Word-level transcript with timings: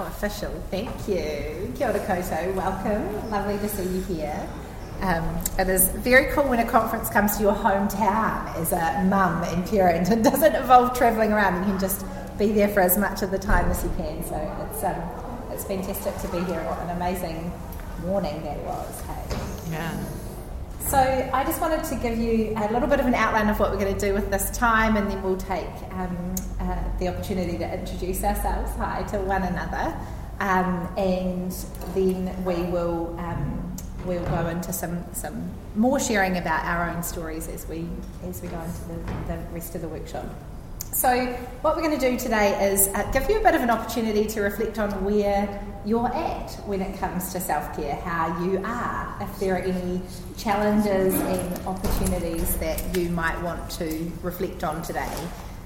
how 0.00 0.06
official. 0.06 0.50
Thank 0.70 0.90
you. 1.08 1.72
Kia 1.76 1.88
ora. 1.88 2.52
Welcome. 2.54 3.30
Lovely 3.30 3.58
to 3.58 3.68
see 3.68 3.82
you 3.82 4.00
here. 4.02 4.48
Um, 5.00 5.24
it 5.58 5.68
is 5.68 5.88
very 5.90 6.32
cool 6.32 6.44
when 6.44 6.58
a 6.58 6.68
conference 6.68 7.08
comes 7.08 7.36
to 7.36 7.42
your 7.42 7.54
hometown 7.54 8.54
as 8.56 8.72
a 8.72 9.04
mum 9.04 9.42
in 9.44 9.62
parent 9.66 10.10
and 10.10 10.22
doesn't 10.24 10.54
involve 10.54 10.96
travelling 10.96 11.32
around. 11.32 11.60
You 11.60 11.72
can 11.72 11.80
just 11.80 12.04
be 12.38 12.52
there 12.52 12.68
for 12.68 12.80
as 12.80 12.98
much 12.98 13.22
of 13.22 13.30
the 13.30 13.38
time 13.38 13.70
as 13.70 13.82
you 13.82 13.90
can. 13.96 14.22
So 14.24 14.36
it's 14.70 14.84
um, 14.84 14.96
it's 15.52 15.64
fantastic 15.64 16.16
to 16.18 16.28
be 16.28 16.44
here. 16.44 16.62
What 16.64 16.78
an 16.80 16.90
amazing 16.96 17.52
morning 18.04 18.42
that 18.42 18.58
was. 18.58 19.00
Hey? 19.02 19.72
Yeah. 19.72 20.04
So 20.80 20.98
I 20.98 21.44
just 21.44 21.60
wanted 21.60 21.84
to 21.84 21.94
give 21.96 22.18
you 22.18 22.54
a 22.56 22.72
little 22.72 22.88
bit 22.88 23.00
of 23.00 23.06
an 23.06 23.14
outline 23.14 23.48
of 23.48 23.60
what 23.60 23.70
we're 23.70 23.78
going 23.78 23.94
to 23.94 24.00
do 24.00 24.12
with 24.12 24.30
this 24.30 24.50
time, 24.50 24.96
and 24.96 25.08
then 25.08 25.22
we'll 25.22 25.36
take 25.36 25.68
um, 25.92 26.34
uh, 26.58 26.82
the 26.98 27.08
opportunity 27.08 27.58
to 27.58 27.72
introduce 27.78 28.24
ourselves 28.24 28.72
hi 28.76 29.02
to 29.04 29.18
one 29.18 29.42
another, 29.42 29.96
um, 30.40 30.92
and 30.96 31.52
then 31.94 32.44
we 32.44 32.54
will 32.70 33.14
um, 33.20 33.76
we'll 34.04 34.24
go 34.24 34.48
into 34.48 34.72
some 34.72 35.04
some 35.12 35.50
more 35.76 36.00
sharing 36.00 36.38
about 36.38 36.64
our 36.64 36.90
own 36.90 37.02
stories 37.02 37.46
as 37.46 37.68
we 37.68 37.88
as 38.24 38.42
we 38.42 38.48
go 38.48 38.60
into 38.60 38.80
the, 38.88 39.34
the 39.34 39.38
rest 39.52 39.74
of 39.76 39.82
the 39.82 39.88
workshop. 39.88 40.26
So, 40.92 41.26
what 41.62 41.76
we're 41.76 41.82
going 41.82 41.98
to 41.98 42.10
do 42.10 42.18
today 42.18 42.72
is 42.72 42.88
uh, 42.88 43.08
give 43.12 43.30
you 43.30 43.38
a 43.38 43.42
bit 43.42 43.54
of 43.54 43.60
an 43.60 43.70
opportunity 43.70 44.24
to 44.26 44.40
reflect 44.40 44.78
on 44.78 45.04
where 45.04 45.46
you're 45.84 46.08
at 46.08 46.52
when 46.66 46.82
it 46.82 46.98
comes 46.98 47.32
to 47.32 47.40
self 47.40 47.74
care, 47.76 47.96
how 47.96 48.42
you 48.44 48.62
are, 48.64 49.16
if 49.20 49.40
there 49.40 49.54
are 49.54 49.58
any 49.58 50.00
challenges 50.36 51.14
and 51.14 51.66
opportunities 51.66 52.56
that 52.58 52.96
you 52.96 53.08
might 53.10 53.40
want 53.42 53.70
to 53.70 54.10
reflect 54.22 54.64
on 54.64 54.82
today. 54.82 55.12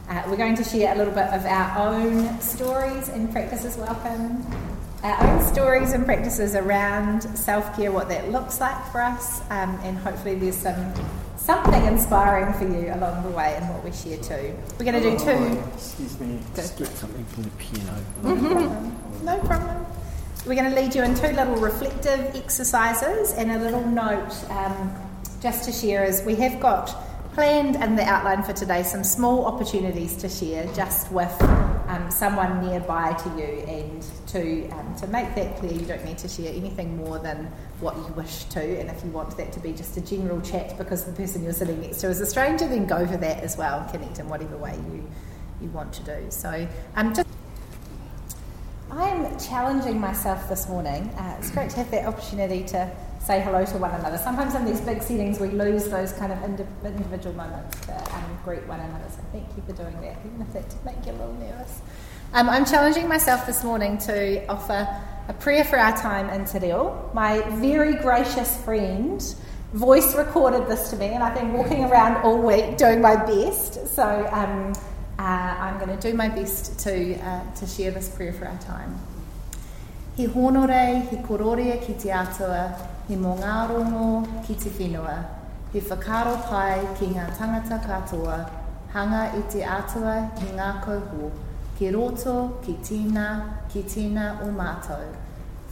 Uh, 0.09 0.23
we're 0.28 0.37
going 0.37 0.54
to 0.54 0.64
share 0.64 0.95
a 0.95 0.98
little 0.98 1.14
bit 1.14 1.27
of 1.28 1.45
our 1.46 1.88
own 1.88 2.40
stories 2.40 3.09
and 3.09 3.30
practices. 3.32 3.77
Welcome. 3.77 4.45
Our 5.02 5.27
own 5.27 5.45
stories 5.45 5.92
and 5.92 6.04
practices 6.04 6.54
around 6.54 7.23
self 7.37 7.76
care, 7.76 7.92
what 7.92 8.09
that 8.09 8.30
looks 8.30 8.60
like 8.60 8.90
for 8.92 9.01
us, 9.01 9.40
um, 9.51 9.79
and 9.82 9.98
hopefully 9.98 10.35
there's 10.37 10.57
some 10.57 10.95
something 11.37 11.85
inspiring 11.85 12.54
for 12.54 12.65
you 12.65 12.90
along 12.95 13.23
the 13.23 13.29
way 13.37 13.54
in 13.57 13.68
what 13.68 13.85
we 13.85 13.92
share 13.92 14.16
too. 14.18 14.57
We're 14.79 14.90
going 14.90 15.02
to 15.02 15.10
do 15.10 15.18
two. 15.18 15.62
Excuse 15.74 16.18
me, 16.20 16.40
just 16.54 16.79
get 16.79 16.88
something 16.88 17.24
from 17.26 17.42
the 17.42 17.51
piano. 17.51 18.04
Mm-hmm. 18.23 19.01
No 19.24 19.38
problem. 19.40 19.87
We're 20.46 20.56
going 20.56 20.68
to 20.68 20.78
lead 20.78 20.95
you 20.95 21.02
in 21.02 21.14
two 21.14 21.28
little 21.28 21.56
reflective 21.56 22.37
exercises 22.37 23.32
and 23.32 23.50
a 23.50 23.59
little 23.59 23.80
note 23.80 24.34
um, 24.51 24.95
just 25.40 25.64
to 25.64 25.73
share 25.73 26.04
as 26.04 26.23
we 26.23 26.34
have 26.34 26.60
got 26.60 26.95
planned 27.32 27.76
in 27.76 27.96
the 27.96 28.02
outline 28.02 28.42
for 28.42 28.52
today 28.52 28.82
some 28.82 29.04
small 29.04 29.46
opportunities 29.46 30.18
to 30.18 30.28
share 30.28 30.70
just 30.74 31.10
with 31.10 31.32
um, 31.88 32.10
someone 32.10 32.60
nearby 32.60 33.14
to 33.14 33.28
you 33.30 33.64
and 33.66 34.04
to, 34.26 34.68
um, 34.68 34.95
to 34.96 35.06
make 35.06 35.34
that 35.34 35.56
clear 35.56 35.73
you 35.73 35.86
don't 35.86 36.04
need 36.04 36.18
to 36.18 36.28
share 36.28 36.52
anything 36.52 36.95
more 36.95 37.18
than 37.18 37.51
what 37.80 37.96
you 37.96 38.12
wish 38.12 38.45
to 38.45 38.60
and 38.79 38.90
if 38.90 39.02
you 39.02 39.10
want 39.12 39.34
that 39.38 39.51
to 39.51 39.60
be 39.60 39.73
just 39.73 39.96
a 39.96 40.01
general 40.02 40.42
chat 40.42 40.76
because 40.76 41.06
the 41.06 41.12
person 41.12 41.42
you're 41.42 41.54
sitting 41.54 41.80
next 41.80 42.02
to 42.02 42.08
is 42.10 42.20
a 42.20 42.26
stranger 42.26 42.68
then 42.68 42.86
go 42.86 43.06
for 43.06 43.16
that 43.16 43.42
as 43.42 43.56
well 43.56 43.80
and 43.80 43.90
connect 43.90 44.18
in 44.18 44.29
whatever 44.29 44.58
way 44.58 44.74
you, 44.92 45.10
you 45.62 45.70
want 45.70 45.90
to 45.95 46.02
do. 46.02 46.26
So 46.29 46.68
um, 46.96 47.14
just 47.14 47.26
I 48.96 49.09
am 49.09 49.38
challenging 49.40 49.98
myself 49.98 50.48
this 50.48 50.68
morning. 50.68 51.09
Uh, 51.18 51.34
it's 51.40 51.50
great 51.50 51.68
to 51.70 51.78
have 51.78 51.90
that 51.90 52.06
opportunity 52.06 52.62
to 52.66 52.88
say 53.18 53.40
hello 53.40 53.64
to 53.64 53.78
one 53.78 53.90
another. 53.90 54.16
Sometimes 54.18 54.54
in 54.54 54.64
these 54.64 54.80
big 54.80 55.02
settings, 55.02 55.40
we 55.40 55.48
lose 55.48 55.88
those 55.88 56.12
kind 56.12 56.32
of 56.32 56.40
indi- 56.45 56.64
individual 56.84 57.34
moments 57.34 57.80
to 57.86 58.14
um, 58.14 58.38
greet 58.45 58.64
one 58.68 58.78
another. 58.78 59.06
So 59.09 59.20
thank 59.32 59.48
you 59.56 59.64
for 59.66 59.73
doing 59.73 60.01
that, 60.01 60.16
even 60.24 60.40
if 60.42 60.52
that 60.52 60.68
did 60.68 60.84
make 60.84 61.04
you 61.06 61.10
a 61.10 61.18
little 61.18 61.34
nervous. 61.34 61.80
Um, 62.34 62.48
I'm 62.48 62.64
challenging 62.64 63.09
myself 63.09 63.46
this 63.46 63.64
morning 63.64 63.98
to 63.98 64.47
offer 64.47 64.86
a 65.26 65.32
prayer 65.32 65.64
for 65.64 65.76
our 65.76 65.97
time 65.97 66.31
in 66.31 66.44
Te 66.44 66.60
Reo. 66.60 67.10
My 67.14 67.41
very 67.56 67.94
gracious 67.94 68.56
friend 68.62 69.20
voice 69.72 70.14
recorded 70.14 70.69
this 70.69 70.91
to 70.91 70.97
me, 70.97 71.06
and 71.06 71.22
I've 71.24 71.34
been 71.34 71.52
walking 71.52 71.82
around 71.82 72.22
all 72.22 72.38
week 72.40 72.76
doing 72.76 73.00
my 73.00 73.16
best. 73.16 73.88
So 73.88 74.28
um, 74.30 74.72
uh, 75.19 75.22
I'm 75.22 75.78
going 75.78 75.97
to 75.97 76.10
do 76.10 76.16
my 76.16 76.28
best 76.28 76.78
to, 76.80 77.14
uh, 77.20 77.54
to 77.54 77.66
share 77.66 77.91
this 77.92 78.08
prayer 78.08 78.32
for 78.32 78.47
our 78.47 78.58
time. 78.58 78.98
He 80.16 80.26
honore, 80.26 81.00
he 81.10 81.16
kororia 81.16 81.84
ki 81.84 81.94
te 81.94 82.10
atua, 82.10 82.76
he 83.08 83.16
mongarongo 83.16 84.47
ki 84.47 84.54
te 84.54 84.70
whenua, 84.70 85.26
he 85.72 85.80
whakaro 85.80 86.36
pai 86.48 86.86
ki 86.98 87.06
ngā 87.06 87.36
tangata 87.36 87.80
katoa, 87.82 88.50
hanga 88.92 89.32
i 89.36 89.42
te 89.50 89.64
atua 89.64 90.30
i 90.38 90.52
ngā 90.54 90.70
kauho, 90.84 91.32
ki 91.78 91.91
roto, 91.91 92.60
ki 92.64 92.76
tina, 92.82 93.58
ki 93.69 93.82
tina 93.82 94.38
o 94.42 94.52
mātou. 94.54 95.02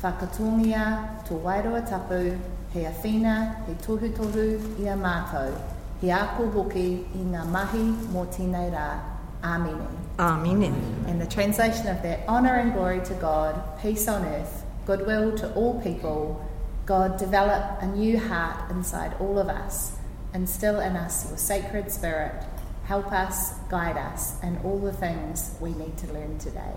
Whakatongia 0.02 1.22
tō 1.28 1.38
wairua 1.42 1.86
tapu, 1.88 2.36
he 2.74 2.82
awhina, 2.82 3.64
he 3.66 3.74
tohu 3.74 4.10
tohu 4.10 4.58
i 4.82 4.88
a 4.90 4.96
mātou, 4.96 5.54
he 6.00 6.10
ako 6.10 6.50
hoki 6.50 7.06
i 7.14 7.24
ngā 7.30 7.46
mahi 7.46 7.86
mō 8.10 8.26
tēnei 8.34 8.74
rā. 8.74 9.11
Amen. 9.44 9.86
Amen. 10.18 11.04
And 11.08 11.20
the 11.20 11.26
translation 11.26 11.88
of 11.88 12.02
that 12.02 12.26
honour 12.28 12.54
and 12.54 12.72
glory 12.72 13.00
to 13.06 13.14
God, 13.14 13.60
peace 13.80 14.06
on 14.06 14.24
earth, 14.24 14.64
goodwill 14.86 15.36
to 15.38 15.52
all 15.54 15.80
people, 15.80 16.48
God 16.86 17.16
develop 17.16 17.82
a 17.82 17.86
new 17.86 18.18
heart 18.18 18.70
inside 18.70 19.14
all 19.20 19.38
of 19.38 19.48
us, 19.48 19.96
instill 20.34 20.80
in 20.80 20.96
us 20.96 21.28
your 21.28 21.38
sacred 21.38 21.90
spirit, 21.90 22.44
help 22.84 23.12
us, 23.12 23.54
guide 23.70 23.96
us 23.96 24.40
in 24.42 24.58
all 24.64 24.78
the 24.78 24.92
things 24.92 25.56
we 25.60 25.72
need 25.74 25.96
to 25.98 26.12
learn 26.12 26.38
today. 26.38 26.74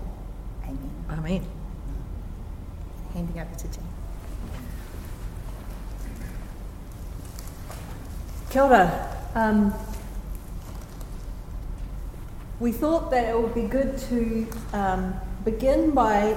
Amen. 0.64 0.90
Amen. 1.10 1.46
Handing 3.12 3.40
over 3.40 3.54
to 3.54 3.68
Jane. 3.68 3.84
Kia 8.50 8.62
ora. 8.62 9.16
Um, 9.34 9.74
we 12.58 12.72
thought 12.72 13.10
that 13.10 13.28
it 13.28 13.38
would 13.38 13.54
be 13.54 13.62
good 13.62 13.98
to 13.98 14.46
um, 14.72 15.14
begin 15.44 15.90
by 15.90 16.34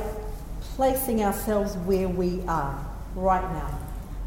placing 0.75 1.23
ourselves 1.23 1.77
where 1.77 2.09
we 2.09 2.41
are 2.47 2.85
right 3.15 3.41
now. 3.53 3.79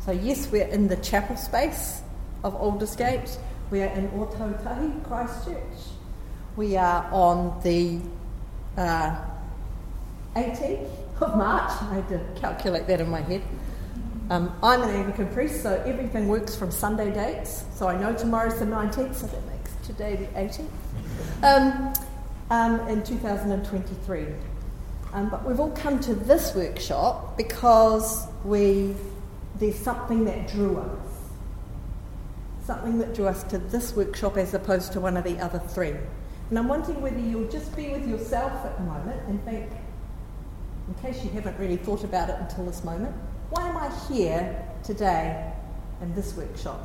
So, 0.04 0.12
yes, 0.12 0.50
we're 0.50 0.66
in 0.66 0.88
the 0.88 0.97
chapel 0.97 1.36
space 1.36 2.02
of 2.44 2.54
Aldersgate. 2.54 3.38
We 3.70 3.82
are 3.82 3.92
in 3.92 4.08
Ōtautahi, 4.08 5.04
Christchurch. 5.04 5.88
We 6.56 6.76
are 6.76 7.08
on 7.12 7.60
the 7.62 8.00
uh, 8.76 9.16
18th 10.34 10.88
of 11.20 11.36
March. 11.36 11.70
I 11.82 11.94
had 11.94 12.08
to 12.08 12.41
calculate 12.41 12.86
that 12.86 13.00
in 13.00 13.10
my 13.10 13.20
head. 13.20 13.42
Um, 14.31 14.54
I'm 14.62 14.82
an 14.82 14.91
Anglican 14.91 15.28
priest, 15.28 15.62
so 15.62 15.75
everything 15.86 16.26
works 16.26 16.56
from 16.56 16.70
Sunday 16.70 17.12
dates. 17.12 17.64
So 17.75 17.86
I 17.86 17.98
know 18.00 18.14
tomorrow's 18.14 18.58
the 18.58 18.64
19th, 18.64 19.14
so 19.14 19.26
that 19.26 19.47
makes 19.47 19.75
today 19.86 20.16
the 20.16 20.26
18th. 20.38 20.69
Um, 21.42 21.92
um, 22.50 22.80
in 22.88 23.02
2023. 23.02 24.26
Um, 25.14 25.28
but 25.30 25.44
we've 25.44 25.58
all 25.58 25.70
come 25.70 25.98
to 26.00 26.14
this 26.14 26.54
workshop 26.54 27.36
because 27.36 28.26
we 28.44 28.94
there's 29.58 29.76
something 29.76 30.24
that 30.24 30.48
drew 30.48 30.78
us. 30.78 31.08
Something 32.64 32.98
that 32.98 33.14
drew 33.14 33.26
us 33.26 33.42
to 33.44 33.58
this 33.58 33.94
workshop 33.94 34.36
as 34.36 34.54
opposed 34.54 34.92
to 34.92 35.00
one 35.00 35.16
of 35.16 35.24
the 35.24 35.38
other 35.38 35.58
three. 35.58 35.94
And 36.50 36.58
I'm 36.58 36.68
wondering 36.68 37.00
whether 37.00 37.18
you'll 37.18 37.50
just 37.50 37.74
be 37.74 37.90
with 37.90 38.06
yourself 38.06 38.52
at 38.64 38.76
the 38.76 38.84
moment 38.84 39.20
and 39.28 39.42
think, 39.44 39.70
in 40.88 40.94
case 40.94 41.24
you 41.24 41.30
haven't 41.30 41.58
really 41.58 41.76
thought 41.76 42.04
about 42.04 42.28
it 42.28 42.36
until 42.38 42.66
this 42.66 42.84
moment, 42.84 43.14
why 43.50 43.68
am 43.68 43.76
I 43.76 43.90
here 44.08 44.62
today 44.82 45.52
in 46.00 46.14
this 46.14 46.34
workshop? 46.34 46.80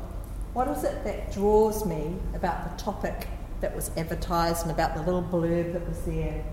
What 0.54 0.68
is 0.68 0.84
it 0.84 1.04
that 1.04 1.32
draws 1.32 1.84
me 1.84 2.16
about 2.34 2.70
the 2.70 2.82
topic 2.82 3.28
that 3.60 3.74
was 3.74 3.90
advertised 3.96 4.62
and 4.62 4.70
about 4.70 4.94
the 4.94 5.02
little 5.02 5.22
blurb 5.22 5.72
that 5.72 5.86
was 5.88 6.00
there? 6.02 6.44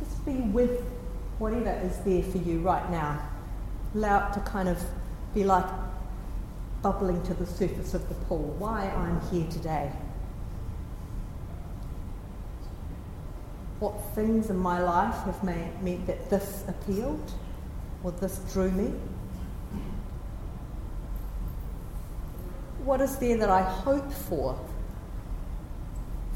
Just 0.00 0.24
be 0.24 0.32
with 0.32 0.82
whatever 1.38 1.70
is 1.84 1.98
there 1.98 2.22
for 2.22 2.38
you 2.38 2.60
right 2.60 2.90
now. 2.90 3.28
Allow 3.94 4.28
it 4.28 4.34
to 4.34 4.40
kind 4.40 4.68
of 4.68 4.78
be 5.34 5.44
like 5.44 5.66
bubbling 6.82 7.22
to 7.24 7.34
the 7.34 7.46
surface 7.46 7.94
of 7.94 8.08
the 8.08 8.14
pool. 8.14 8.54
Why 8.58 8.90
I'm 8.90 9.20
here 9.30 9.50
today. 9.50 9.90
What 13.80 13.94
things 14.14 14.50
in 14.50 14.56
my 14.56 14.80
life 14.82 15.14
have 15.24 15.42
made 15.42 15.82
meant 15.82 16.06
that 16.06 16.30
this 16.30 16.64
appealed 16.68 17.32
or 18.02 18.12
this 18.12 18.38
drew 18.52 18.70
me? 18.70 18.92
What 22.84 23.00
is 23.00 23.16
there 23.16 23.38
that 23.38 23.48
I 23.48 23.62
hope 23.62 24.12
for 24.12 24.58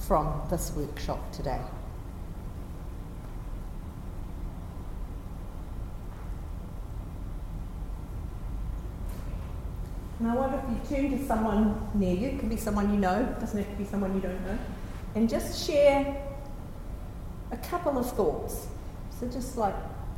from 0.08 0.40
this 0.48 0.72
workshop 0.74 1.20
today? 1.32 1.60
And 10.18 10.28
I 10.28 10.34
wonder 10.34 10.62
if 10.64 10.90
you 10.90 10.96
turn 10.96 11.18
to 11.18 11.26
someone 11.26 11.90
near 11.92 12.14
you, 12.14 12.28
it 12.28 12.38
can 12.40 12.48
be 12.48 12.56
someone 12.56 12.90
you 12.90 12.98
know, 12.98 13.20
it 13.20 13.38
doesn't 13.38 13.58
have 13.58 13.70
to 13.70 13.76
be 13.76 13.84
someone 13.84 14.14
you 14.14 14.20
don't 14.22 14.40
know, 14.46 14.58
and 15.14 15.28
just 15.28 15.66
share 15.66 16.24
a 17.52 17.56
couple 17.58 17.98
of 17.98 18.10
thoughts. 18.12 18.66
So 19.20 19.28
just 19.28 19.58
like 19.58 19.74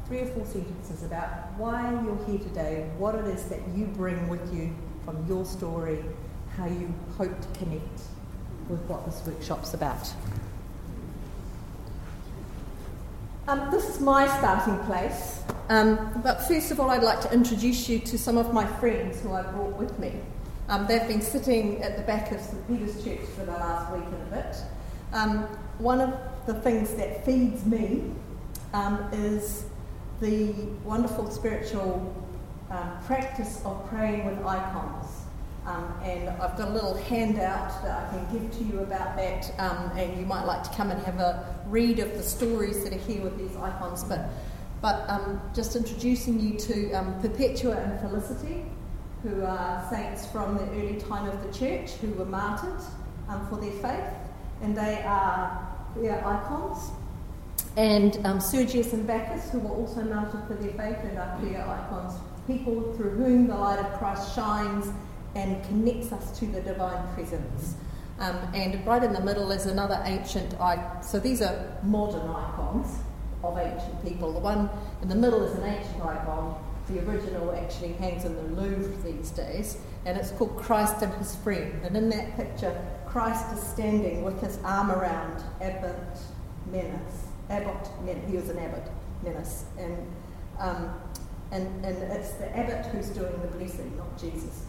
three 0.07 0.21
or 0.21 0.27
four 0.27 0.47
sentences 0.47 1.03
about 1.03 1.53
why 1.59 1.91
you're 2.05 2.25
here 2.27 2.39
today, 2.39 2.89
what 2.97 3.17
it 3.17 3.25
is 3.25 3.45
that 3.47 3.61
you 3.75 3.87
bring 3.87 4.29
with 4.29 4.55
you 4.55 4.73
from 5.05 5.27
your 5.27 5.45
story, 5.45 6.05
how 6.57 6.67
you 6.67 6.95
hope 7.19 7.41
to 7.41 7.59
connect 7.59 8.03
with 8.71 8.81
what 8.83 9.05
this 9.05 9.21
workshop's 9.27 9.75
about. 9.75 10.09
Um, 13.49 13.71
this 13.71 13.89
is 13.89 14.01
my 14.01 14.29
starting 14.39 14.79
place, 14.87 15.43
um, 15.69 16.21
but 16.23 16.47
first 16.47 16.71
of 16.71 16.79
all, 16.79 16.91
I'd 16.91 17.03
like 17.03 17.21
to 17.23 17.33
introduce 17.33 17.89
you 17.89 17.99
to 17.99 18.17
some 18.17 18.39
of 18.39 18.55
my 18.55 18.65
friends 18.65 19.21
who 19.21 19.33
I 19.33 19.43
brought 19.43 19.77
with 19.77 19.99
me. 19.99 20.15
Um, 20.69 20.87
they've 20.87 21.09
been 21.09 21.21
sitting 21.21 21.83
at 21.83 21.97
the 21.97 22.05
back 22.05 22.31
of 22.31 22.41
St 22.41 22.69
Peter's 22.69 23.03
Church 23.03 23.27
for 23.37 23.45
the 23.45 23.53
last 23.53 23.93
week 23.93 24.05
and 24.05 24.33
a 24.33 24.37
bit. 24.37 24.57
Um, 25.13 25.39
one 25.79 26.01
of 26.01 26.15
the 26.47 26.55
things 26.55 26.95
that 26.95 27.25
feeds 27.25 27.67
me 27.67 28.13
um, 28.73 29.09
is 29.13 29.65
the 30.21 30.53
wonderful 30.85 31.29
spiritual 31.29 32.15
um, 32.71 32.93
practice 33.07 33.63
of 33.65 33.85
praying 33.89 34.27
with 34.27 34.45
icons. 34.47 35.00
Um, 35.67 35.93
and 36.03 36.29
I've 36.29 36.57
got 36.57 36.69
a 36.69 36.71
little 36.71 36.95
handout 36.95 37.83
that 37.83 38.07
I 38.07 38.09
can 38.11 38.33
give 38.33 38.51
to 38.59 38.65
you 38.65 38.81
about 38.81 39.17
that, 39.17 39.53
um, 39.59 39.93
and 39.97 40.19
you 40.19 40.25
might 40.25 40.45
like 40.45 40.63
to 40.63 40.71
come 40.71 40.91
and 40.91 41.01
have 41.05 41.21
a 41.21 41.55
read 41.67 41.99
of 41.99 42.13
the 42.15 42.23
stories 42.23 42.83
that 42.83 42.95
are 42.95 42.99
here 42.99 43.23
with 43.23 43.37
these 43.37 43.55
icons. 43.57 44.03
But, 44.05 44.31
but 44.81 45.09
um, 45.09 45.41
just 45.55 45.77
introducing 45.77 46.41
you 46.41 46.59
to 46.59 46.93
um, 46.93 47.21
Perpetua 47.21 47.77
and 47.77 48.01
Felicity, 48.01 48.65
who 49.23 49.45
are 49.45 49.87
saints 49.91 50.27
from 50.27 50.57
the 50.57 50.65
early 50.71 50.99
time 50.99 51.29
of 51.29 51.43
the 51.43 51.53
church 51.57 51.93
who 51.93 52.11
were 52.15 52.25
martyred 52.25 52.81
um, 53.29 53.47
for 53.49 53.57
their 53.57 53.73
faith, 53.73 54.15
and 54.63 54.75
they 54.75 55.03
are 55.05 55.69
queer 55.93 56.23
icons. 56.25 56.91
And 57.77 58.19
um, 58.27 58.41
Sergius 58.41 58.95
and 58.95 59.07
Bacchus, 59.07 59.51
who 59.51 59.61
were 59.61 59.75
also 59.75 60.03
martyred 60.03 60.47
for 60.49 60.55
their 60.55 60.73
faith 60.73 61.05
and 61.05 61.19
are 61.19 61.37
queer 61.39 61.61
icons, 61.61 62.15
people 62.47 62.95
through 62.95 63.11
whom 63.11 63.47
the 63.47 63.55
light 63.55 63.79
of 63.79 63.93
Christ 63.99 64.35
shines 64.35 64.87
and 65.35 65.63
connects 65.65 66.13
us 66.13 66.39
to 66.39 66.47
the 66.47 66.61
divine 66.61 67.15
presence. 67.15 67.75
Um, 68.19 68.37
and 68.55 68.85
right 68.87 69.03
in 69.03 69.13
the 69.13 69.21
middle 69.21 69.51
is 69.51 69.67
another 69.67 70.01
ancient 70.05 70.61
icon. 70.61 71.03
So 71.03 71.19
these 71.19 71.41
are 71.41 71.79
modern 71.83 72.29
icons 72.29 72.99
of 73.43 73.57
ancient 73.57 74.05
people. 74.05 74.33
The 74.33 74.41
one 74.41 74.69
in 75.03 75.09
the 75.09 75.15
middle 75.15 75.43
is 75.45 75.59
an 75.59 75.65
ancient 75.65 76.03
icon. 76.03 76.63
The 76.89 77.01
original 77.09 77.55
actually 77.55 77.93
hangs 77.95 78.25
in 78.25 78.35
the 78.35 78.61
Louvre 78.61 79.03
these 79.03 79.31
days, 79.31 79.79
and 80.05 80.19
it's 80.19 80.33
called 80.33 80.57
Christ 80.57 81.03
and 81.03 81.15
His 81.15 81.37
Friend. 81.37 81.73
And 81.85 81.97
in 81.97 82.11
that 82.11 82.37
picture, 82.37 82.77
Christ 83.07 83.53
is 83.53 83.61
standing 83.61 84.23
with 84.23 84.41
his 84.41 84.59
arm 84.65 84.91
around 84.91 85.43
Abbot 85.61 85.97
Menas. 86.71 87.27
Abbot 87.49 87.89
Menas, 88.05 88.31
he 88.31 88.37
was 88.37 88.49
an 88.49 88.59
abbot, 88.59 88.89
Menas. 89.23 89.65
And, 89.79 89.97
um, 90.61 90.95
and, 91.51 91.85
and 91.85 91.97
it's 92.13 92.33
the 92.35 92.57
abbot 92.57 92.87
who's 92.87 93.09
doing 93.09 93.33
the 93.41 93.49
blessing, 93.49 93.97
not 93.97 94.17
Jesus. 94.17 94.67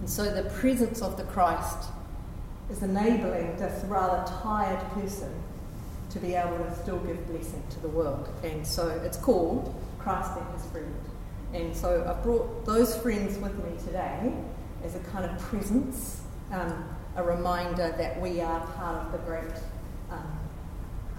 And 0.00 0.08
so 0.08 0.30
the 0.30 0.48
presence 0.50 1.02
of 1.02 1.16
the 1.16 1.24
Christ 1.24 1.90
is 2.70 2.82
enabling 2.82 3.56
this 3.56 3.84
rather 3.84 4.26
tired 4.42 4.80
person 4.92 5.32
to 6.10 6.18
be 6.18 6.34
able 6.34 6.58
to 6.58 6.74
still 6.82 6.98
give 6.98 7.26
blessing 7.28 7.62
to 7.70 7.80
the 7.80 7.88
world. 7.88 8.28
And 8.42 8.66
so 8.66 8.88
it's 9.04 9.16
called 9.16 9.74
Christ 9.98 10.32
and 10.36 10.54
His 10.54 10.70
Friend. 10.70 10.94
And 11.52 11.76
so 11.76 12.04
I've 12.08 12.22
brought 12.22 12.64
those 12.64 12.96
friends 12.96 13.38
with 13.38 13.54
me 13.64 13.76
today 13.84 14.32
as 14.84 14.94
a 14.94 15.00
kind 15.00 15.24
of 15.24 15.38
presence, 15.38 16.22
um, 16.52 16.84
a 17.16 17.22
reminder 17.22 17.94
that 17.98 18.20
we 18.20 18.40
are 18.40 18.60
part 18.60 19.06
of 19.06 19.12
the 19.12 19.18
great 19.18 19.52
um, 20.10 20.38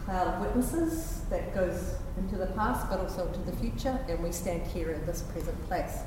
cloud 0.03 0.27
of 0.27 0.41
witnesses 0.41 1.21
that 1.29 1.53
goes 1.53 1.95
into 2.17 2.37
the 2.37 2.47
past 2.47 2.89
but 2.89 2.99
also 2.99 3.27
into 3.27 3.39
the 3.41 3.55
future, 3.57 3.99
and 4.09 4.21
we 4.23 4.31
stand 4.31 4.65
here 4.67 4.91
in 4.91 5.05
this 5.05 5.21
present 5.21 5.67
place. 5.67 5.99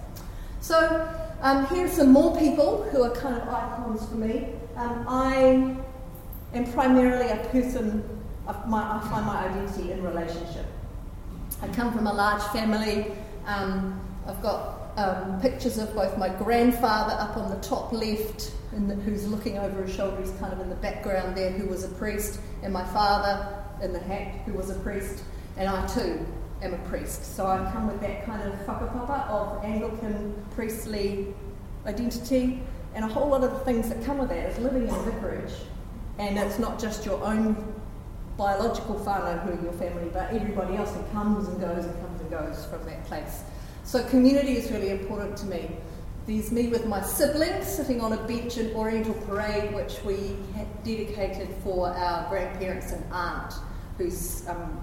So 0.64 1.06
um, 1.42 1.66
here 1.66 1.84
are 1.84 1.90
some 1.90 2.10
more 2.10 2.34
people 2.38 2.84
who 2.84 3.02
are 3.02 3.10
kind 3.10 3.36
of 3.36 3.46
icons 3.46 4.08
for 4.08 4.14
me. 4.14 4.48
Um, 4.76 5.04
I 5.06 5.76
am 6.54 6.72
primarily 6.72 7.28
a 7.28 7.36
person, 7.50 8.02
my, 8.66 8.96
I 8.96 9.06
find 9.10 9.26
my 9.26 9.46
identity 9.46 9.92
in 9.92 10.02
relationship. 10.02 10.64
I 11.60 11.68
come 11.68 11.92
from 11.92 12.06
a 12.06 12.14
large 12.14 12.42
family. 12.44 13.12
Um, 13.44 14.00
I've 14.26 14.40
got 14.40 14.92
um, 14.96 15.38
pictures 15.42 15.76
of 15.76 15.94
both 15.94 16.16
my 16.16 16.30
grandfather 16.30 17.12
up 17.20 17.36
on 17.36 17.50
the 17.50 17.60
top 17.60 17.92
left, 17.92 18.50
the, 18.72 18.94
who's 18.94 19.28
looking 19.28 19.58
over 19.58 19.82
his 19.82 19.94
shoulder, 19.94 20.18
he's 20.18 20.30
kind 20.40 20.54
of 20.54 20.60
in 20.60 20.70
the 20.70 20.76
background 20.76 21.36
there, 21.36 21.50
who 21.50 21.66
was 21.66 21.84
a 21.84 21.88
priest, 21.88 22.40
and 22.62 22.72
my 22.72 22.84
father 22.86 23.62
in 23.82 23.92
the 23.92 24.00
hat, 24.00 24.28
who 24.46 24.54
was 24.54 24.70
a 24.70 24.78
priest, 24.80 25.24
and 25.58 25.68
I 25.68 25.86
too 25.88 26.24
am 26.64 26.74
a 26.74 26.78
priest. 26.88 27.36
So 27.36 27.46
I 27.46 27.70
come 27.72 27.86
with 27.86 28.00
that 28.00 28.24
kind 28.24 28.42
of 28.42 28.54
whakapapa 28.66 29.28
of 29.28 29.64
Anglican 29.64 30.34
priestly 30.54 31.34
identity, 31.86 32.62
and 32.94 33.04
a 33.04 33.08
whole 33.08 33.28
lot 33.28 33.44
of 33.44 33.52
the 33.52 33.58
things 33.60 33.88
that 33.88 34.04
come 34.04 34.18
with 34.18 34.30
that 34.30 34.50
is 34.50 34.58
living 34.58 34.88
in 34.88 34.94
a 34.94 35.02
vicarage. 35.02 35.52
And 36.18 36.38
it's 36.38 36.58
not 36.58 36.78
just 36.78 37.04
your 37.04 37.22
own 37.24 37.74
biological 38.36 38.96
whānau 38.96 39.42
who 39.44 39.52
are 39.52 39.62
your 39.62 39.72
family, 39.74 40.08
but 40.12 40.32
everybody 40.32 40.76
else 40.76 40.92
who 40.94 41.02
comes 41.12 41.48
and 41.48 41.60
goes 41.60 41.84
and 41.84 42.00
comes 42.00 42.20
and 42.20 42.30
goes 42.30 42.66
from 42.66 42.84
that 42.86 43.04
place. 43.06 43.42
So 43.84 44.02
community 44.04 44.56
is 44.56 44.70
really 44.70 44.90
important 44.90 45.36
to 45.38 45.46
me. 45.46 45.70
There's 46.26 46.50
me 46.50 46.68
with 46.68 46.86
my 46.86 47.02
siblings 47.02 47.66
sitting 47.66 48.00
on 48.00 48.14
a 48.14 48.16
bench 48.26 48.56
in 48.56 48.74
Oriental 48.74 49.14
Parade, 49.26 49.74
which 49.74 50.02
we 50.04 50.36
dedicated 50.82 51.48
for 51.62 51.88
our 51.88 52.28
grandparents 52.30 52.92
and 52.92 53.04
aunt, 53.12 53.52
who's 53.98 54.48
um, 54.48 54.80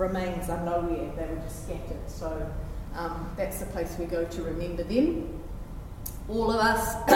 remains 0.00 0.48
are 0.48 0.64
nowhere, 0.64 1.12
they 1.14 1.26
were 1.26 1.40
just 1.42 1.64
scattered. 1.64 2.08
So 2.08 2.50
um, 2.96 3.30
that's 3.36 3.60
the 3.60 3.66
place 3.66 3.96
we 3.98 4.06
go 4.06 4.24
to 4.24 4.42
remember 4.42 4.82
them. 4.82 5.40
All 6.28 6.50
of 6.50 6.58
us 6.60 6.94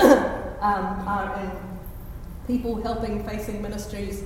um, 0.60 1.08
are 1.08 1.40
in 1.40 1.50
people 2.46 2.80
helping 2.82 3.24
facing 3.24 3.62
ministries. 3.62 4.22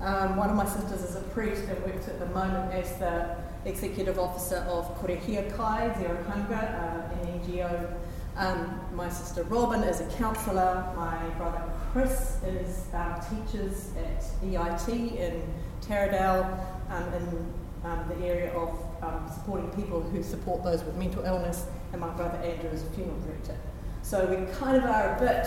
Um, 0.00 0.36
one 0.36 0.50
of 0.50 0.56
my 0.56 0.66
sisters 0.66 1.02
is 1.02 1.16
a 1.16 1.20
priest 1.34 1.64
and 1.64 1.84
works 1.84 2.06
at 2.06 2.18
the 2.20 2.26
moment 2.26 2.72
as 2.72 2.96
the 2.98 3.36
executive 3.64 4.18
officer 4.18 4.58
of 4.68 4.84
Kore 4.98 5.16
Hiakai, 5.16 5.98
Zero 5.98 6.22
Hunger, 6.24 6.54
uh, 6.54 7.28
an 7.28 7.40
NGO. 7.40 7.92
Um, 8.36 8.78
my 8.94 9.08
sister 9.08 9.42
Robin 9.44 9.82
is 9.82 10.00
a 10.00 10.06
counsellor. 10.18 10.92
My 10.94 11.18
brother 11.38 11.62
Chris 11.92 12.36
is 12.44 12.84
um, 12.92 13.18
teaches 13.30 13.90
at 13.96 14.22
EIT 14.44 15.16
in 15.16 15.42
Taradale 15.80 16.44
um, 16.90 17.14
in 17.14 17.54
um, 17.86 18.08
the 18.08 18.26
area 18.26 18.52
of 18.52 18.70
um, 19.02 19.30
supporting 19.32 19.70
people 19.70 20.02
who 20.02 20.22
support 20.22 20.64
those 20.64 20.82
with 20.82 20.96
mental 20.96 21.24
illness, 21.24 21.66
and 21.92 22.00
my 22.00 22.10
brother 22.10 22.36
Andrew 22.38 22.70
is 22.70 22.82
a 22.82 22.90
funeral 22.90 23.18
director. 23.20 23.56
So 24.02 24.26
we 24.26 24.52
kind 24.56 24.76
of 24.76 24.84
are 24.84 25.16
a 25.16 25.20
bit 25.20 25.46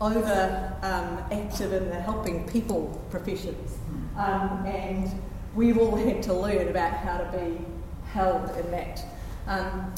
over 0.00 0.76
um, 0.82 1.18
active 1.32 1.72
in 1.72 1.88
the 1.88 2.00
helping 2.00 2.48
people 2.48 3.04
professions, 3.10 3.78
um, 4.16 4.64
and 4.64 5.10
we've 5.54 5.78
all 5.78 5.96
had 5.96 6.22
to 6.24 6.34
learn 6.34 6.68
about 6.68 6.92
how 6.92 7.18
to 7.18 7.38
be 7.38 7.64
held 8.12 8.56
in 8.56 8.70
that. 8.70 9.04
Um, 9.46 9.92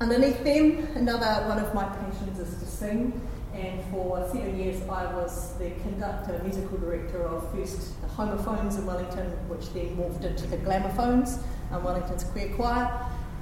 underneath 0.00 0.44
them, 0.44 0.86
another 0.94 1.48
one 1.48 1.58
of 1.58 1.74
my 1.74 1.84
passions 1.84 2.38
is 2.38 2.58
to 2.58 2.66
sing. 2.66 3.20
And 3.54 3.84
for 3.84 4.26
seven 4.32 4.58
years, 4.58 4.82
I 4.88 5.04
was 5.14 5.56
the 5.58 5.70
conductor, 5.82 6.40
musical 6.42 6.76
director 6.78 7.22
of 7.22 7.50
first 7.52 8.00
the 8.02 8.08
Homophones 8.08 8.76
in 8.76 8.84
Wellington, 8.84 9.26
which 9.48 9.72
then 9.72 9.96
morphed 9.96 10.24
into 10.24 10.46
the 10.48 10.56
Glamophones, 10.56 11.40
um, 11.70 11.84
Wellington's 11.84 12.24
queer 12.24 12.52
choir. 12.56 12.90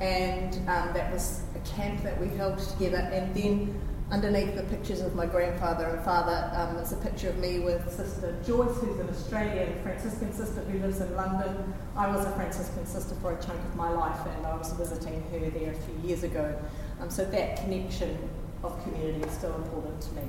And 0.02 0.54
um, 0.69 0.92
that 0.92 1.12
was 1.12 1.42
a 1.54 1.61
camp 1.61 2.02
that 2.02 2.21
we 2.21 2.28
held 2.28 2.59
together. 2.59 2.99
And 2.99 3.35
then 3.35 3.81
underneath 4.11 4.54
the 4.54 4.64
pictures 4.64 5.00
of 5.00 5.14
my 5.14 5.25
grandfather 5.25 5.87
and 5.87 6.04
father 6.04 6.50
um, 6.54 6.76
there's 6.76 6.92
a 6.92 6.97
picture 6.99 7.31
of 7.31 7.38
me 7.38 7.61
with 7.61 7.90
Sister 7.90 8.37
Joyce, 8.47 8.76
who's 8.81 8.99
an 8.99 9.09
Australian 9.09 9.83
Franciscan 9.83 10.35
sister 10.35 10.61
who 10.61 10.78
lives 10.81 11.00
in 11.00 11.16
London. 11.16 11.73
I 11.97 12.14
was 12.14 12.26
a 12.26 12.31
Franciscan 12.33 12.85
sister 12.85 13.14
for 13.23 13.33
a 13.33 13.42
chunk 13.42 13.59
of 13.61 13.75
my 13.76 13.88
life, 13.88 14.21
and 14.37 14.47
I 14.47 14.54
was 14.54 14.73
visiting 14.73 15.23
her 15.31 15.50
there 15.50 15.73
a 15.73 15.75
few 15.75 16.09
years 16.09 16.23
ago. 16.23 16.54
Um, 17.00 17.09
so 17.09 17.25
that 17.25 17.57
connection 17.57 18.19
of 18.62 18.83
community 18.85 19.23
is 19.26 19.33
still 19.33 19.54
important 19.57 20.00
to 20.02 20.12
me. 20.14 20.23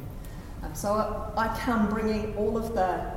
Um, 0.63 0.73
so 0.75 0.93
I, 1.35 1.45
I 1.45 1.59
come 1.59 1.89
bringing 1.89 2.35
all 2.37 2.57
of 2.57 2.73
the 2.73 3.11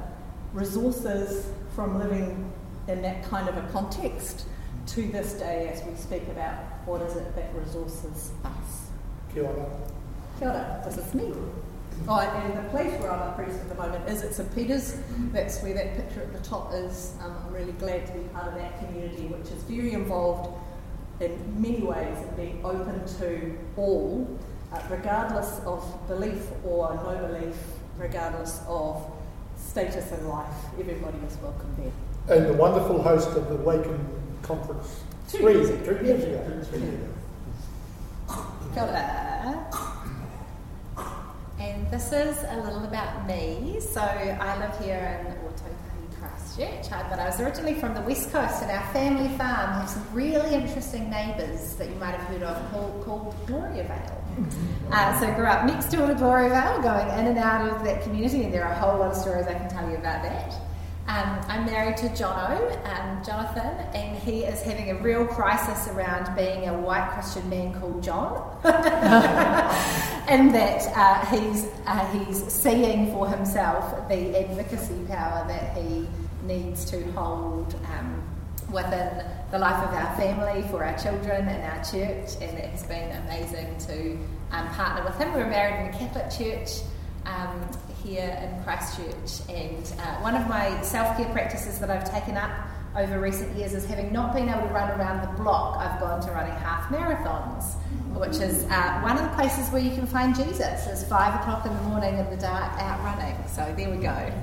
resources 0.52 1.46
from 1.74 1.98
living 1.98 2.52
in 2.88 3.02
that 3.02 3.24
kind 3.24 3.48
of 3.48 3.56
a 3.56 3.68
context 3.72 4.46
to 4.86 5.08
this 5.08 5.34
day 5.34 5.68
as 5.68 5.84
we 5.84 5.94
speak 5.96 6.22
about 6.28 6.54
what 6.86 7.02
is 7.02 7.16
it 7.16 7.34
that 7.34 7.54
resources 7.54 8.30
us. 8.44 8.88
Kia 9.32 9.44
ora. 9.44 9.66
Kia 10.38 10.48
ora, 10.48 10.82
this 10.84 10.98
is 10.98 11.14
me. 11.14 11.32
Oh, 12.08 12.20
and 12.20 12.56
the 12.56 12.68
place 12.70 12.92
where 13.00 13.10
I'm 13.10 13.30
a 13.30 13.32
priest 13.32 13.58
at 13.58 13.68
the 13.68 13.74
moment 13.74 14.08
is 14.08 14.22
at 14.22 14.34
St 14.34 14.54
Peter's. 14.54 14.98
That's 15.32 15.60
where 15.62 15.74
that 15.74 15.96
picture 15.96 16.22
at 16.22 16.32
the 16.32 16.48
top 16.48 16.72
is. 16.72 17.14
Um, 17.22 17.34
I'm 17.44 17.52
really 17.52 17.72
glad 17.72 18.06
to 18.06 18.12
be 18.12 18.20
part 18.28 18.48
of 18.48 18.54
that 18.54 18.78
community, 18.78 19.26
which 19.26 19.50
is 19.50 19.62
very 19.64 19.92
involved 19.92 20.54
in 21.20 21.60
many 21.60 21.80
ways 21.80 22.16
in 22.18 22.36
being 22.36 22.64
open 22.64 23.04
to 23.18 23.58
all 23.76 24.38
uh, 24.76 24.82
regardless 24.90 25.60
of 25.66 25.84
belief 26.08 26.42
or 26.64 26.94
no 26.94 27.26
belief, 27.26 27.56
regardless 27.98 28.60
of 28.68 29.04
status 29.56 30.12
in 30.12 30.28
life. 30.28 30.46
Everybody 30.78 31.18
is 31.26 31.36
welcome 31.38 31.74
there. 31.78 32.36
And 32.36 32.46
the 32.46 32.54
wonderful 32.54 33.02
host 33.02 33.28
of 33.30 33.48
the 33.48 33.54
Awaken 33.54 34.06
conference 34.42 35.00
three, 35.28 35.54
is 35.54 35.70
it? 35.70 35.84
Three 35.84 36.06
years 36.06 36.24
ago. 36.24 36.64
Three 36.70 36.80
years 36.80 36.94
ago. 36.94 37.12
Got 38.74 38.88
it. 38.90 39.56
And 41.58 41.90
this 41.90 42.12
is 42.12 42.44
a 42.48 42.56
little 42.62 42.84
about 42.84 43.26
me. 43.26 43.78
So 43.80 44.00
I 44.00 44.58
live 44.58 44.78
here 44.84 45.24
in 45.24 45.32
Ōtautahi 45.48 46.06
Christchurch, 46.20 46.90
but 47.10 47.18
I 47.18 47.26
was 47.26 47.40
originally 47.40 47.74
from 47.74 47.94
the 47.94 48.02
west 48.02 48.30
coast, 48.30 48.62
and 48.62 48.70
our 48.70 48.92
family 48.92 49.28
farm 49.36 49.72
has 49.80 49.92
some 49.94 50.06
really 50.12 50.54
interesting 50.54 51.08
neighbours 51.10 51.74
that 51.76 51.88
you 51.88 51.94
might 51.96 52.14
have 52.14 52.28
heard 52.28 52.42
of 52.42 52.70
called, 52.70 53.04
called 53.04 53.34
Gloriavale. 53.46 54.25
Uh, 54.90 55.18
so 55.18 55.26
I 55.26 55.34
grew 55.34 55.46
up 55.46 55.64
next 55.64 55.90
door 55.90 56.06
to 56.06 56.14
Gloriavale, 56.14 56.82
going 56.82 57.08
in 57.18 57.26
and 57.26 57.38
out 57.38 57.68
of 57.68 57.84
that 57.84 58.02
community, 58.02 58.44
and 58.44 58.52
there 58.52 58.64
are 58.64 58.72
a 58.72 58.78
whole 58.78 58.98
lot 58.98 59.12
of 59.12 59.16
stories 59.16 59.46
I 59.46 59.54
can 59.54 59.68
tell 59.68 59.88
you 59.88 59.96
about 59.96 60.22
that. 60.22 60.52
Um, 61.08 61.40
I'm 61.48 61.64
married 61.66 61.96
to 61.98 62.08
Jono, 62.08 62.84
um, 62.84 63.24
Jonathan, 63.24 63.76
and 63.94 64.18
he 64.18 64.42
is 64.42 64.60
having 64.62 64.90
a 64.90 65.00
real 65.00 65.24
crisis 65.24 65.86
around 65.88 66.34
being 66.34 66.68
a 66.68 66.74
white 66.74 67.08
Christian 67.12 67.48
man 67.48 67.72
called 67.78 68.02
John, 68.02 68.58
and 68.64 70.52
that 70.52 70.82
uh, 70.96 71.24
he's 71.26 71.68
uh, 71.86 72.06
he's 72.12 72.44
seeing 72.52 73.12
for 73.12 73.28
himself 73.28 74.08
the 74.08 74.36
advocacy 74.36 75.04
power 75.06 75.46
that 75.46 75.76
he 75.76 76.08
needs 76.42 76.84
to 76.86 77.00
hold 77.12 77.74
um, 77.98 78.22
within 78.70 79.24
the 79.50 79.58
life 79.58 79.82
of 79.86 79.94
our 79.94 80.16
family, 80.16 80.62
for 80.70 80.84
our 80.84 80.98
children 80.98 81.46
and 81.48 81.62
our 81.62 81.84
church, 81.84 82.34
and 82.40 82.58
it 82.58 82.70
has 82.70 82.82
been 82.84 83.10
amazing 83.24 83.76
to 83.86 84.18
um, 84.50 84.68
partner 84.70 85.04
with 85.04 85.16
him. 85.18 85.32
We 85.34 85.40
were 85.40 85.50
married 85.50 85.88
in 85.88 85.94
a 85.94 85.98
Catholic 85.98 86.30
church 86.30 86.82
um, 87.26 87.68
here 88.02 88.38
in 88.42 88.62
Christchurch, 88.64 89.48
and 89.48 89.84
uh, 90.00 90.16
one 90.16 90.34
of 90.34 90.48
my 90.48 90.80
self 90.82 91.16
care 91.16 91.28
practices 91.32 91.78
that 91.78 91.90
I've 91.90 92.10
taken 92.10 92.36
up 92.36 92.50
over 92.96 93.20
recent 93.20 93.54
years 93.56 93.74
is 93.74 93.84
having 93.84 94.12
not 94.12 94.34
been 94.34 94.48
able 94.48 94.62
to 94.62 94.72
run 94.72 94.90
around 94.98 95.20
the 95.20 95.42
block, 95.42 95.76
I've 95.76 96.00
gone 96.00 96.20
to 96.22 96.32
running 96.32 96.54
half 96.54 96.88
marathons, 96.90 97.74
which 98.18 98.40
is 98.40 98.64
uh, 98.70 99.00
one 99.00 99.18
of 99.18 99.24
the 99.24 99.36
places 99.36 99.68
where 99.70 99.82
you 99.82 99.90
can 99.94 100.06
find 100.06 100.34
Jesus. 100.34 100.86
Is 100.86 101.04
five 101.04 101.38
o'clock 101.40 101.66
in 101.66 101.74
the 101.74 101.82
morning 101.82 102.18
in 102.18 102.30
the 102.30 102.36
dark 102.36 102.72
out 102.80 103.02
running. 103.04 103.36
So 103.48 103.72
there 103.76 103.90
we 103.90 103.98
go. 103.98 104.16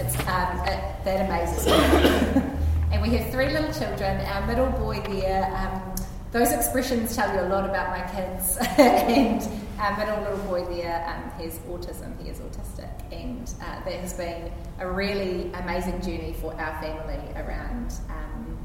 it's 0.00 0.18
um, 0.26 0.58
it, 0.66 1.04
that 1.04 1.28
amazes 1.28 1.66
me. 1.66 2.50
And 2.94 3.02
we 3.02 3.16
have 3.16 3.28
three 3.32 3.48
little 3.48 3.72
children. 3.72 4.20
Our 4.20 4.46
middle 4.46 4.70
boy 4.70 5.00
there. 5.00 5.52
Um, 5.56 5.96
those 6.30 6.52
expressions 6.52 7.14
tell 7.16 7.32
you 7.34 7.40
a 7.40 7.48
lot 7.48 7.68
about 7.68 7.90
my 7.90 8.02
kids. 8.14 8.56
and 8.78 9.42
our 9.80 9.98
middle 9.98 10.20
little 10.22 10.46
boy 10.46 10.64
there 10.72 11.04
um, 11.08 11.28
has 11.40 11.58
autism. 11.60 12.16
He 12.22 12.30
is 12.30 12.38
autistic, 12.38 12.90
and 13.10 13.52
uh, 13.60 13.84
that 13.84 13.94
has 13.94 14.14
been 14.14 14.50
a 14.78 14.88
really 14.88 15.52
amazing 15.54 16.02
journey 16.02 16.36
for 16.40 16.54
our 16.54 16.80
family 16.80 17.18
around 17.34 17.94
um, 18.10 18.58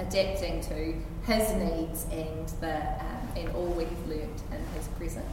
adapting 0.00 0.60
to 0.62 0.94
his 1.32 1.52
needs 1.52 2.06
and 2.10 2.48
the 2.60 2.76
um, 2.76 3.28
and 3.36 3.48
all 3.50 3.66
we've 3.66 4.08
learned 4.08 4.42
in 4.50 4.64
his 4.74 4.88
presence. 4.98 5.26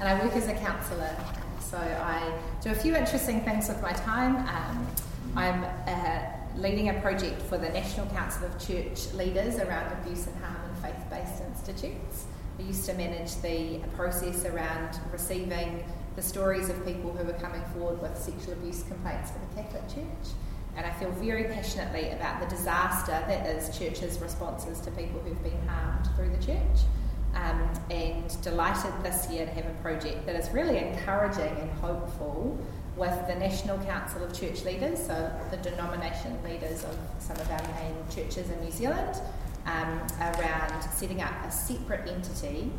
And 0.00 0.06
I 0.06 0.22
work 0.22 0.36
as 0.36 0.48
a 0.48 0.54
counsellor, 0.54 1.16
so 1.60 1.78
I 1.78 2.30
do 2.60 2.72
a 2.72 2.74
few 2.74 2.94
interesting 2.94 3.40
things 3.40 3.68
with 3.68 3.80
my 3.80 3.92
time. 3.92 4.36
Um, 4.36 4.86
I'm 5.34 5.64
uh, 5.86 6.39
leading 6.56 6.88
a 6.88 6.94
project 7.00 7.40
for 7.42 7.58
the 7.58 7.68
National 7.68 8.06
Council 8.06 8.46
of 8.46 8.58
Church 8.58 9.12
Leaders 9.14 9.58
around 9.58 9.92
abuse 9.92 10.26
and 10.26 10.36
harm 10.42 10.56
in 10.68 10.82
faith-based 10.82 11.42
institutes. 11.42 12.26
I 12.58 12.62
used 12.62 12.84
to 12.86 12.94
manage 12.94 13.40
the 13.42 13.80
process 13.96 14.44
around 14.44 14.98
receiving 15.12 15.84
the 16.16 16.22
stories 16.22 16.68
of 16.68 16.84
people 16.84 17.12
who 17.12 17.24
were 17.24 17.38
coming 17.38 17.62
forward 17.74 18.02
with 18.02 18.16
sexual 18.18 18.52
abuse 18.54 18.82
complaints 18.82 19.30
for 19.30 19.38
the 19.38 19.62
Catholic 19.62 19.88
Church. 19.88 20.34
And 20.76 20.86
I 20.86 20.90
feel 20.92 21.10
very 21.12 21.44
passionately 21.44 22.10
about 22.10 22.40
the 22.40 22.46
disaster 22.54 23.12
that 23.12 23.46
is 23.46 23.76
churches' 23.78 24.18
responses 24.20 24.80
to 24.80 24.90
people 24.92 25.20
who've 25.20 25.42
been 25.42 25.66
harmed 25.66 26.08
through 26.16 26.30
the 26.36 26.44
church. 26.44 26.84
Um, 27.32 27.72
and 27.90 28.42
delighted 28.42 28.92
this 29.04 29.30
year 29.30 29.46
to 29.46 29.52
have 29.52 29.64
a 29.64 29.74
project 29.82 30.26
that 30.26 30.34
is 30.34 30.50
really 30.50 30.78
encouraging 30.78 31.56
and 31.58 31.70
hopeful 31.78 32.58
with 33.00 33.26
the 33.26 33.34
National 33.34 33.78
Council 33.78 34.22
of 34.22 34.38
Church 34.38 34.62
Leaders, 34.62 34.98
so 35.06 35.32
the 35.50 35.56
denomination 35.56 36.36
leaders 36.44 36.84
of 36.84 36.98
some 37.18 37.36
of 37.36 37.50
our 37.50 37.62
main 37.62 37.96
churches 38.14 38.50
in 38.50 38.60
New 38.62 38.70
Zealand, 38.70 39.16
um, 39.64 40.06
around 40.20 40.82
setting 40.92 41.22
up 41.22 41.32
a 41.42 41.50
separate 41.50 42.06
entity 42.06 42.70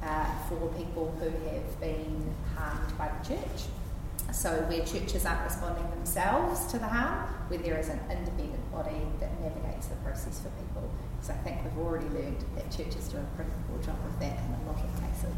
uh, 0.00 0.26
for 0.48 0.68
people 0.78 1.12
who 1.18 1.24
have 1.24 1.80
been 1.80 2.32
harmed 2.56 2.96
by 2.96 3.10
the 3.18 3.28
church. 3.34 3.66
So, 4.32 4.50
where 4.68 4.84
churches 4.86 5.26
aren't 5.26 5.42
responding 5.42 5.90
themselves 5.90 6.66
to 6.66 6.78
the 6.78 6.86
harm, 6.86 7.28
where 7.48 7.58
there 7.58 7.78
is 7.78 7.88
an 7.88 7.98
independent 8.10 8.70
body 8.70 9.02
that 9.18 9.40
navigates 9.40 9.88
the 9.88 9.96
process 9.96 10.38
for 10.38 10.50
people. 10.50 10.88
So, 11.20 11.32
I 11.32 11.36
think 11.38 11.64
we've 11.64 11.84
already 11.84 12.08
learned 12.10 12.44
that 12.54 12.70
churches 12.70 13.08
do 13.08 13.16
a 13.16 13.26
pretty 13.34 13.50
poor 13.68 13.82
job 13.82 13.98
of 14.06 14.20
that 14.20 14.38
in 14.38 14.54
a 14.54 14.70
lot 14.70 14.78
of 14.78 14.90
cases. 15.02 15.34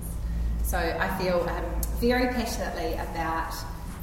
So, 0.62 0.78
I 0.78 1.08
feel 1.18 1.40
um, 1.48 1.80
very 2.00 2.34
passionately 2.34 2.92
about. 2.94 3.54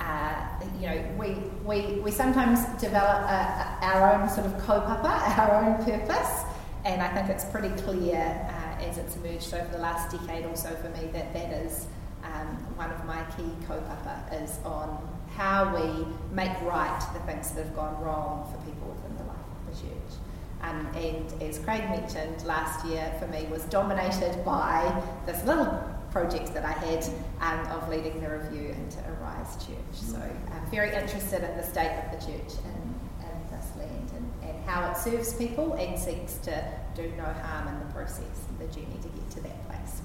Uh, 0.03 0.35
you 0.79 0.87
know, 0.87 1.05
we, 1.17 1.35
we, 1.63 1.99
we 2.01 2.11
sometimes 2.11 2.59
develop 2.81 3.23
a, 3.29 3.79
a, 3.81 3.85
our 3.85 4.13
own 4.13 4.29
sort 4.29 4.45
of 4.45 4.53
kaupapa, 4.53 5.37
our 5.37 5.63
own 5.63 5.83
purpose, 5.85 6.43
and 6.83 7.01
I 7.01 7.07
think 7.07 7.29
it's 7.29 7.45
pretty 7.45 7.69
clear 7.81 8.19
uh, 8.19 8.83
as 8.83 8.97
it's 8.97 9.15
emerged 9.15 9.53
over 9.53 9.71
the 9.71 9.77
last 9.77 10.11
decade 10.11 10.45
or 10.45 10.55
so 10.57 10.75
for 10.75 10.89
me 10.89 11.07
that 11.13 11.33
that 11.33 11.53
is 11.53 11.87
um, 12.23 12.47
one 12.75 12.91
of 12.91 13.05
my 13.05 13.23
key 13.37 13.49
kaupapa 13.65 14.43
is 14.43 14.59
on 14.65 15.09
how 15.35 15.73
we 15.73 16.05
make 16.33 16.51
right 16.61 16.99
the 17.13 17.19
things 17.21 17.51
that 17.51 17.63
have 17.65 17.75
gone 17.75 18.01
wrong 18.03 18.51
for 18.51 18.57
people 18.69 18.89
within 18.89 19.15
the 19.17 19.23
life 19.23 19.37
of 19.37 19.73
the 19.73 19.87
church. 19.87 20.19
Um, 20.61 20.87
and 20.95 21.41
as 21.41 21.59
Craig 21.59 21.89
mentioned, 21.89 22.43
last 22.45 22.85
year 22.85 23.13
for 23.19 23.27
me 23.27 23.45
was 23.51 23.63
dominated 23.65 24.43
by 24.45 25.03
this 25.25 25.43
little 25.45 25.65
project 26.13 26.53
that 26.53 26.63
I 26.63 26.73
had 26.73 27.03
um, 27.41 27.65
of 27.71 27.89
leading 27.89 28.21
the 28.21 28.29
review 28.29 28.69
into 28.69 28.99
Arise 29.09 29.57
Church. 29.57 29.93
So 29.93 30.17
I'm 30.17 30.65
very 30.69 30.93
interested 30.93 31.43
in 31.43 31.57
the 31.57 31.63
state 31.63 31.89
of 32.03 32.11
the 32.11 32.25
church 32.25 32.53
in, 32.63 33.25
in 33.25 33.37
this 33.49 33.67
land 33.75 34.11
and, 34.15 34.31
and 34.43 34.63
how 34.65 34.91
it 34.91 34.97
serves 34.97 35.33
people 35.33 35.73
and 35.73 35.97
seeks 35.97 36.35
to 36.43 36.63
do 36.95 37.11
no 37.17 37.23
harm 37.23 37.67
in 37.67 37.79
the 37.79 37.91
process, 37.93 38.45
the 38.59 38.65
journey 38.67 38.99
to 39.01 39.07
get 39.07 39.29
to 39.31 39.41
that 39.41 39.67
place. 39.67 40.03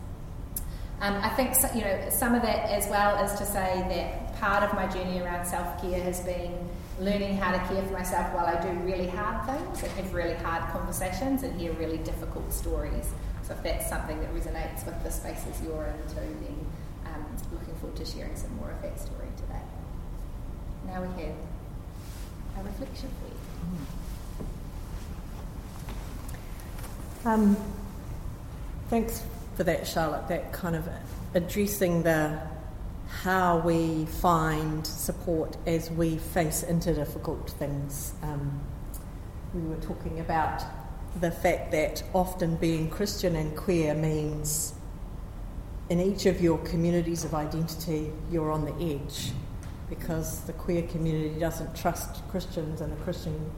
Um, 1.03 1.15
I 1.23 1.29
think 1.29 1.55
so, 1.55 1.69
you 1.75 1.83
know 1.83 2.09
some 2.11 2.35
of 2.35 2.41
that 2.41 2.71
as 2.71 2.89
well 2.89 3.23
is 3.23 3.39
to 3.39 3.45
say 3.45 3.85
that 3.91 4.41
part 4.41 4.63
of 4.65 4.73
my 4.75 4.87
journey 4.87 5.21
around 5.21 5.47
self 5.47 5.81
care 5.81 6.03
has 6.03 6.21
been 6.21 6.57
learning 6.99 7.37
how 7.37 7.53
to 7.53 7.59
care 7.73 7.85
for 7.85 7.93
myself 7.93 8.35
while 8.35 8.47
I 8.47 8.61
do 8.61 8.71
really 8.81 9.09
hard 9.09 9.47
things 9.47 9.83
and 9.83 9.93
have 9.93 10.15
really 10.15 10.35
hard 10.37 10.73
conversations 10.73 11.43
and 11.43 11.61
hear 11.61 11.73
really 11.75 11.99
difficult 11.99 12.53
stories. 12.53 13.13
So 13.49 13.55
if 13.55 13.63
that's 13.63 13.89
something 13.89 14.21
that 14.21 14.35
resonates 14.35 14.85
with 14.85 15.03
the 15.03 15.11
spaces 15.11 15.63
you're 15.65 15.87
in 15.87 16.15
too, 16.15 16.21
then 16.21 16.67
um, 17.07 17.25
looking 17.51 17.75
forward 17.77 17.97
to 17.97 18.05
sharing 18.05 18.37
some 18.37 18.55
more 18.57 18.71
of 18.71 18.83
that 18.83 19.01
story 19.01 19.29
today. 19.37 19.63
Now 20.87 21.01
we 21.01 21.09
have 21.23 21.35
a 22.59 22.63
reflection 22.63 23.09
for 23.23 23.29
you. 27.31 27.33
Um, 27.33 27.57
thanks 28.91 29.23
for 29.57 29.65
that, 29.65 29.87
Charlotte. 29.87 30.29
That 30.29 30.53
kind 30.53 30.77
of 30.77 30.87
addressing 31.33 32.03
the 32.03 32.39
how 33.23 33.61
we 33.61 34.05
find 34.05 34.87
support 34.87 35.57
as 35.67 35.91
we 35.91 36.19
face 36.19 36.63
into 36.63 36.93
difficult 36.93 37.49
things. 37.53 38.13
Um, 38.23 38.61
we 39.55 39.63
were 39.63 39.81
talking 39.81 40.21
about 40.21 40.63
the 41.21 41.31
fact 41.31 41.73
that 41.73 42.03
often 42.15 42.57
being 42.57 42.91
Christian 42.91 43.37
and 43.37 43.57
queer 43.57 43.95
means 43.95 44.75
in 45.89 46.01
each 46.01 46.27
of 46.27 46.41
your 46.41 46.59
communities 46.59 47.25
of 47.25 47.35
identity, 47.35 48.13
you're 48.31 48.53
on 48.53 48.65
the 48.65 48.95
edge 48.95 49.33
because 49.89 50.41
the 50.43 50.53
queer 50.53 50.83
community 50.83 51.39
doesn't 51.41 51.75
trust 51.75 52.27
Christians 52.29 52.81
and 52.81 52.93
the 52.93 53.03
Christian, 53.05 53.51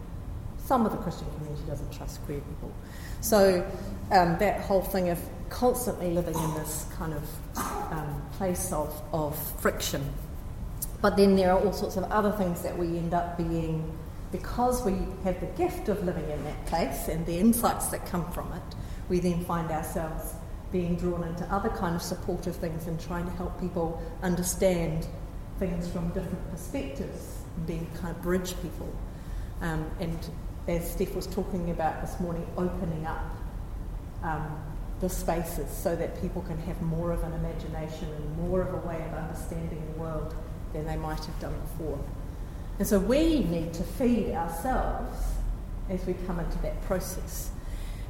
some 0.58 0.86
of 0.86 0.92
the 0.92 0.98
Christian 0.98 1.26
community 1.36 1.62
doesn't 1.66 1.92
trust 1.92 2.24
queer 2.24 2.40
people. 2.40 2.72
So 3.20 3.66
um, 4.12 4.38
that 4.38 4.60
whole 4.60 4.82
thing 4.82 5.08
of 5.08 5.20
constantly 5.48 6.12
living 6.12 6.34
in 6.34 6.54
this 6.54 6.86
kind 6.96 7.12
of 7.12 7.58
um, 7.92 8.22
place 8.32 8.72
of, 8.72 9.02
of 9.12 9.36
friction. 9.60 10.12
But 11.02 11.16
then 11.16 11.34
there 11.34 11.52
are 11.52 11.58
all 11.58 11.72
sorts 11.72 11.96
of 11.96 12.04
other 12.04 12.30
things 12.32 12.62
that 12.62 12.78
we 12.78 12.86
end 12.86 13.12
up 13.12 13.36
being 13.36 13.98
because 14.32 14.84
we 14.84 14.92
have 15.24 15.40
the 15.40 15.46
gift 15.56 15.88
of 15.88 16.04
living 16.04 16.28
in 16.30 16.42
that 16.44 16.66
place 16.66 17.08
and 17.08 17.26
the 17.26 17.38
insights 17.38 17.88
that 17.88 18.06
come 18.06 18.30
from 18.32 18.52
it, 18.52 18.62
we 19.08 19.18
then 19.18 19.44
find 19.44 19.70
ourselves 19.70 20.34
being 20.70 20.94
drawn 20.96 21.24
into 21.24 21.44
other 21.52 21.68
kind 21.68 21.96
of 21.96 22.02
supportive 22.02 22.54
things 22.56 22.86
and 22.86 23.00
trying 23.00 23.24
to 23.24 23.32
help 23.32 23.58
people 23.60 24.00
understand 24.22 25.06
things 25.58 25.88
from 25.88 26.08
different 26.10 26.50
perspectives 26.50 27.38
and 27.56 27.66
being 27.66 27.86
kind 28.00 28.14
of 28.14 28.22
bridge 28.22 28.54
people. 28.62 28.92
Um, 29.60 29.90
and 29.98 30.18
as 30.68 30.90
Steph 30.90 31.14
was 31.14 31.26
talking 31.26 31.70
about 31.70 32.00
this 32.00 32.18
morning, 32.20 32.46
opening 32.56 33.04
up 33.06 33.36
um, 34.22 34.62
the 35.00 35.08
spaces 35.08 35.70
so 35.70 35.96
that 35.96 36.20
people 36.20 36.42
can 36.42 36.58
have 36.58 36.80
more 36.82 37.10
of 37.10 37.22
an 37.24 37.32
imagination 37.32 38.08
and 38.08 38.38
more 38.38 38.62
of 38.62 38.72
a 38.72 38.86
way 38.86 39.04
of 39.06 39.14
understanding 39.14 39.82
the 39.92 40.00
world 40.00 40.34
than 40.72 40.86
they 40.86 40.96
might 40.96 41.24
have 41.24 41.40
done 41.40 41.54
before. 41.60 41.98
And 42.80 42.88
so 42.88 42.98
we 42.98 43.40
need 43.40 43.74
to 43.74 43.82
feed 43.82 44.32
ourselves 44.32 45.14
as 45.90 46.02
we 46.06 46.14
come 46.26 46.40
into 46.40 46.56
that 46.62 46.80
process. 46.84 47.50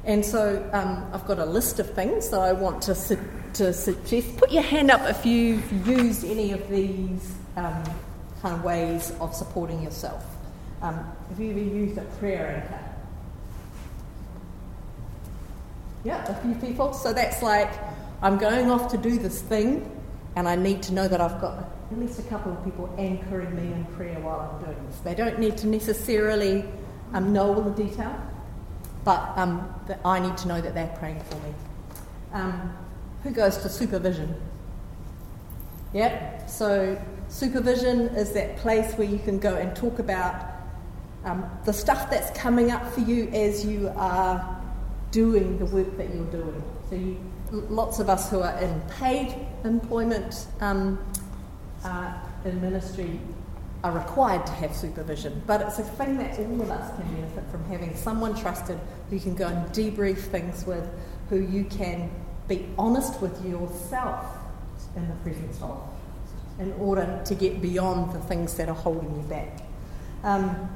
And 0.05 0.25
so 0.25 0.65
um, 0.71 1.11
I've 1.11 1.27
got 1.27 1.39
a 1.39 1.45
list 1.45 1.79
of 1.79 1.93
things 1.93 2.29
that 2.29 2.39
I 2.39 2.53
want 2.53 2.81
to, 2.83 2.95
su- 2.95 3.19
to 3.55 3.73
suggest. 3.73 4.37
Put 4.37 4.49
your 4.49 4.63
hand 4.63 4.89
up 4.89 5.01
if 5.09 5.25
you've 5.25 5.85
used 5.85 6.23
any 6.23 6.53
of 6.53 6.69
these 6.69 7.35
um, 7.57 7.83
kind 8.41 8.55
of 8.55 8.63
ways 8.63 9.11
of 9.19 9.35
supporting 9.35 9.83
yourself. 9.83 10.23
Um, 10.81 10.95
have 11.27 11.37
you 11.37 11.51
ever 11.51 11.59
used 11.59 11.97
a 11.97 12.05
prayer 12.19 12.63
anchor? 12.63 12.85
Yeah, 16.05 16.31
a 16.31 16.41
few 16.43 16.55
people. 16.55 16.93
So 16.93 17.11
that's 17.11 17.43
like, 17.43 17.73
I'm 18.21 18.37
going 18.37 18.71
off 18.71 18.89
to 18.91 18.97
do 18.97 19.19
this 19.19 19.41
thing, 19.41 19.91
and 20.37 20.47
I 20.47 20.55
need 20.55 20.81
to 20.83 20.93
know 20.93 21.09
that 21.09 21.19
I've 21.19 21.41
got 21.41 21.70
at 21.91 21.99
least 21.99 22.19
a 22.19 22.23
couple 22.23 22.51
of 22.53 22.63
people 22.63 22.93
anchoring 22.97 23.53
me 23.55 23.73
in 23.73 23.83
prayer 23.95 24.19
while 24.21 24.39
I'm 24.39 24.63
doing 24.63 24.87
this. 24.87 24.99
They 24.99 25.13
don't 25.13 25.39
need 25.39 25.57
to 25.57 25.67
necessarily 25.67 26.63
um, 27.13 27.33
know 27.33 27.53
all 27.53 27.61
the 27.61 27.83
detail, 27.83 28.15
but 29.03 29.37
um, 29.37 29.73
I 30.05 30.19
need 30.19 30.37
to 30.37 30.47
know 30.47 30.61
that 30.61 30.73
they're 30.73 30.95
praying 30.99 31.19
for 31.21 31.35
me. 31.35 31.53
Um, 32.33 32.73
who 33.23 33.31
goes 33.31 33.57
to 33.57 33.69
supervision? 33.69 34.33
Yeah, 35.93 36.45
so 36.45 36.99
supervision 37.27 38.07
is 38.15 38.31
that 38.33 38.57
place 38.57 38.93
where 38.93 39.07
you 39.07 39.19
can 39.19 39.37
go 39.39 39.55
and 39.55 39.75
talk 39.75 39.99
about 39.99 40.45
um, 41.25 41.45
the 41.65 41.73
stuff 41.73 42.09
that's 42.09 42.37
coming 42.39 42.71
up 42.71 42.89
for 42.93 43.01
you 43.01 43.27
as 43.29 43.65
you 43.65 43.91
are 43.97 44.61
doing 45.11 45.57
the 45.59 45.65
work 45.65 45.97
that 45.97 46.13
you're 46.15 46.31
doing. 46.31 46.63
So, 46.89 46.95
you, 46.95 47.17
lots 47.51 47.99
of 47.99 48.09
us 48.09 48.29
who 48.29 48.39
are 48.39 48.57
in 48.59 48.81
paid 48.97 49.35
employment 49.65 50.47
um, 50.61 50.97
uh, 51.83 52.13
in 52.45 52.61
ministry 52.61 53.19
are 53.83 53.91
required 53.91 54.45
to 54.45 54.51
have 54.53 54.75
supervision, 54.75 55.41
but 55.47 55.61
it's 55.61 55.79
a 55.79 55.83
thing 55.83 56.17
that 56.17 56.37
all 56.37 56.61
of 56.61 56.69
us 56.69 56.95
can 56.95 57.15
benefit 57.15 57.43
from 57.49 57.63
having 57.65 57.95
someone 57.95 58.39
trusted 58.39 58.79
who 59.09 59.15
you 59.15 59.21
can 59.21 59.33
go 59.33 59.47
and 59.47 59.67
debrief 59.73 60.17
things 60.17 60.65
with, 60.65 60.87
who 61.29 61.39
you 61.39 61.63
can 61.63 62.11
be 62.47 62.67
honest 62.77 63.19
with 63.21 63.43
yourself 63.45 64.25
in 64.95 65.07
the 65.07 65.15
presence 65.15 65.59
of, 65.61 65.81
in 66.59 66.71
order 66.73 67.21
to 67.25 67.33
get 67.33 67.61
beyond 67.61 68.13
the 68.13 68.19
things 68.19 68.53
that 68.55 68.69
are 68.69 68.75
holding 68.75 69.15
you 69.15 69.23
back. 69.23 69.61
Um, 70.23 70.69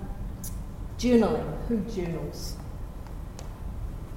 journaling, 0.97 1.67
who 1.67 1.79
journals? 1.81 2.55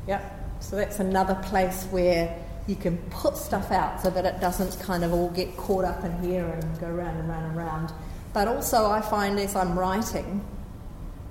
Yep, 0.07 0.61
so 0.61 0.77
that's 0.77 0.99
another 0.99 1.35
place 1.35 1.85
where 1.91 2.35
you 2.69 2.77
can 2.77 2.99
put 3.09 3.37
stuff 3.37 3.73
out 3.73 4.01
so 4.01 4.11
that 4.11 4.27
it 4.27 4.41
doesn't 4.41 4.79
kind 4.85 5.03
of 5.03 5.13
all 5.13 5.31
get 5.31 5.57
caught 5.57 5.85
up 5.85 6.05
in 6.05 6.23
here 6.23 6.45
and 6.45 6.79
go 6.79 6.87
round 6.87 7.19
and 7.19 7.29
round 7.29 7.47
and 7.47 7.57
round. 7.57 7.93
But 8.35 8.47
also, 8.47 8.91
I 8.91 9.01
find 9.01 9.41
as 9.41 9.57
I'm 9.57 9.77
writing, 9.77 10.45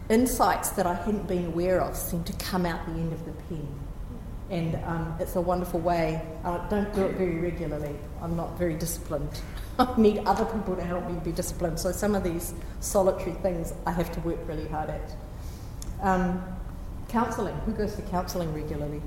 insights 0.10 0.72
that 0.72 0.88
I 0.88 0.96
hadn't 0.96 1.28
been 1.28 1.46
aware 1.46 1.80
of 1.80 1.96
seem 1.96 2.24
to 2.24 2.34
come 2.34 2.66
out 2.66 2.84
the 2.88 2.94
end 2.94 3.14
of 3.14 3.24
the 3.24 3.32
pen. 3.44 3.68
And 4.50 4.76
um, 4.86 5.16
it's 5.20 5.36
a 5.36 5.42
wonderful 5.42 5.80
way. 5.80 6.22
I 6.44 6.58
don't 6.70 6.92
do 6.96 7.06
it 7.06 7.16
very 7.18 7.40
regularly. 7.40 7.96
I'm 8.20 8.36
not 8.36 8.58
very 8.58 8.74
disciplined. 8.74 9.42
I 9.80 9.94
need 9.96 10.20
other 10.26 10.46
people 10.46 10.76
to 10.76 10.84
help 10.84 11.08
me 11.08 11.20
be 11.24 11.32
disciplined. 11.32 11.80
So 11.80 11.92
some 11.92 12.16
of 12.16 12.24
these 12.24 12.56
solitary 12.80 13.34
things 13.34 13.74
I 13.86 13.92
have 13.92 14.12
to 14.14 14.20
work 14.22 14.40
really 14.48 14.68
hard 14.70 14.90
at. 14.90 15.16
Um, 16.02 16.42
counselling. 17.10 17.56
Who 17.66 17.74
goes 17.74 17.96
to 17.96 18.02
counselling 18.04 18.52
regularly? 18.56 19.02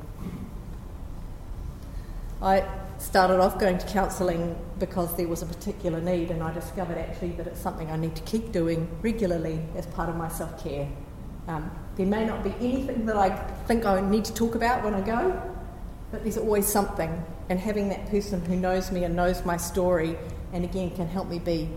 I 2.42 2.66
started 2.98 3.40
off 3.40 3.58
going 3.58 3.78
to 3.78 3.86
counselling 3.86 4.56
because 4.78 5.14
there 5.16 5.28
was 5.28 5.42
a 5.42 5.46
particular 5.46 6.00
need, 6.00 6.30
and 6.30 6.42
I 6.42 6.52
discovered 6.52 6.98
actually 6.98 7.32
that 7.32 7.46
it's 7.46 7.60
something 7.60 7.90
I 7.90 7.96
need 7.96 8.16
to 8.16 8.22
keep 8.22 8.52
doing 8.52 8.88
regularly 9.02 9.60
as 9.76 9.86
part 9.86 10.08
of 10.08 10.16
my 10.16 10.28
self 10.28 10.62
care. 10.62 10.88
Um, 11.48 11.70
there 11.96 12.06
may 12.06 12.24
not 12.24 12.42
be 12.42 12.54
anything 12.60 13.06
that 13.06 13.16
I 13.16 13.36
think 13.66 13.84
I 13.84 14.00
need 14.00 14.24
to 14.26 14.34
talk 14.34 14.54
about 14.54 14.84
when 14.84 14.94
I 14.94 15.00
go, 15.00 15.56
but 16.10 16.22
there's 16.22 16.38
always 16.38 16.66
something. 16.66 17.24
And 17.48 17.58
having 17.58 17.88
that 17.88 18.08
person 18.10 18.44
who 18.44 18.56
knows 18.56 18.90
me 18.90 19.04
and 19.04 19.16
knows 19.16 19.44
my 19.44 19.56
story, 19.56 20.16
and 20.52 20.64
again 20.64 20.90
can 20.92 21.08
help 21.08 21.28
me 21.28 21.38
be 21.38 21.68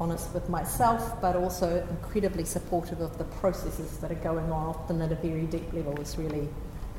honest 0.00 0.32
with 0.34 0.48
myself, 0.48 1.20
but 1.20 1.36
also 1.36 1.86
incredibly 1.90 2.44
supportive 2.44 3.00
of 3.00 3.16
the 3.18 3.24
processes 3.24 3.98
that 3.98 4.10
are 4.10 4.16
going 4.16 4.50
on, 4.52 4.68
often 4.68 5.00
at 5.02 5.12
a 5.12 5.16
very 5.16 5.46
deep 5.46 5.72
level, 5.72 5.98
is 6.00 6.16
really 6.16 6.48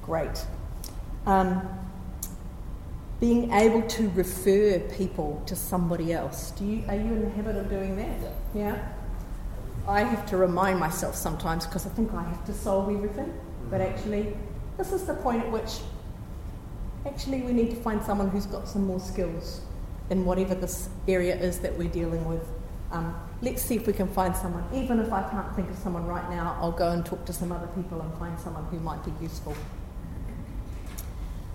great. 0.03 0.45
Um, 1.25 1.67
being 3.19 3.51
able 3.51 3.81
to 3.81 4.09
refer 4.09 4.79
people 4.95 5.41
to 5.47 5.55
somebody 5.55 6.13
else. 6.13 6.51
Do 6.51 6.65
you, 6.65 6.83
are 6.87 6.95
you 6.95 7.01
in 7.01 7.21
the 7.21 7.29
habit 7.29 7.55
of 7.55 7.69
doing 7.69 7.95
that? 7.97 8.15
Yeah. 8.53 8.77
I 9.87 10.03
have 10.03 10.25
to 10.27 10.37
remind 10.37 10.79
myself 10.79 11.15
sometimes 11.15 11.65
because 11.65 11.85
I 11.85 11.89
think 11.89 12.13
I 12.13 12.23
have 12.23 12.45
to 12.45 12.53
solve 12.53 12.93
everything, 12.93 13.33
but 13.69 13.81
actually, 13.81 14.35
this 14.77 14.91
is 14.91 15.05
the 15.05 15.13
point 15.15 15.43
at 15.43 15.51
which 15.51 15.79
actually 17.05 17.41
we 17.41 17.53
need 17.53 17.69
to 17.69 17.77
find 17.77 18.03
someone 18.03 18.29
who's 18.29 18.45
got 18.45 18.67
some 18.67 18.85
more 18.85 18.99
skills 18.99 19.61
in 20.09 20.25
whatever 20.25 20.55
this 20.55 20.89
area 21.07 21.35
is 21.35 21.59
that 21.59 21.75
we're 21.77 21.89
dealing 21.89 22.25
with. 22.25 22.45
Um, 22.91 23.15
let's 23.41 23.61
see 23.61 23.75
if 23.75 23.87
we 23.87 23.93
can 23.93 24.07
find 24.07 24.35
someone. 24.35 24.63
Even 24.73 24.99
if 24.99 25.11
I 25.11 25.27
can't 25.29 25.55
think 25.55 25.69
of 25.69 25.77
someone 25.77 26.05
right 26.05 26.29
now, 26.29 26.57
I'll 26.59 26.71
go 26.71 26.91
and 26.91 27.05
talk 27.05 27.25
to 27.25 27.33
some 27.33 27.51
other 27.51 27.67
people 27.67 28.01
and 28.01 28.13
find 28.17 28.37
someone 28.39 28.65
who 28.65 28.79
might 28.79 29.03
be 29.03 29.11
useful. 29.21 29.55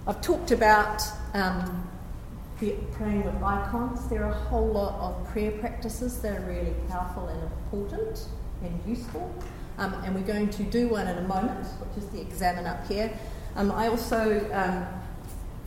I've 0.05 0.21
talked 0.21 0.51
about 0.51 1.01
um, 1.33 1.88
praying 2.59 3.25
with 3.25 3.41
icons. 3.41 4.09
There 4.09 4.25
are 4.25 4.33
a 4.33 4.35
whole 4.35 4.67
lot 4.67 4.95
of 4.99 5.29
prayer 5.29 5.53
practices 5.53 6.21
that 6.23 6.41
are 6.41 6.45
really 6.45 6.75
powerful 6.88 7.29
and 7.29 7.41
important 7.43 8.27
and 8.65 8.81
useful. 8.85 9.33
Um, 9.79 9.95
and 10.05 10.12
we're 10.12 10.23
going 10.23 10.51
to 10.51 10.65
do 10.65 10.88
one 10.88 11.07
in 11.07 11.19
a 11.19 11.29
moment, 11.29 11.67
which 11.67 12.03
is 12.03 12.11
the 12.11 12.21
examen 12.21 12.67
up 12.67 12.85
here. 12.88 13.17
Um, 13.55 13.71
I 13.71 13.87
also 13.87 14.45
um, 14.53 14.87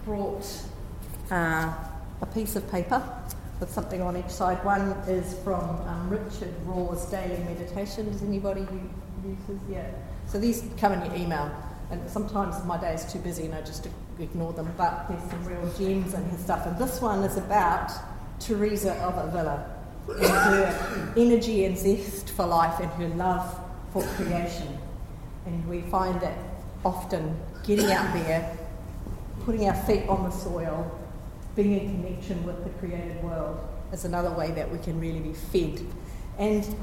brought 0.03 0.45
uh, 1.31 1.73
a 2.21 2.25
piece 2.33 2.57
of 2.57 2.69
paper 2.69 3.01
with 3.61 3.71
something 3.71 4.01
on 4.01 4.17
each 4.17 4.29
side. 4.29 4.63
One 4.65 4.91
is 5.07 5.33
from 5.45 5.63
um, 5.87 6.09
Richard 6.09 6.53
Rohr's 6.65 7.05
Daily 7.05 7.41
Meditation. 7.45 8.11
Does 8.11 8.21
anybody 8.21 8.67
use 9.25 9.37
this? 9.47 9.59
Yeah. 9.69 9.87
So 10.27 10.39
these 10.39 10.65
come 10.77 10.91
in 10.91 11.05
your 11.05 11.15
email, 11.15 11.49
and 11.91 12.09
sometimes 12.09 12.63
my 12.65 12.79
day 12.79 12.93
is 12.93 13.11
too 13.11 13.19
busy 13.19 13.45
and 13.45 13.55
I 13.55 13.61
just 13.61 13.87
ignore 14.19 14.53
them. 14.53 14.71
But 14.77 15.07
there's 15.07 15.29
some 15.29 15.45
real 15.45 15.71
gems 15.77 16.13
in 16.13 16.23
his 16.25 16.39
stuff, 16.41 16.65
and 16.65 16.77
this 16.77 17.01
one 17.01 17.23
is 17.23 17.37
about 17.37 17.91
Teresa 18.39 18.93
of 18.95 19.17
Avila 19.17 19.69
and 20.07 20.25
her 20.25 21.13
energy 21.17 21.65
and 21.65 21.77
zest 21.77 22.29
for 22.29 22.45
life 22.45 22.79
and 22.79 22.91
her 22.93 23.09
love 23.15 23.59
for 23.91 24.03
creation. 24.15 24.77
And 25.45 25.67
we 25.67 25.81
find 25.83 26.19
that 26.21 26.37
often 26.83 27.39
getting 27.65 27.91
out 27.91 28.13
there, 28.13 28.57
putting 29.43 29.67
our 29.67 29.75
feet 29.85 30.07
on 30.07 30.23
the 30.23 30.31
soil, 30.31 30.99
being 31.55 31.79
in 31.79 32.01
connection 32.01 32.43
with 32.45 32.63
the 32.63 32.69
created 32.71 33.23
world 33.23 33.59
is 33.91 34.05
another 34.05 34.31
way 34.31 34.51
that 34.51 34.69
we 34.69 34.77
can 34.79 34.99
really 34.99 35.19
be 35.19 35.33
fed. 35.33 35.79
And 36.37 36.75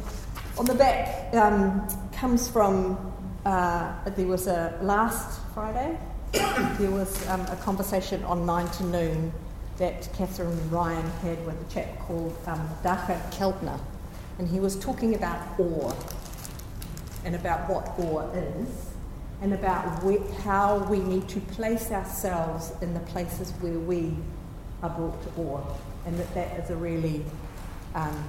on 0.59 0.65
the 0.65 0.75
back 0.75 1.35
um, 1.35 1.87
comes 2.13 2.49
from 2.49 3.12
uh, 3.45 3.93
there 4.11 4.27
was 4.27 4.47
a 4.47 4.79
last 4.83 5.41
Friday 5.55 5.99
there 6.33 6.91
was 6.91 7.29
um, 7.29 7.43
a 7.43 7.57
conversation 7.57 8.25
on 8.25 8.47
nine 8.47 8.67
to 8.71 8.85
noon 8.85 9.31
that 9.77 10.03
Kathryn 10.15 10.71
Ryan 10.71 11.07
had 11.21 11.45
with 11.45 11.61
a 11.61 11.73
chap 11.73 11.99
called 11.99 12.35
um, 12.47 12.71
Dacher 12.83 13.21
Keltner, 13.33 13.79
and 14.39 14.49
he 14.49 14.59
was 14.59 14.79
talking 14.79 15.15
about 15.15 15.47
awe 15.59 15.93
and 17.25 17.35
about 17.35 17.69
what 17.69 17.87
awe 17.99 18.31
is 18.33 18.93
and 19.43 19.53
about 19.53 20.03
how 20.43 20.79
we 20.89 21.01
need 21.01 21.29
to 21.29 21.41
place 21.41 21.91
ourselves 21.91 22.73
in 22.81 22.95
the 22.95 23.01
places 23.01 23.51
where 23.61 23.79
we 23.79 24.15
are 24.83 24.91
brought 24.91 25.23
to 25.23 25.43
awe, 25.43 25.63
and 26.07 26.19
that 26.19 26.33
that 26.35 26.61
is 26.61 26.71
a 26.71 26.77
really 26.77 27.23
um, 27.95 28.25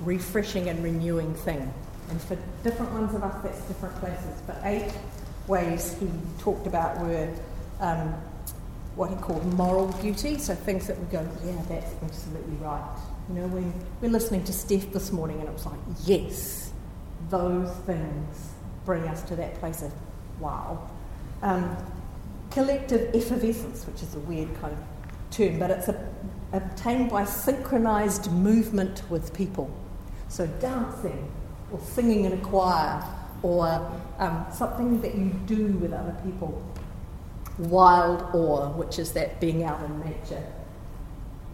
refreshing 0.00 0.70
and 0.70 0.82
renewing 0.82 1.34
thing. 1.34 1.74
And 2.10 2.20
for 2.20 2.36
different 2.62 2.92
ones 2.92 3.14
of 3.14 3.22
us, 3.22 3.42
that's 3.42 3.60
different 3.62 3.94
places. 3.96 4.42
But 4.46 4.58
eight 4.64 4.92
ways 5.46 5.96
he 5.98 6.08
talked 6.38 6.66
about 6.66 7.00
were 7.00 7.32
um, 7.80 8.14
what 8.94 9.10
he 9.10 9.16
called 9.16 9.44
moral 9.54 9.88
beauty, 10.00 10.38
so 10.38 10.54
things 10.54 10.86
that 10.86 10.98
we 10.98 11.06
go, 11.06 11.26
yeah, 11.44 11.60
that's 11.68 11.92
absolutely 12.02 12.56
right. 12.56 12.96
You 13.28 13.36
know, 13.36 13.46
we 13.46 13.64
we're 14.00 14.12
listening 14.12 14.44
to 14.44 14.52
Steph 14.52 14.92
this 14.92 15.12
morning, 15.12 15.40
and 15.40 15.48
it 15.48 15.52
was 15.52 15.66
like, 15.66 15.78
yes, 16.04 16.72
those 17.30 17.70
things 17.86 18.50
bring 18.84 19.04
us 19.04 19.22
to 19.22 19.36
that 19.36 19.54
place 19.54 19.82
of 19.82 19.92
wow. 20.38 20.90
Um, 21.42 21.76
collective 22.50 23.14
effervescence, 23.14 23.86
which 23.86 24.02
is 24.02 24.14
a 24.14 24.18
weird 24.20 24.54
kind 24.60 24.74
of 24.74 25.30
term, 25.30 25.58
but 25.58 25.70
it's 25.70 25.88
a, 25.88 26.08
obtained 26.52 27.10
by 27.10 27.24
synchronized 27.24 28.30
movement 28.30 29.02
with 29.10 29.34
people. 29.34 29.70
So 30.28 30.46
dancing 30.46 31.30
or 31.72 31.80
singing 31.80 32.24
in 32.24 32.32
a 32.32 32.36
choir 32.38 33.02
or 33.42 33.66
um, 34.18 34.46
something 34.52 35.00
that 35.00 35.14
you 35.14 35.30
do 35.46 35.66
with 35.78 35.92
other 35.92 36.16
people. 36.24 36.62
Wild 37.58 38.22
awe, 38.34 38.70
which 38.70 38.98
is 38.98 39.12
that 39.12 39.40
being 39.40 39.64
out 39.64 39.82
in 39.84 40.00
nature. 40.00 40.42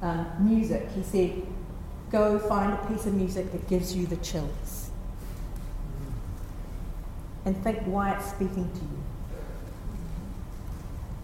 Um, 0.02 0.26
music, 0.40 0.88
he 0.94 1.02
said, 1.02 1.46
go 2.10 2.38
find 2.38 2.72
a 2.72 2.86
piece 2.86 3.06
of 3.06 3.14
music 3.14 3.50
that 3.52 3.68
gives 3.68 3.94
you 3.96 4.06
the 4.06 4.16
chills. 4.16 4.88
and 7.48 7.56
think 7.64 7.78
why 7.84 8.12
it's 8.12 8.28
speaking 8.30 8.70
to 8.70 8.80
you. 8.80 8.98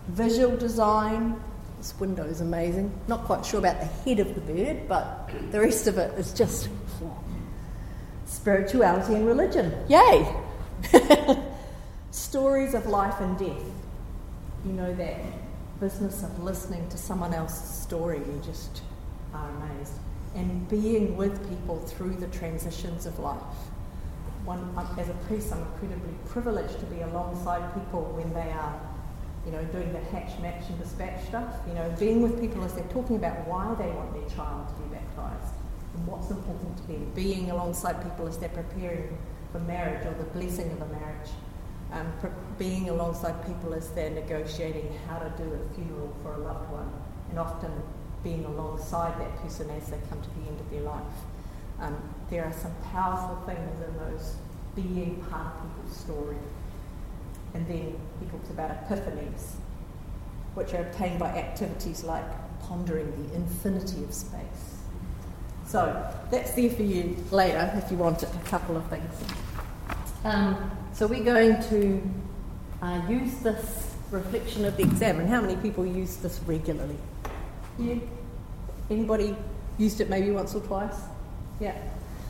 Visual 0.08 0.56
design, 0.56 1.38
this 1.78 1.94
window 2.00 2.24
is 2.24 2.40
amazing. 2.40 2.90
Not 3.08 3.24
quite 3.24 3.44
sure 3.44 3.58
about 3.58 3.78
the 3.80 3.86
head 3.86 4.20
of 4.20 4.34
the 4.34 4.40
bird, 4.40 4.88
but 4.88 5.30
the 5.50 5.60
rest 5.60 5.86
of 5.86 5.98
it 5.98 6.18
is 6.18 6.32
just 6.32 6.70
spirituality 8.34 9.14
and 9.14 9.26
religion. 9.26 9.72
Yay! 9.88 10.34
Stories 12.10 12.74
of 12.74 12.86
life 12.86 13.20
and 13.20 13.38
death. 13.38 13.62
You 14.66 14.72
know 14.72 14.94
that 14.94 15.20
business 15.80 16.22
of 16.22 16.42
listening 16.42 16.88
to 16.88 16.98
someone 16.98 17.32
else's 17.32 17.68
story, 17.68 18.18
you 18.18 18.40
just 18.44 18.82
are 19.32 19.48
amazed. 19.50 19.92
And 20.34 20.68
being 20.68 21.16
with 21.16 21.48
people 21.48 21.78
through 21.80 22.16
the 22.16 22.26
transitions 22.28 23.06
of 23.06 23.18
life. 23.18 23.40
One, 24.44 24.74
as 24.98 25.08
a 25.08 25.14
priest, 25.26 25.52
I'm 25.52 25.60
incredibly 25.60 26.14
privileged 26.28 26.78
to 26.80 26.86
be 26.86 27.00
alongside 27.00 27.72
people 27.74 28.02
when 28.16 28.32
they 28.34 28.50
are 28.50 28.80
you 29.46 29.52
know, 29.52 29.62
doing 29.64 29.92
the 29.92 30.00
hatch, 30.00 30.38
match, 30.40 30.68
and 30.68 30.78
dispatch 30.78 31.24
stuff. 31.26 31.54
You 31.68 31.74
know, 31.74 31.94
being 31.98 32.20
with 32.22 32.40
people 32.40 32.64
as 32.64 32.74
they're 32.74 32.84
talking 32.88 33.16
about 33.16 33.46
why 33.46 33.74
they 33.78 33.90
want 33.90 34.12
their 34.12 34.36
child 34.36 34.68
to 34.68 34.74
be 34.82 34.94
baptised 34.94 35.53
and 35.94 36.06
what's 36.06 36.30
important 36.30 36.76
to 36.78 36.86
them. 36.88 37.10
Being 37.14 37.50
alongside 37.50 38.02
people 38.02 38.26
as 38.26 38.38
they're 38.38 38.48
preparing 38.48 39.16
for 39.52 39.60
marriage 39.60 40.04
or 40.06 40.14
the 40.14 40.30
blessing 40.30 40.70
of 40.72 40.82
a 40.82 40.86
marriage. 40.86 41.30
Um, 41.92 42.12
being 42.58 42.88
alongside 42.88 43.46
people 43.46 43.72
as 43.74 43.90
they're 43.90 44.10
negotiating 44.10 44.98
how 45.06 45.18
to 45.18 45.30
do 45.36 45.44
a 45.44 45.74
funeral 45.74 46.12
for 46.22 46.34
a 46.34 46.38
loved 46.38 46.70
one, 46.72 46.92
and 47.30 47.38
often 47.38 47.70
being 48.24 48.44
alongside 48.44 49.20
that 49.20 49.36
person 49.42 49.70
as 49.70 49.86
they 49.88 49.98
come 50.08 50.20
to 50.20 50.30
the 50.30 50.48
end 50.48 50.58
of 50.58 50.70
their 50.70 50.80
life. 50.80 51.02
Um, 51.78 51.96
there 52.30 52.44
are 52.44 52.52
some 52.52 52.72
powerful 52.92 53.36
things 53.46 53.80
in 53.86 53.96
those 53.98 54.36
being 54.74 55.24
part 55.30 55.54
of 55.54 55.62
people's 55.62 55.96
story. 55.96 56.36
And 57.52 57.66
then 57.68 57.96
he 58.18 58.26
talks 58.26 58.50
about 58.50 58.70
epiphanies, 58.88 59.52
which 60.54 60.74
are 60.74 60.82
obtained 60.82 61.20
by 61.20 61.28
activities 61.28 62.02
like 62.02 62.24
pondering 62.60 63.10
the 63.28 63.34
infinity 63.36 64.02
of 64.02 64.12
space. 64.12 64.80
So 65.74 66.08
that's 66.30 66.52
there 66.52 66.70
for 66.70 66.84
you 66.84 67.16
later 67.32 67.68
if 67.84 67.90
you 67.90 67.96
want 67.96 68.22
it, 68.22 68.28
a 68.32 68.48
couple 68.48 68.76
of 68.76 68.86
things. 68.86 69.12
Um, 70.22 70.70
so 70.92 71.08
we're 71.08 71.24
going 71.24 71.60
to 71.64 72.00
uh, 72.80 73.02
use 73.08 73.34
this 73.38 73.92
reflection 74.12 74.64
of 74.66 74.76
the 74.76 74.84
exam. 74.84 75.18
And 75.18 75.28
how 75.28 75.40
many 75.40 75.56
people 75.56 75.84
use 75.84 76.14
this 76.18 76.38
regularly? 76.46 76.96
You? 77.76 78.08
Anybody 78.88 79.34
used 79.76 80.00
it 80.00 80.08
maybe 80.08 80.30
once 80.30 80.54
or 80.54 80.60
twice? 80.60 80.94
Yeah. 81.58 81.76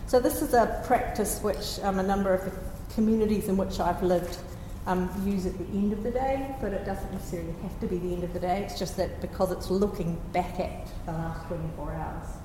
So 0.07 0.21
this 0.21 0.41
is 0.41 0.55
a 0.55 0.83
practice 0.87 1.41
which 1.43 1.79
um, 1.83 1.99
a 1.99 2.03
number 2.03 2.33
of 2.33 2.47
the 2.47 2.53
communities 2.95 3.49
in 3.51 3.59
which 3.59 3.79
I've 3.79 4.03
lived 4.03 4.39
um, 4.87 5.11
use 5.27 5.45
at 5.45 5.59
the 5.59 5.67
end 5.67 5.93
of 5.93 6.03
the 6.03 6.13
day, 6.13 6.57
but 6.63 6.73
it 6.73 6.87
doesn't 6.87 7.13
necessarily 7.13 7.53
have 7.61 7.79
to 7.81 7.89
be 7.89 7.99
the 7.99 8.15
end 8.15 8.25
of 8.25 8.33
the 8.33 8.41
day. 8.41 8.63
It's 8.63 8.79
just 8.79 8.97
that 8.97 9.21
because 9.21 9.53
it's 9.53 9.71
looking 9.71 10.19
back 10.33 10.59
at 10.61 10.89
the 11.05 11.13
last 11.13 11.47
24 11.49 11.93
hours, 11.93 12.44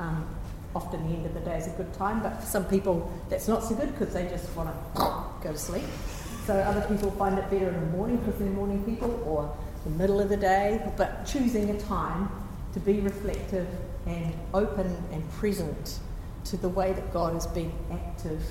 um, 0.00 0.26
often 0.74 1.06
the 1.08 1.14
end 1.14 1.26
of 1.26 1.34
the 1.34 1.40
day 1.40 1.58
is 1.58 1.66
a 1.66 1.70
good 1.70 1.92
time, 1.94 2.22
but 2.22 2.40
for 2.40 2.46
some 2.46 2.64
people 2.64 3.12
that's 3.28 3.48
not 3.48 3.62
so 3.62 3.74
good 3.74 3.92
because 3.96 4.14
they 4.14 4.26
just 4.28 4.54
want 4.56 4.70
to 4.94 5.02
go 5.42 5.52
to 5.52 5.58
sleep. 5.58 5.84
So 6.46 6.54
other 6.54 6.80
people 6.88 7.10
find 7.12 7.38
it 7.38 7.48
better 7.50 7.68
in 7.68 7.74
the 7.74 7.96
morning 7.96 8.16
because 8.16 8.40
they're 8.40 8.48
morning 8.48 8.82
people 8.84 9.22
or 9.26 9.54
the 9.84 9.90
middle 9.90 10.20
of 10.20 10.28
the 10.28 10.36
day, 10.36 10.80
but 10.96 11.24
choosing 11.26 11.70
a 11.70 11.80
time 11.80 12.28
to 12.72 12.80
be 12.80 13.00
reflective 13.00 13.68
and 14.06 14.32
open 14.54 14.86
and 15.12 15.30
present 15.32 16.00
to 16.44 16.56
the 16.56 16.68
way 16.68 16.92
that 16.92 17.12
God 17.12 17.34
has 17.34 17.46
been 17.46 17.72
active 17.92 18.42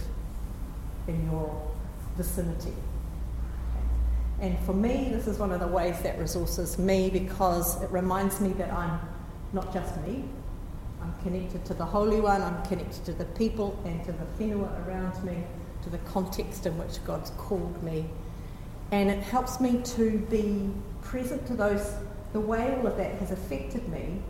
in 1.07 1.29
your 1.31 1.69
vicinity. 2.15 2.73
And 4.41 4.57
for 4.59 4.73
me, 4.73 5.09
this 5.11 5.27
is 5.27 5.37
one 5.37 5.51
of 5.51 5.59
the 5.59 5.67
ways 5.67 5.99
that 6.01 6.17
resources 6.19 6.77
me 6.77 7.09
because 7.09 7.81
it 7.81 7.89
reminds 7.91 8.39
me 8.39 8.53
that 8.53 8.71
I'm 8.71 8.99
not 9.51 9.73
just 9.73 9.99
me. 10.01 10.23
I'm 11.01 11.13
connected 11.23 11.65
to 11.65 11.73
the 11.73 11.85
Holy 11.85 12.19
One, 12.19 12.41
I'm 12.41 12.61
connected 12.63 13.05
to 13.05 13.13
the 13.13 13.25
people 13.25 13.79
and 13.85 14.03
to 14.05 14.11
the 14.11 14.25
whenua 14.37 14.87
around 14.87 15.23
me, 15.23 15.43
to 15.83 15.89
the 15.89 15.97
context 15.99 16.65
in 16.65 16.77
which 16.77 17.03
God's 17.05 17.31
called 17.31 17.81
me. 17.83 18.05
And 18.91 19.09
it 19.09 19.21
helps 19.21 19.59
me 19.59 19.81
to 19.95 20.19
be 20.29 20.69
present 21.01 21.45
to 21.47 21.53
those, 21.53 21.93
the 22.33 22.39
way 22.39 22.75
all 22.75 22.87
of 22.87 22.97
that 22.97 23.15
has 23.15 23.31
affected 23.31 23.87
me, 23.89 24.21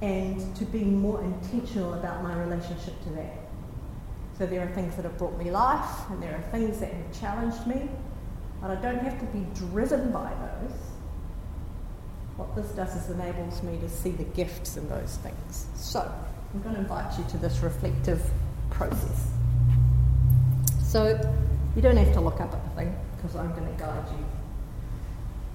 and 0.00 0.54
to 0.56 0.64
be 0.64 0.84
more 0.84 1.22
intentional 1.22 1.94
about 1.94 2.22
my 2.22 2.34
relationship 2.34 3.02
to 3.04 3.10
that. 3.10 3.34
So 4.38 4.46
there 4.46 4.62
are 4.62 4.72
things 4.74 4.94
that 4.94 5.04
have 5.04 5.18
brought 5.18 5.36
me 5.36 5.50
life, 5.50 6.08
and 6.10 6.22
there 6.22 6.34
are 6.36 6.50
things 6.52 6.78
that 6.78 6.92
have 6.92 7.20
challenged 7.20 7.66
me, 7.66 7.88
but 8.62 8.70
I 8.70 8.76
don't 8.76 9.00
have 9.00 9.18
to 9.18 9.26
be 9.26 9.44
driven 9.54 10.12
by 10.12 10.32
those. 10.32 10.78
What 12.38 12.54
this 12.54 12.70
does 12.70 12.94
is 12.94 13.10
enables 13.10 13.62
me 13.64 13.78
to 13.78 13.88
see 13.88 14.12
the 14.12 14.22
gifts 14.22 14.76
in 14.76 14.88
those 14.88 15.16
things. 15.16 15.66
So 15.74 16.00
I'm 16.54 16.62
going 16.62 16.76
to 16.76 16.80
invite 16.80 17.18
you 17.18 17.24
to 17.30 17.36
this 17.36 17.58
reflective 17.58 18.22
process. 18.70 19.28
So 20.82 21.20
you 21.74 21.82
don't 21.82 21.96
have 21.96 22.12
to 22.14 22.20
look 22.20 22.40
up 22.40 22.54
at 22.54 22.62
the 22.62 22.70
thing 22.80 22.96
because 23.16 23.34
I'm 23.34 23.50
going 23.50 23.66
to 23.66 23.78
guide 23.78 24.04
you. 24.12 24.24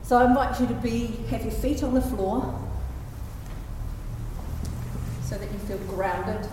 So 0.04 0.18
I 0.18 0.26
invite 0.26 0.60
you 0.60 0.68
to 0.68 0.74
be 0.76 1.08
have 1.30 1.44
your 1.44 1.54
feet 1.54 1.82
on 1.84 1.94
the 1.94 2.02
floor 2.02 2.54
so 5.24 5.38
that 5.38 5.52
you 5.52 5.58
feel 5.60 5.80
grounded. 5.88 6.48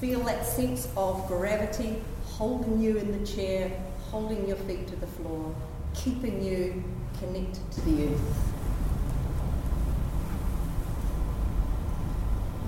Feel 0.00 0.20
that 0.24 0.44
sense 0.44 0.88
of 0.96 1.26
gravity 1.28 2.02
holding 2.26 2.80
you 2.80 2.96
in 2.96 3.18
the 3.18 3.24
chair, 3.24 3.70
holding 4.10 4.48
your 4.48 4.56
feet 4.56 4.88
to 4.88 4.96
the 4.96 5.06
floor 5.06 5.54
keeping 5.94 6.42
you 6.42 6.82
connected 7.18 7.70
to 7.72 7.80
the 7.82 8.08
earth. 8.08 8.49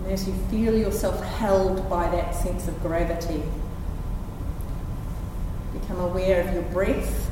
And 0.02 0.12
as 0.12 0.26
you 0.26 0.34
feel 0.50 0.76
yourself 0.76 1.22
held 1.22 1.88
by 1.88 2.08
that 2.10 2.34
sense 2.34 2.66
of 2.66 2.80
gravity, 2.82 3.42
become 5.72 6.00
aware 6.00 6.40
of 6.40 6.52
your 6.52 6.62
breath 6.64 7.30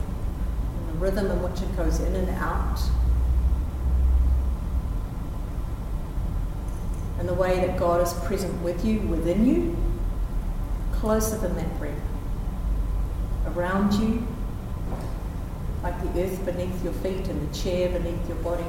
and 0.78 0.88
the 0.88 0.98
rhythm 1.00 1.30
in 1.30 1.42
which 1.42 1.60
it 1.60 1.76
goes 1.76 1.98
in 2.00 2.14
and 2.14 2.28
out. 2.30 2.80
And 7.18 7.28
the 7.28 7.34
way 7.34 7.56
that 7.66 7.76
God 7.76 8.00
is 8.00 8.12
present 8.24 8.62
with 8.62 8.84
you, 8.84 9.00
within 9.00 9.44
you, 9.46 9.76
closer 10.92 11.36
than 11.38 11.54
that 11.56 11.78
breath, 11.78 11.94
around 13.48 13.92
you, 13.94 14.26
like 15.82 16.00
the 16.02 16.22
earth 16.22 16.44
beneath 16.44 16.84
your 16.84 16.92
feet 16.94 17.26
and 17.28 17.50
the 17.50 17.54
chair 17.54 17.88
beneath 17.88 18.28
your 18.28 18.38
body. 18.38 18.64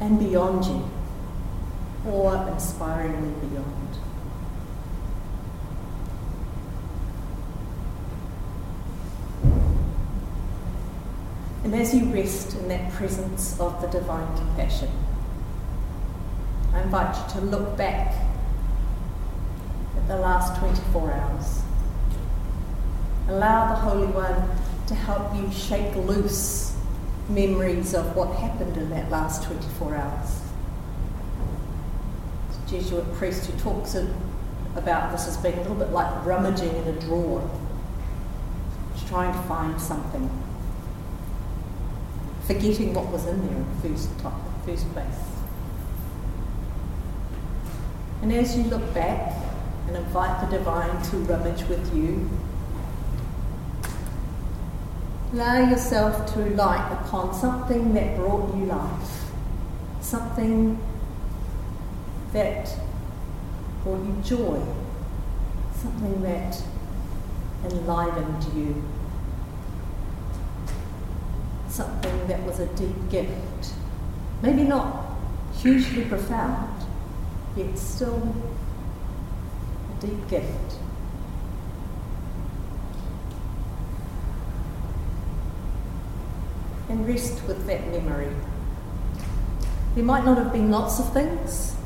And 0.00 0.18
beyond 0.18 0.64
you, 0.64 0.88
or 2.06 2.48
inspiringly 2.48 3.48
beyond. 3.48 3.88
And 11.64 11.74
as 11.74 11.94
you 11.94 12.06
rest 12.06 12.56
in 12.56 12.68
that 12.68 12.92
presence 12.92 13.58
of 13.60 13.80
the 13.82 13.88
divine 13.88 14.34
compassion, 14.36 14.88
I 16.72 16.82
invite 16.82 17.16
you 17.16 17.40
to 17.40 17.46
look 17.46 17.76
back 17.76 18.14
at 19.96 20.08
the 20.08 20.16
last 20.16 20.58
24 20.60 21.12
hours. 21.12 21.60
Allow 23.28 23.68
the 23.68 23.74
Holy 23.74 24.06
One 24.06 24.48
to 24.86 24.94
help 24.94 25.34
you 25.34 25.50
shake 25.52 25.94
loose 25.96 26.77
memories 27.28 27.94
of 27.94 28.16
what 28.16 28.34
happened 28.36 28.76
in 28.76 28.90
that 28.90 29.10
last 29.10 29.44
24 29.44 29.96
hours. 29.96 30.40
a 32.50 32.70
Jesuit 32.70 33.12
priest 33.14 33.50
who 33.50 33.58
talks 33.58 33.94
about 34.74 35.12
this 35.12 35.28
as 35.28 35.36
being 35.36 35.54
a 35.54 35.60
little 35.62 35.76
bit 35.76 35.90
like 35.90 36.24
rummaging 36.24 36.74
in 36.74 36.84
a 36.84 37.00
drawer, 37.00 37.48
just 38.94 39.08
trying 39.08 39.32
to 39.32 39.48
find 39.48 39.80
something, 39.80 40.30
forgetting 42.46 42.94
what 42.94 43.06
was 43.12 43.26
in 43.26 43.46
there 43.46 43.56
in 43.56 43.66
the 43.82 43.88
first, 43.88 44.08
first 44.64 44.92
place. 44.92 45.38
And 48.22 48.32
as 48.32 48.56
you 48.56 48.64
look 48.64 48.94
back 48.94 49.34
and 49.86 49.96
invite 49.96 50.40
the 50.40 50.58
divine 50.58 51.02
to 51.10 51.16
rummage 51.18 51.62
with 51.68 51.94
you, 51.94 52.28
Allow 55.30 55.68
yourself 55.68 56.32
to 56.32 56.40
light 56.54 56.90
upon 56.90 57.34
something 57.34 57.92
that 57.92 58.16
brought 58.16 58.56
you 58.56 58.64
life, 58.64 59.30
something 60.00 60.78
that 62.32 62.74
brought 63.82 64.02
you 64.06 64.16
joy, 64.24 64.62
something 65.74 66.22
that 66.22 66.62
enlivened 67.62 68.44
you, 68.54 68.82
something 71.68 72.26
that 72.26 72.42
was 72.44 72.60
a 72.60 72.66
deep 72.74 73.10
gift. 73.10 73.74
Maybe 74.40 74.62
not 74.62 75.10
hugely 75.58 76.06
profound, 76.06 76.86
yet 77.54 77.76
still 77.78 78.34
a 79.94 80.06
deep 80.06 80.26
gift. 80.30 80.78
And 86.88 87.06
rest 87.06 87.46
with 87.46 87.66
that 87.66 87.86
memory. 87.88 88.34
There 89.94 90.04
might 90.04 90.24
not 90.24 90.38
have 90.38 90.52
been 90.52 90.70
lots 90.70 90.98
of 91.00 91.12
things, 91.12 91.76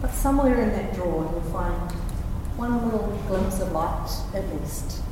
but 0.00 0.12
somewhere 0.12 0.60
in 0.60 0.70
that 0.70 0.94
drawer 0.94 1.28
you'll 1.30 1.52
find 1.52 1.92
one 2.56 2.84
little 2.84 3.06
glimpse 3.26 3.60
of 3.60 3.72
light 3.72 4.08
at 4.34 4.44
least. 4.54 5.02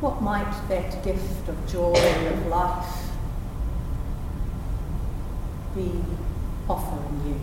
What 0.00 0.20
might 0.20 0.52
that 0.68 1.04
gift 1.04 1.48
of 1.48 1.66
joy 1.70 1.92
of 1.92 2.46
life 2.46 3.10
be 5.76 5.92
offering 6.68 7.22
you? 7.26 7.40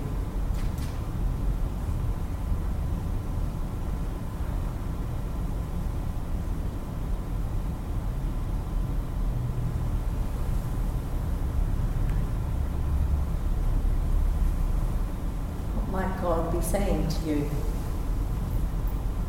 What 15.76 15.89
might 16.00 16.22
God 16.22 16.50
be 16.54 16.62
saying 16.62 17.10
to 17.10 17.20
you 17.26 17.50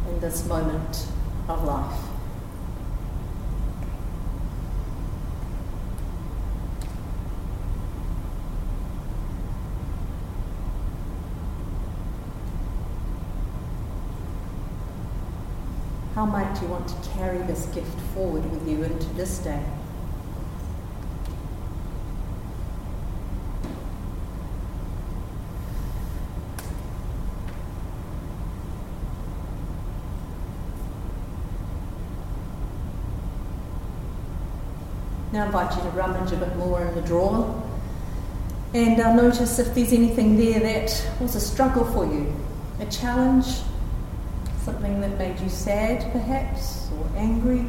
in 0.09 0.20
this 0.20 0.46
moment 0.46 1.09
of 1.48 1.64
life? 1.64 1.98
How 16.14 16.24
might 16.24 16.62
you 16.62 16.68
want 16.68 16.87
to 16.87 16.94
carry 17.11 17.38
this 17.38 17.66
gift 17.74 18.00
forward 18.14 18.48
with 18.48 18.68
you 18.68 18.85
into 18.85 19.09
this 19.14 19.38
day? 19.38 19.64
I 35.40 35.46
invite 35.46 35.74
you 35.76 35.83
to 35.83 35.90
rummage 35.90 36.33
a 36.33 36.37
bit 36.37 36.55
more 36.57 36.85
in 36.85 36.94
the 36.94 37.03
drawer 37.03 37.62
and 38.72 39.00
uh, 39.00 39.12
notice 39.14 39.59
if 39.59 39.74
there's 39.74 39.92
anything 39.92 40.37
there 40.37 40.61
that 40.61 41.11
was 41.20 41.35
a 41.35 41.40
struggle 41.40 41.85
for 41.85 42.07
you, 42.07 42.33
a 42.79 42.87
challenge, 42.87 43.46
something 44.64 45.00
that 45.00 45.18
made 45.18 45.40
you 45.40 45.48
sad 45.48 46.12
perhaps, 46.12 46.88
or 46.92 47.11
angry, 47.16 47.66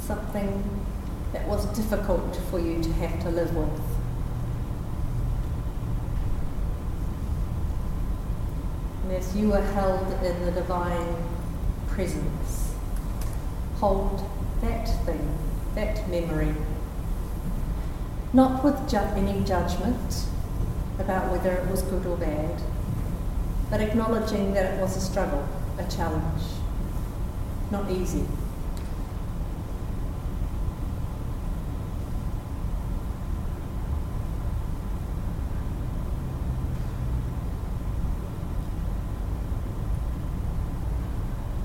something 0.00 0.62
that 1.32 1.46
was 1.48 1.66
difficult 1.76 2.36
for 2.50 2.60
you 2.60 2.80
to 2.80 2.92
have 2.94 3.20
to 3.24 3.30
live 3.30 3.52
with. 3.56 3.80
And 9.02 9.12
as 9.12 9.36
you 9.36 9.52
are 9.54 9.62
held 9.72 10.06
in 10.22 10.44
the 10.44 10.52
divine 10.52 11.16
presence, 11.88 12.74
hold 13.78 14.22
that 14.60 14.86
thing, 15.04 15.38
that 15.74 16.08
memory, 16.10 16.54
not 18.32 18.64
with 18.64 18.88
ju- 18.88 18.96
any 19.16 19.42
judgment 19.44 20.26
about 20.98 21.30
whether 21.30 21.52
it 21.52 21.70
was 21.70 21.82
good 21.82 22.04
or 22.06 22.16
bad, 22.16 22.60
but 23.70 23.80
acknowledging 23.80 24.52
that 24.54 24.74
it 24.74 24.80
was 24.80 24.96
a 24.96 25.00
struggle, 25.00 25.46
a 25.78 25.84
challenge, 25.90 26.42
not 27.70 27.90
easy. 27.90 28.24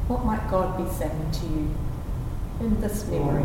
What 0.08 0.26
might 0.26 0.50
God 0.52 0.78
be 0.78 0.88
saying 0.94 1.32
to 1.32 1.46
you 1.48 1.76
in 2.64 2.80
this 2.80 3.06
memory? 3.08 3.44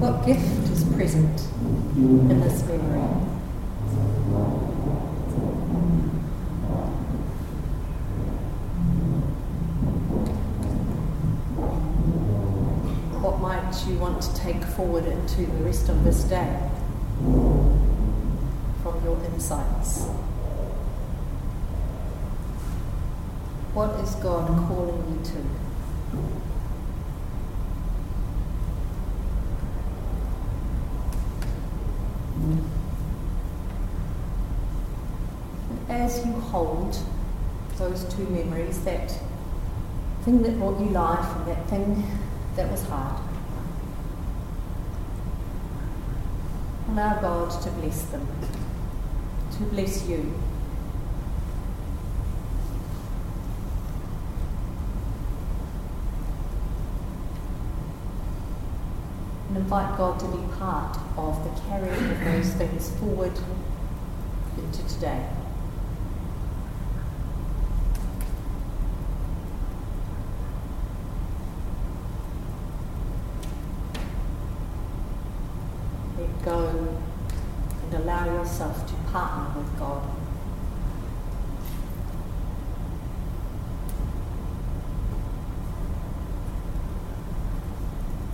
What 0.00 0.26
gift 0.26 0.70
is 0.72 0.84
present 0.94 1.40
in 1.96 2.40
this 2.40 2.64
memory? 2.64 3.00
What 13.22 13.38
might 13.38 13.86
you 13.86 13.98
want 13.98 14.20
to 14.22 14.34
take 14.34 14.64
forward 14.64 15.04
into 15.06 15.46
the 15.46 15.64
rest 15.64 15.88
of 15.88 16.02
this 16.02 16.24
day 16.24 16.58
from 18.82 19.04
your 19.04 19.16
insights? 19.26 20.06
What 23.74 23.90
is 24.00 24.11
God 24.22 24.46
calling 24.68 25.18
you 25.18 25.24
to? 25.24 25.62
as 35.88 36.24
you 36.24 36.32
hold 36.32 36.96
those 37.76 38.04
two 38.14 38.26
memories, 38.28 38.82
that 38.84 39.12
thing 40.22 40.42
that 40.42 40.58
brought 40.58 40.80
you 40.80 40.88
life 40.90 41.36
and 41.36 41.46
that 41.46 41.66
thing 41.68 42.04
that 42.56 42.70
was 42.70 42.82
hard, 42.84 43.20
allow 46.88 47.20
God 47.20 47.62
to 47.62 47.70
bless 47.70 48.02
them, 48.06 48.26
to 49.52 49.64
bless 49.64 50.08
you. 50.08 50.32
And 59.52 59.64
invite 59.64 59.98
God 59.98 60.18
to 60.18 60.26
be 60.28 60.38
part 60.54 60.96
of 61.18 61.44
the 61.44 61.60
carrying 61.68 62.10
of 62.10 62.24
those 62.24 62.54
things 62.54 62.90
forward 62.98 63.38
into 64.56 64.88
today. 64.88 65.28
Let 76.18 76.44
go 76.46 76.98
and 77.82 77.94
allow 77.94 78.24
yourself 78.24 78.86
to 78.86 78.94
partner 79.12 79.60
with 79.60 79.78
God. 79.78 80.02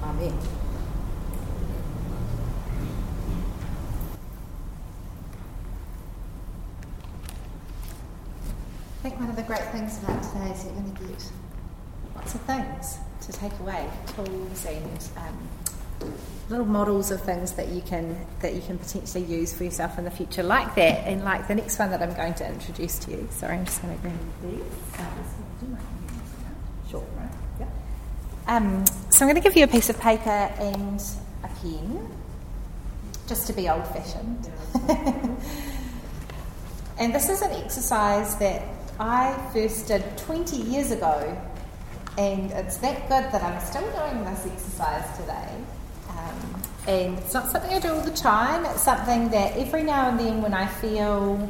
Amen. 0.04 0.38
I 8.98 9.10
think 9.10 9.20
one 9.20 9.30
of 9.30 9.36
the 9.36 9.42
great 9.42 9.60
things 9.78 10.02
about 10.02 10.22
today 10.22 10.50
is 10.50 10.64
you're 10.64 10.74
going 10.74 10.92
to 10.92 11.04
get 11.04 11.32
lots 12.16 12.34
of 12.34 12.40
things 12.42 12.98
to 13.20 13.32
take 13.32 13.56
away, 13.60 13.88
tools 14.14 14.66
and 14.66 15.08
um, 15.16 16.12
little 16.48 16.66
models 16.66 17.12
of 17.12 17.22
things 17.22 17.52
that 17.52 17.68
you 17.68 17.80
can 17.82 18.26
that 18.40 18.54
you 18.54 18.60
can 18.60 18.78
potentially 18.78 19.22
use 19.22 19.52
for 19.52 19.62
yourself 19.64 19.96
in 19.98 20.04
the 20.04 20.10
future, 20.10 20.42
like 20.42 20.74
that, 20.74 21.06
and 21.06 21.24
like 21.24 21.46
the 21.46 21.54
next 21.54 21.78
one 21.78 21.90
that 21.90 22.02
I'm 22.02 22.14
going 22.14 22.34
to 22.34 22.48
introduce 22.48 22.98
to 23.00 23.12
you. 23.12 23.28
Sorry, 23.30 23.56
I'm 23.56 23.64
just 23.64 23.80
going 23.80 23.94
to 23.94 24.02
bring 24.02 24.18
these. 24.42 24.62
Sure. 26.90 27.04
Right. 27.16 27.30
Yeah. 27.60 27.66
Um, 28.48 28.84
so 29.10 29.24
I'm 29.24 29.30
going 29.30 29.40
to 29.40 29.48
give 29.48 29.56
you 29.56 29.64
a 29.64 29.68
piece 29.68 29.90
of 29.90 30.00
paper 30.00 30.30
and 30.30 31.00
a 31.44 31.48
pen, 31.48 32.10
just 33.28 33.46
to 33.46 33.52
be 33.52 33.68
old-fashioned. 33.68 34.50
and 36.98 37.14
this 37.14 37.28
is 37.28 37.42
an 37.42 37.52
exercise 37.52 38.36
that 38.36 38.62
I 39.00 39.32
first 39.52 39.86
did 39.86 40.02
20 40.18 40.56
years 40.56 40.90
ago, 40.90 41.40
and 42.16 42.50
it's 42.50 42.78
that 42.78 43.02
good 43.02 43.30
that 43.30 43.42
I'm 43.44 43.60
still 43.60 43.82
doing 43.82 44.24
this 44.24 44.44
exercise 44.44 45.16
today. 45.16 45.48
Um, 46.08 46.62
and 46.88 47.18
it's 47.18 47.32
not 47.32 47.48
something 47.48 47.72
I 47.72 47.78
do 47.78 47.92
all 47.92 48.00
the 48.00 48.10
time, 48.10 48.64
it's 48.64 48.82
something 48.82 49.28
that 49.28 49.56
every 49.56 49.84
now 49.84 50.08
and 50.08 50.18
then 50.18 50.42
when 50.42 50.52
I 50.52 50.66
feel 50.66 51.48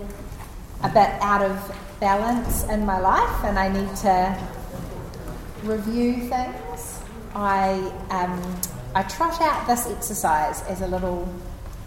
a 0.82 0.88
bit 0.88 1.08
out 1.22 1.40
of 1.40 1.74
balance 2.00 2.64
in 2.64 2.84
my 2.84 3.00
life 3.00 3.44
and 3.44 3.58
I 3.58 3.68
need 3.68 3.96
to 3.96 4.38
review 5.62 6.28
things, 6.28 7.00
I, 7.34 7.78
um, 8.10 8.60
I 8.94 9.04
trot 9.04 9.40
out 9.40 9.66
this 9.66 9.86
exercise 9.86 10.62
as 10.64 10.82
a 10.82 10.86
little 10.86 11.26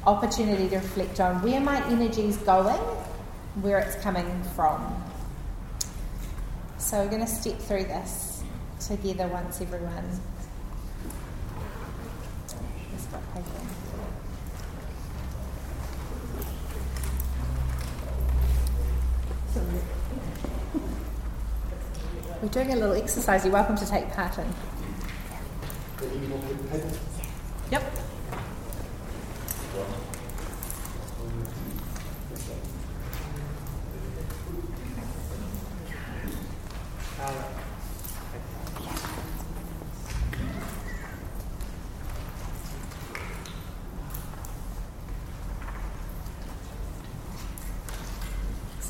opportunity 0.07 0.69
to 0.69 0.77
reflect 0.77 1.19
on 1.19 1.39
where 1.43 1.59
my 1.59 1.85
energy 1.85 2.23
is 2.23 2.37
going, 2.37 2.81
where 3.61 3.77
it's 3.77 3.95
coming 3.97 4.43
from. 4.55 5.10
So 6.81 6.97
we're 6.97 7.09
going 7.09 7.21
to 7.21 7.27
step 7.27 7.59
through 7.59 7.83
this 7.83 8.43
together 8.79 9.27
once 9.27 9.61
everyone 9.61 10.03
has 12.91 13.05
got 13.05 13.21
paper. 13.33 13.47
We're 22.41 22.49
doing 22.49 22.73
a 22.73 22.75
little 22.75 22.95
exercise. 22.95 23.45
You're 23.45 23.53
welcome 23.53 23.77
to 23.77 23.85
take 23.87 24.11
part 24.11 24.37
in. 24.39 24.47
Yep. 27.69 27.83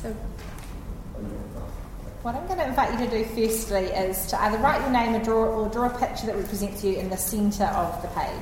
So, 0.02 0.08
what 2.22 2.34
I'm 2.34 2.46
going 2.48 2.58
to 3.08 3.18
do 3.18 3.24
firstly 3.24 3.84
is 3.84 4.26
to 4.26 4.40
either 4.42 4.58
write 4.58 4.80
your 4.80 4.90
name 4.90 5.14
or 5.14 5.24
draw, 5.24 5.44
or 5.44 5.68
draw 5.68 5.86
a 5.86 5.98
picture 5.98 6.26
that 6.26 6.36
represents 6.36 6.84
you 6.84 6.94
in 6.94 7.10
the 7.10 7.16
centre 7.16 7.64
of 7.64 8.00
the 8.02 8.08
page, 8.08 8.32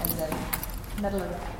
in 0.00 0.16
the 0.16 1.02
middle 1.02 1.22
of 1.22 1.28
the 1.28 1.36
page. 1.36 1.50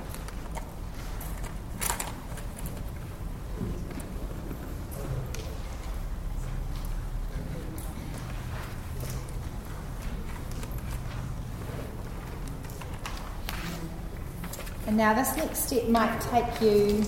And 14.87 14.97
now 14.99 15.15
this 15.15 15.37
next 15.37 15.67
step 15.67 15.89
might 15.89 16.21
take 16.21 16.61
you 16.61 17.05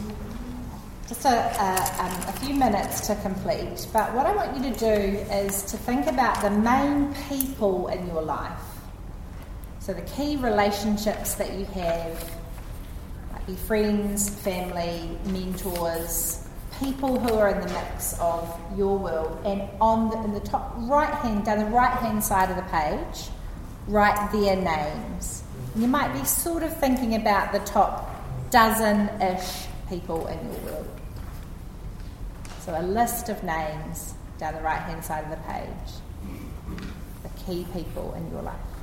just 1.09 1.25
a, 1.25 1.29
a, 1.29 2.05
um, 2.05 2.29
a, 2.29 2.33
few 2.41 2.55
minutes 2.55 3.07
to 3.07 3.15
complete. 3.17 3.87
But 3.93 4.13
what 4.15 4.27
I 4.27 4.35
want 4.35 4.57
you 4.57 4.73
to 4.73 4.79
do 4.79 4.87
is 4.87 5.63
to 5.65 5.77
think 5.77 6.07
about 6.07 6.43
the 6.43 6.51
main 6.51 7.15
people 7.29 7.89
in 7.89 8.07
your 8.09 8.23
life. 8.23 8.61
So 9.79 9.93
the 9.93 10.03
key 10.03 10.37
relationships 10.37 11.35
that 11.37 11.53
you 11.53 11.65
have, 11.67 12.31
like 13.33 13.47
your 13.47 13.57
friends, 13.57 14.29
family, 14.29 15.17
mentors, 15.27 16.49
people 16.81 17.21
who 17.21 17.35
are 17.35 17.51
in 17.51 17.61
the 17.61 17.73
mix 17.73 18.19
of 18.19 18.61
your 18.77 18.99
world. 18.99 19.39
And 19.45 19.63
on 19.81 20.11
the, 20.11 20.23
in 20.25 20.35
the 20.35 20.41
top 20.41 20.75
right 20.77 21.15
hand, 21.15 21.45
down 21.45 21.59
the 21.61 21.67
right 21.67 21.97
hand 21.99 22.23
side 22.23 22.51
of 22.51 22.57
the 22.57 22.63
page, 22.63 23.31
write 23.87 24.33
their 24.33 24.57
names. 24.57 25.45
You 25.77 25.87
might 25.87 26.13
be 26.13 26.25
sort 26.25 26.63
of 26.63 26.77
thinking 26.79 27.15
about 27.15 27.53
the 27.53 27.61
top 27.61 28.11
dozen 28.51 29.09
ish 29.21 29.67
people 29.89 30.27
in 30.27 30.39
your 30.51 30.61
world. 30.61 30.96
So, 32.67 32.77
a 32.77 32.83
list 32.83 33.29
of 33.29 33.45
names 33.45 34.15
down 34.39 34.57
the 34.57 34.61
right 34.61 34.81
hand 34.81 35.05
side 35.05 35.23
of 35.23 35.31
the 35.31 35.37
page, 35.37 35.69
the 37.23 37.29
key 37.45 37.65
people 37.73 38.13
in 38.15 38.29
your 38.33 38.43
life. 38.43 38.76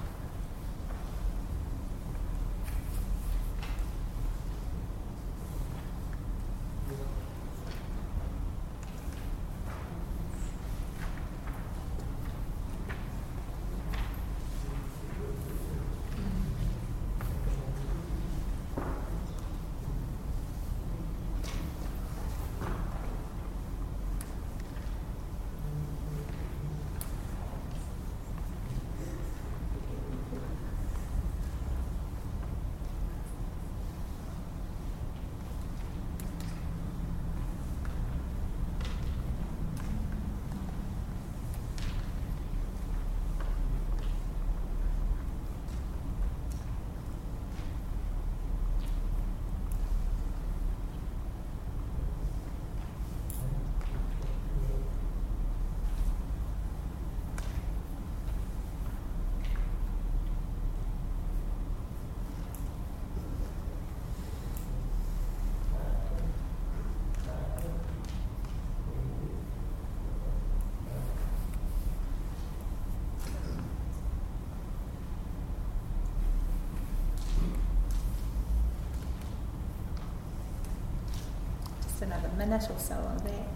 Another 82.03 82.29
minute 82.37 82.69
or 82.69 82.77
so 82.77 82.95
on 82.95 83.17
that. 83.23 83.52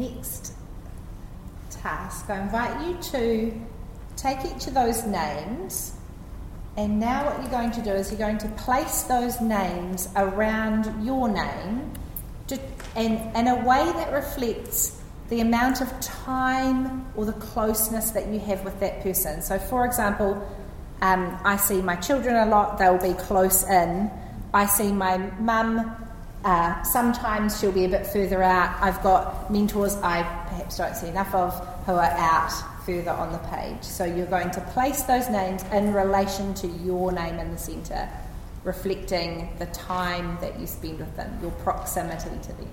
Next 0.00 0.54
task, 1.70 2.28
I 2.28 2.40
invite 2.40 2.86
you 2.86 2.94
to 3.12 3.60
take 4.16 4.38
each 4.44 4.66
of 4.66 4.74
those 4.74 5.04
names, 5.04 5.96
and 6.76 6.98
now 6.98 7.26
what 7.26 7.40
you're 7.40 7.50
going 7.50 7.70
to 7.72 7.82
do 7.82 7.90
is 7.90 8.10
you're 8.10 8.18
going 8.18 8.38
to 8.38 8.48
place 8.50 9.02
those 9.02 9.40
names 9.40 10.08
around 10.16 11.04
your 11.04 11.28
name 11.28 11.92
to, 12.48 12.58
and 12.96 13.36
in 13.36 13.48
a 13.48 13.56
way 13.56 13.84
that 13.92 14.12
reflects 14.12 15.00
the 15.28 15.40
amount 15.40 15.80
of 15.80 16.00
time 16.00 17.06
or 17.14 17.24
the 17.24 17.32
closeness 17.34 18.10
that 18.10 18.26
you 18.28 18.40
have 18.40 18.64
with 18.64 18.78
that 18.80 19.02
person. 19.02 19.40
So, 19.42 19.58
for 19.58 19.86
example, 19.86 20.32
um, 21.02 21.38
I 21.44 21.56
see 21.56 21.80
my 21.80 21.96
children 21.96 22.36
a 22.36 22.46
lot, 22.46 22.78
they'll 22.78 22.98
be 22.98 23.14
close 23.14 23.62
in. 23.68 24.10
I 24.52 24.66
see 24.66 24.90
my 24.90 25.18
mum 25.38 25.96
uh, 26.44 26.82
sometimes 26.82 27.60
she'll 27.60 27.72
be 27.72 27.84
a 27.84 27.88
bit 27.88 28.06
further 28.06 28.42
out. 28.42 28.76
I've 28.80 29.02
got 29.02 29.50
mentors 29.50 29.96
I 29.96 30.22
perhaps 30.48 30.78
don't 30.78 30.96
see 30.96 31.08
enough 31.08 31.34
of 31.34 31.52
who 31.84 31.92
are 31.92 32.02
out 32.02 32.52
further 32.86 33.10
on 33.10 33.32
the 33.32 33.38
page. 33.38 33.82
So 33.82 34.04
you're 34.04 34.26
going 34.26 34.50
to 34.52 34.60
place 34.72 35.02
those 35.02 35.28
names 35.28 35.62
in 35.72 35.92
relation 35.92 36.54
to 36.54 36.66
your 36.66 37.12
name 37.12 37.38
in 37.38 37.50
the 37.50 37.58
centre, 37.58 38.08
reflecting 38.64 39.54
the 39.58 39.66
time 39.66 40.38
that 40.40 40.58
you 40.58 40.66
spend 40.66 40.98
with 40.98 41.14
them, 41.16 41.38
your 41.42 41.50
proximity 41.52 42.30
to 42.42 42.52
them. 42.54 42.68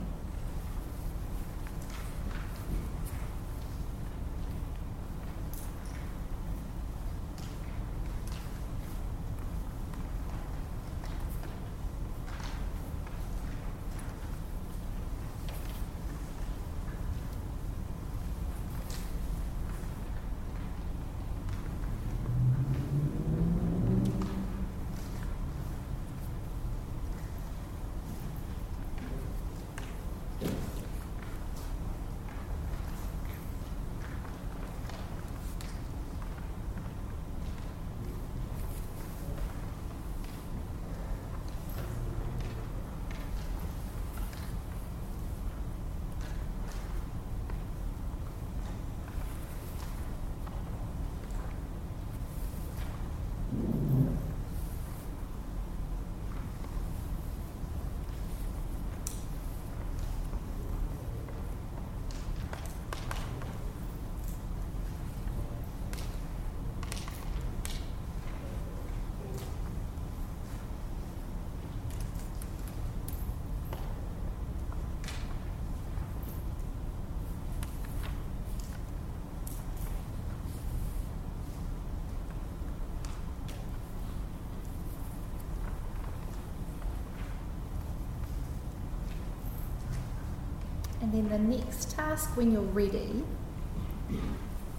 And 91.07 91.29
then 91.29 91.29
the 91.29 91.57
next 91.57 91.91
task 91.91 92.35
when 92.35 92.51
you're 92.51 92.61
ready 92.63 93.23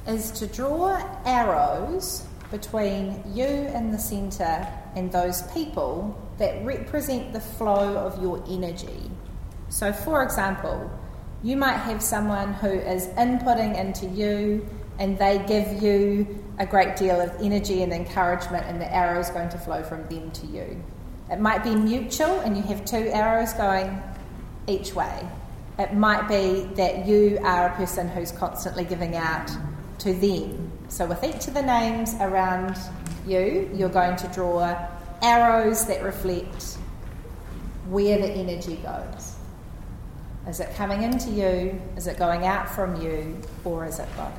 is 0.07 0.31
to 0.33 0.47
draw 0.47 1.03
arrows 1.25 2.27
between 2.51 3.23
you 3.33 3.47
in 3.47 3.91
the 3.93 3.99
centre 3.99 4.69
and 4.95 5.11
those 5.11 5.41
people 5.55 6.21
that 6.37 6.63
represent 6.67 7.33
the 7.33 7.41
flow 7.41 7.97
of 7.97 8.21
your 8.23 8.45
energy. 8.47 9.11
So, 9.71 9.91
for 9.91 10.23
example, 10.23 10.91
you 11.43 11.57
might 11.57 11.79
have 11.79 12.03
someone 12.03 12.53
who 12.53 12.73
is 12.73 13.07
inputting 13.09 13.79
into 13.79 14.05
you 14.05 14.69
and 14.99 15.19
they 15.19 15.43
give 15.47 15.83
you 15.83 16.45
a 16.59 16.67
great 16.67 16.97
deal 16.97 17.19
of 17.23 17.31
energy 17.41 17.83
and 17.83 17.91
encouragement, 17.91 18.67
and 18.67 18.79
the 18.79 18.95
arrow 18.95 19.19
is 19.19 19.31
going 19.31 19.49
to 19.49 19.59
flow 19.59 19.83
from 19.83 20.07
them 20.09 20.31
to 20.33 20.47
you. 20.47 20.85
It 21.31 21.41
might 21.41 21.65
be 21.65 21.75
mutual, 21.75 22.41
and 22.41 22.55
you 22.55 22.63
have 22.65 22.85
two 22.85 23.09
arrows 23.15 23.55
going 23.55 24.03
each 24.67 24.95
way. 24.95 25.27
It 25.79 25.95
might 25.95 26.29
be 26.29 26.69
that 26.75 27.07
you 27.07 27.39
are 27.43 27.69
a 27.69 27.77
person 27.77 28.09
who's 28.09 28.33
constantly 28.33 28.85
giving 28.85 29.15
out 29.15 29.51
to 29.99 30.13
them. 30.13 30.73
So, 30.89 31.07
with 31.07 31.23
each 31.23 31.47
of 31.47 31.55
the 31.55 31.63
names 31.63 32.15
around 32.21 32.77
you, 33.27 33.71
you're 33.75 33.89
going 33.89 34.17
to 34.17 34.29
draw 34.29 34.77
arrows 35.23 35.87
that 35.87 36.03
reflect 36.03 36.79
where 37.89 38.19
the 38.19 38.29
energy 38.29 38.77
goes. 38.77 39.37
Is 40.49 40.61
it 40.61 40.75
coming 40.75 41.03
into 41.03 41.31
you? 41.31 41.81
Is 41.97 42.07
it 42.07 42.19
going 42.19 42.47
out 42.47 42.69
from 42.69 43.01
you? 43.01 43.41
Or 43.65 43.85
is 43.85 43.99
it 43.99 44.09
both? 44.17 44.33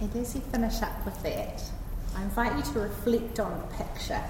And 0.00 0.14
as 0.16 0.34
you 0.34 0.40
finish 0.42 0.82
up 0.82 1.04
with 1.04 1.22
that, 1.22 1.62
I 2.14 2.22
invite 2.22 2.56
you 2.56 2.72
to 2.72 2.80
reflect 2.80 3.40
on 3.40 3.58
the 3.60 3.76
picture. 3.76 4.22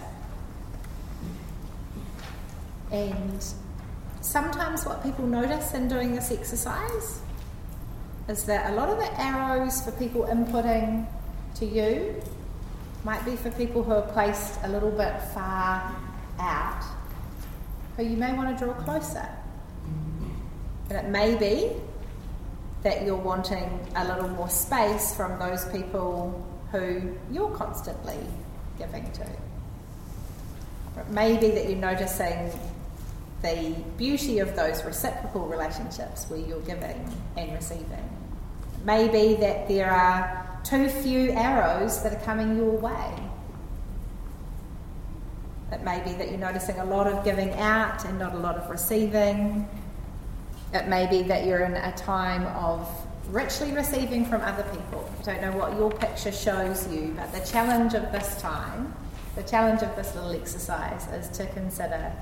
And 2.93 3.45
sometimes 4.21 4.85
what 4.85 5.03
people 5.03 5.27
notice 5.27 5.75
in 5.75 5.89
doing 5.89 6.15
this 6.15 6.31
exercise 6.31 7.21
is 8.29 8.45
that 8.45 8.73
a 8.73 8.75
lot 8.75 8.89
of 8.89 8.99
the 8.99 9.21
arrows 9.21 9.83
for 9.83 9.93
people 9.93 10.23
inputting 10.23 11.07
to 11.57 11.67
you 11.67 12.21
might 13.05 13.25
be 13.25 13.37
for 13.37 13.51
people 13.53 13.83
who 13.83 13.93
are 13.93 14.09
placed 14.13 14.59
a 14.65 14.69
little 14.69 14.91
bit 14.91 15.21
far 15.33 15.95
out, 16.39 16.85
who 17.97 18.05
you 18.05 18.17
may 18.17 18.33
want 18.33 18.57
to 18.57 18.65
draw 18.65 18.75
closer. 18.75 19.29
And 20.91 20.99
it 20.99 21.09
may 21.09 21.37
be 21.37 21.81
that 22.87 23.05
you're 23.05 23.17
wanting 23.17 23.81
a 23.97 24.05
little 24.07 24.29
more 24.29 24.49
space 24.49 25.13
from 25.17 25.37
those 25.41 25.65
people 25.73 26.47
who 26.71 27.17
you're 27.33 27.51
constantly 27.51 28.17
giving 28.79 29.11
to. 29.11 29.25
It 30.97 31.09
may 31.11 31.37
be 31.37 31.51
that 31.51 31.69
you're 31.69 31.81
noticing 31.81 32.53
the 33.43 33.75
beauty 33.97 34.39
of 34.39 34.55
those 34.55 34.85
reciprocal 34.85 35.47
relationships 35.47 36.27
where 36.29 36.39
you're 36.39 36.61
giving 36.61 37.13
and 37.37 37.53
receiving. 37.55 38.09
Maybe 38.85 39.35
that 39.35 39.67
there 39.67 39.91
are 39.91 40.61
too 40.63 40.89
few 40.89 41.33
arrows 41.33 42.05
that 42.05 42.13
are 42.13 42.25
coming 42.25 42.57
your 42.57 42.71
way. 42.71 43.13
It 45.73 45.83
may 45.83 46.01
be 46.05 46.13
that 46.13 46.29
you're 46.29 46.39
noticing 46.39 46.79
a 46.79 46.85
lot 46.85 47.09
of 47.09 47.25
giving 47.25 47.51
out 47.55 48.05
and 48.05 48.17
not 48.21 48.33
a 48.33 48.39
lot 48.39 48.55
of 48.55 48.71
receiving. 48.71 49.69
It 50.75 50.89
may 50.89 51.07
be 51.09 51.23
that 51.23 51.47
you're 51.47 51.65
in 51.65 51.75
a 51.75 51.93
time 51.97 52.47
of 52.47 52.89
richly 53.29 53.73
receiving 53.73 54.25
from 54.25 54.41
other 54.43 54.65
people. 54.65 55.09
I 55.21 55.23
don't 55.23 55.41
know 55.41 55.53
what 55.53 55.75
your 55.75 55.91
picture 55.91 56.33
shows 56.33 56.93
you, 56.93 57.15
but 57.17 57.33
the 57.33 57.41
challenge 57.41 57.95
of 57.95 58.13
this 58.13 58.41
time, 58.41 58.95
the 59.35 59.43
challenge 59.43 59.83
of 59.83 59.95
this 59.97 60.15
little 60.15 60.33
exercise 60.33 61.07
is 61.09 61.29
to 61.39 61.47
consider 61.49 62.13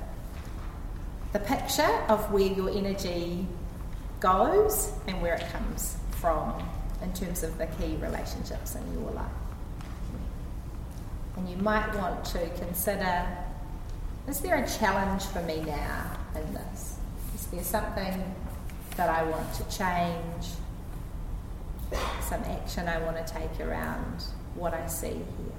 the 1.33 1.41
picture 1.41 2.03
of 2.09 2.31
where 2.33 2.47
your 2.47 2.71
energy 2.71 3.47
goes 4.21 4.93
and 5.09 5.21
where 5.21 5.35
it 5.35 5.45
comes 5.53 5.97
from 6.21 6.63
in 7.03 7.13
terms 7.13 7.43
of 7.43 7.59
the 7.59 7.67
key 7.67 7.97
relationships 7.97 8.77
in 8.77 8.93
your 8.93 9.11
life. 9.11 9.27
And 11.37 11.49
you 11.49 11.57
might 11.57 11.95
want 11.97 12.25
to 12.27 12.49
consider 12.51 13.27
is 14.27 14.41
there 14.41 14.57
a 14.57 14.67
challenge 14.67 15.25
for 15.25 15.43
me 15.43 15.61
now 15.67 16.19
in 16.35 16.55
this? 16.55 16.97
Is 17.45 17.51
there 17.51 17.63
something 17.63 18.35
that 18.97 19.11
I 19.11 19.23
want 19.25 19.53
to 19.55 19.65
change? 19.65 20.47
Some 22.23 22.43
action 22.45 22.89
I 22.89 22.99
want 23.01 23.19
to 23.19 23.33
take 23.33 23.61
around 23.61 24.23
what 24.55 24.73
I 24.73 24.87
see 24.87 25.09
here? 25.09 25.55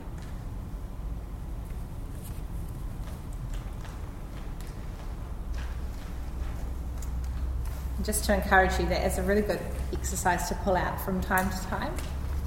just 8.04 8.24
to 8.26 8.36
encourage 8.36 8.78
you, 8.80 8.86
that 8.86 9.06
is 9.06 9.18
a 9.18 9.24
really 9.24 9.42
good 9.42 9.60
exercise 9.92 10.48
to 10.48 10.56
pull 10.56 10.76
out 10.76 11.00
from 11.02 11.20
time 11.22 11.50
to 11.50 11.58
time 11.68 11.94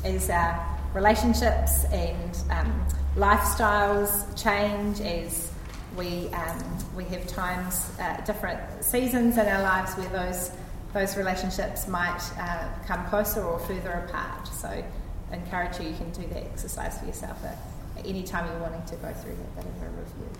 is 0.04 0.30
our 0.30 0.78
relationships 0.94 1.84
and 1.86 2.38
um, 2.50 2.86
lifestyles 3.16 4.24
change 4.40 5.00
as 5.00 5.50
we 5.98 6.28
um, 6.28 6.62
we 6.96 7.04
have 7.04 7.26
times, 7.26 7.90
uh, 8.00 8.20
different 8.24 8.60
seasons 8.82 9.36
in 9.36 9.46
our 9.46 9.62
lives 9.62 9.94
where 9.94 10.08
those 10.08 10.52
those 10.94 11.16
relationships 11.16 11.86
might 11.88 12.22
uh, 12.38 12.68
come 12.86 13.04
closer 13.08 13.42
or 13.42 13.58
further 13.58 14.06
apart. 14.08 14.48
So, 14.48 14.68
I 14.68 15.34
encourage 15.34 15.78
you, 15.80 15.88
you 15.88 15.96
can 15.96 16.10
do 16.12 16.26
that 16.28 16.44
exercise 16.44 16.98
for 16.98 17.04
yourself 17.04 17.44
at, 17.44 17.58
at 17.98 18.06
any 18.06 18.22
time 18.22 18.46
you're 18.46 18.60
wanting 18.60 18.82
to 18.86 18.96
go 18.96 19.12
through 19.12 19.36
that 19.36 19.56
bit 19.56 19.66
of 19.66 19.82
a 19.82 19.88
review. 19.90 20.30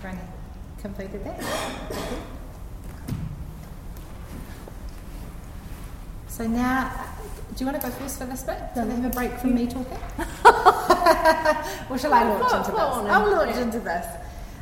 Frank 0.00 0.20
completed 0.80 1.24
that. 1.24 1.42
So 6.28 6.46
now, 6.46 6.92
do 7.56 7.64
you 7.64 7.70
want 7.70 7.80
to 7.80 7.88
go 7.88 7.94
first 7.94 8.18
for 8.18 8.26
this 8.26 8.42
bit? 8.42 8.58
So 8.74 8.84
they 8.84 8.94
have 8.94 9.04
a 9.04 9.10
break 9.10 9.32
from 9.38 9.54
me 9.54 9.66
talking? 9.66 9.98
or 11.90 11.98
shall 11.98 12.12
I 12.12 12.24
launch 12.24 12.52
into 12.52 12.72
this? 12.72 12.80
I'll 12.80 13.30
launch 13.30 13.56
into 13.56 13.80
this. 13.80 14.06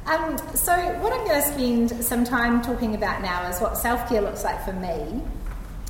Um, 0.04 0.36
so, 0.54 0.74
what 0.98 1.12
I'm 1.12 1.24
going 1.24 1.40
to 1.40 1.48
spend 1.48 2.04
some 2.04 2.24
time 2.24 2.60
talking 2.60 2.94
about 2.96 3.22
now 3.22 3.48
is 3.48 3.60
what 3.60 3.78
self 3.78 4.08
care 4.08 4.20
looks 4.20 4.42
like 4.42 4.62
for 4.64 4.72
me. 4.72 5.22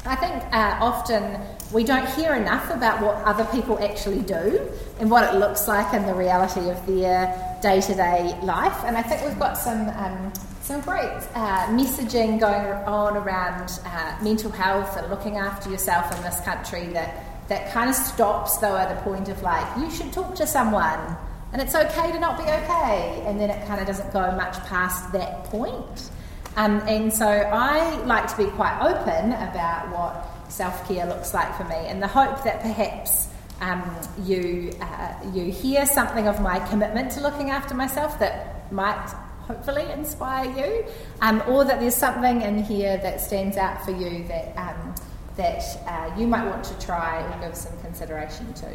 I 0.05 0.17
think 0.17 0.43
uh, 0.53 0.79
often 0.81 1.41
we 1.73 1.85
don't 1.85 2.07
hear 2.11 2.35
enough 2.35 2.71
about 2.71 3.01
what 3.01 3.17
other 3.25 3.45
people 3.47 3.79
actually 3.83 4.21
do 4.21 4.69
and 4.99 5.11
what 5.11 5.33
it 5.33 5.39
looks 5.39 5.67
like 5.67 5.95
in 5.95 6.05
the 6.07 6.15
reality 6.15 6.69
of 6.69 6.87
their 6.87 7.59
day 7.63 7.81
to 7.81 7.95
day 7.95 8.39
life. 8.43 8.77
And 8.85 8.99
I 8.99 9.03
think 9.03 9.25
we've 9.25 9.39
got 9.39 9.57
some, 9.57 9.89
um, 9.91 10.33
some 10.63 10.81
great 10.81 11.11
uh, 11.35 11.67
messaging 11.69 12.39
going 12.39 12.67
on 12.87 13.17
around 13.17 13.81
uh, 13.85 14.17
mental 14.23 14.51
health 14.51 14.97
and 14.97 15.11
looking 15.11 15.37
after 15.37 15.69
yourself 15.69 16.17
in 16.17 16.23
this 16.23 16.41
country 16.41 16.87
that, 16.87 17.49
that 17.49 17.73
kind 17.73 17.91
of 17.91 17.97
stops, 17.97 18.59
though, 18.59 18.77
at 18.77 18.97
a 18.97 19.01
point 19.03 19.29
of 19.29 19.43
like, 19.43 19.77
you 19.77 19.91
should 19.91 20.13
talk 20.13 20.35
to 20.37 20.47
someone 20.47 21.17
and 21.53 21.61
it's 21.61 21.75
okay 21.75 22.13
to 22.13 22.19
not 22.19 22.39
be 22.39 22.45
okay. 22.45 23.23
And 23.27 23.39
then 23.39 23.51
it 23.51 23.67
kind 23.67 23.81
of 23.81 23.87
doesn't 23.87 24.13
go 24.13 24.33
much 24.37 24.57
past 24.67 25.13
that 25.13 25.45
point. 25.45 26.11
Um, 26.57 26.81
and 26.87 27.13
so 27.13 27.27
I 27.27 27.97
like 28.05 28.29
to 28.29 28.37
be 28.37 28.47
quite 28.53 28.79
open 28.81 29.33
about 29.33 29.91
what 29.91 30.53
self 30.53 30.87
care 30.87 31.07
looks 31.07 31.33
like 31.33 31.57
for 31.57 31.65
me, 31.65 31.77
and 31.77 32.03
the 32.03 32.07
hope 32.07 32.45
that 32.45 32.61
perhaps 32.61 33.29
um, 33.61 33.83
you 34.25 34.73
uh, 34.81 35.15
you 35.33 35.51
hear 35.51 35.87
something 35.87 36.29
of 36.29 36.41
my 36.41 36.59
commitment 36.69 37.11
to 37.13 37.21
looking 37.23 37.51
after 37.51 37.75
myself 37.75 38.19
that 38.19 38.71
might 38.71 39.15
hopefully 39.47 39.91
inspire 39.93 40.51
you, 40.51 40.85
um, 41.21 41.43
or 41.49 41.65
that 41.65 41.81
there's 41.81 41.95
something 41.95 42.43
in 42.43 42.63
here 42.63 42.97
that 42.99 43.21
stands 43.21 43.57
out 43.57 43.85
for 43.85 43.91
you 43.93 44.25
that 44.29 44.57
um, 44.57 44.95
that 45.37 45.63
uh, 45.87 46.15
you 46.19 46.27
might 46.27 46.45
want 46.45 46.63
to 46.65 46.79
try 46.79 47.23
or 47.23 47.41
give 47.41 47.57
some 47.57 47.73
consideration 47.81 48.53
to. 48.55 48.69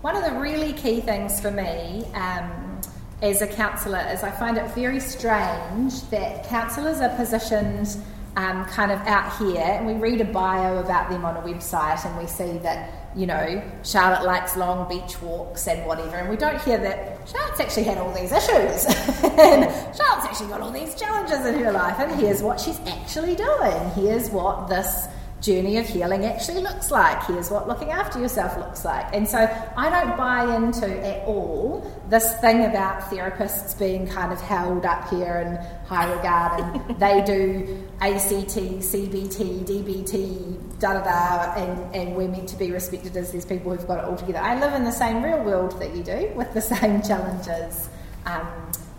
One 0.00 0.16
of 0.16 0.24
the 0.24 0.38
really 0.38 0.72
key 0.72 1.00
things 1.00 1.40
for 1.40 1.50
me 1.50 2.04
um, 2.14 2.80
as 3.22 3.42
a 3.42 3.46
counsellor 3.46 4.04
is 4.12 4.22
I 4.22 4.30
find 4.30 4.56
it 4.56 4.68
very 4.70 5.00
strange 5.00 6.08
that 6.10 6.46
counsellors 6.46 7.00
are 7.00 7.14
positioned 7.16 7.96
um, 8.36 8.64
kind 8.66 8.92
of 8.92 9.00
out 9.00 9.36
here, 9.38 9.60
and 9.60 9.86
we 9.86 9.94
read 9.94 10.20
a 10.20 10.24
bio 10.24 10.78
about 10.78 11.10
them 11.10 11.24
on 11.24 11.36
a 11.36 11.40
website, 11.40 12.04
and 12.04 12.16
we 12.16 12.26
see 12.26 12.58
that 12.58 12.97
you 13.18 13.26
know 13.26 13.62
Charlotte 13.82 14.24
likes 14.24 14.56
long 14.56 14.88
beach 14.88 15.20
walks 15.20 15.66
and 15.66 15.84
whatever, 15.86 16.16
and 16.16 16.30
we 16.30 16.36
don't 16.36 16.60
hear 16.62 16.78
that 16.78 17.28
Charlotte's 17.28 17.60
actually 17.60 17.82
had 17.82 17.98
all 17.98 18.14
these 18.14 18.30
issues, 18.30 18.84
and 19.24 19.64
Charlotte's 19.96 20.26
actually 20.26 20.48
got 20.48 20.60
all 20.60 20.70
these 20.70 20.94
challenges 20.94 21.44
in 21.44 21.58
her 21.64 21.72
life, 21.72 21.98
and 21.98 22.12
here's 22.20 22.42
what 22.42 22.60
she's 22.60 22.78
actually 22.86 23.34
doing. 23.34 23.90
Here's 23.96 24.30
what 24.30 24.68
this 24.68 25.08
journey 25.40 25.78
of 25.78 25.86
healing 25.86 26.24
actually 26.24 26.60
looks 26.60 26.90
like. 26.90 27.24
Here's 27.26 27.50
what 27.50 27.68
looking 27.68 27.90
after 27.90 28.20
yourself 28.20 28.56
looks 28.56 28.84
like. 28.84 29.06
And 29.14 29.26
so 29.28 29.38
I 29.76 29.90
don't 29.90 30.16
buy 30.16 30.56
into 30.56 30.88
at 31.06 31.24
all 31.26 31.90
this 32.08 32.34
thing 32.40 32.64
about 32.64 33.02
therapists 33.02 33.78
being 33.78 34.06
kind 34.06 34.32
of 34.32 34.40
held 34.40 34.84
up 34.84 35.08
here 35.08 35.36
in 35.36 35.86
high 35.86 36.10
regard 36.12 36.60
and 36.60 36.98
they 37.00 37.22
do 37.24 37.88
ACT, 38.00 38.56
CBT, 38.56 39.64
DBT, 39.64 40.78
da 40.80 40.94
da 40.94 41.04
da, 41.04 41.54
and, 41.54 41.94
and 41.94 42.16
we're 42.16 42.28
meant 42.28 42.48
to 42.48 42.56
be 42.56 42.70
respected 42.70 43.16
as 43.16 43.30
these 43.30 43.44
people 43.44 43.72
who've 43.74 43.86
got 43.86 43.98
it 43.98 44.04
all 44.04 44.16
together. 44.16 44.38
I 44.38 44.58
live 44.58 44.74
in 44.74 44.84
the 44.84 44.92
same 44.92 45.22
real 45.22 45.42
world 45.42 45.78
that 45.80 45.94
you 45.94 46.02
do 46.02 46.32
with 46.34 46.52
the 46.54 46.60
same 46.74 47.02
challenges. 47.02 47.88
Um, 48.26 48.46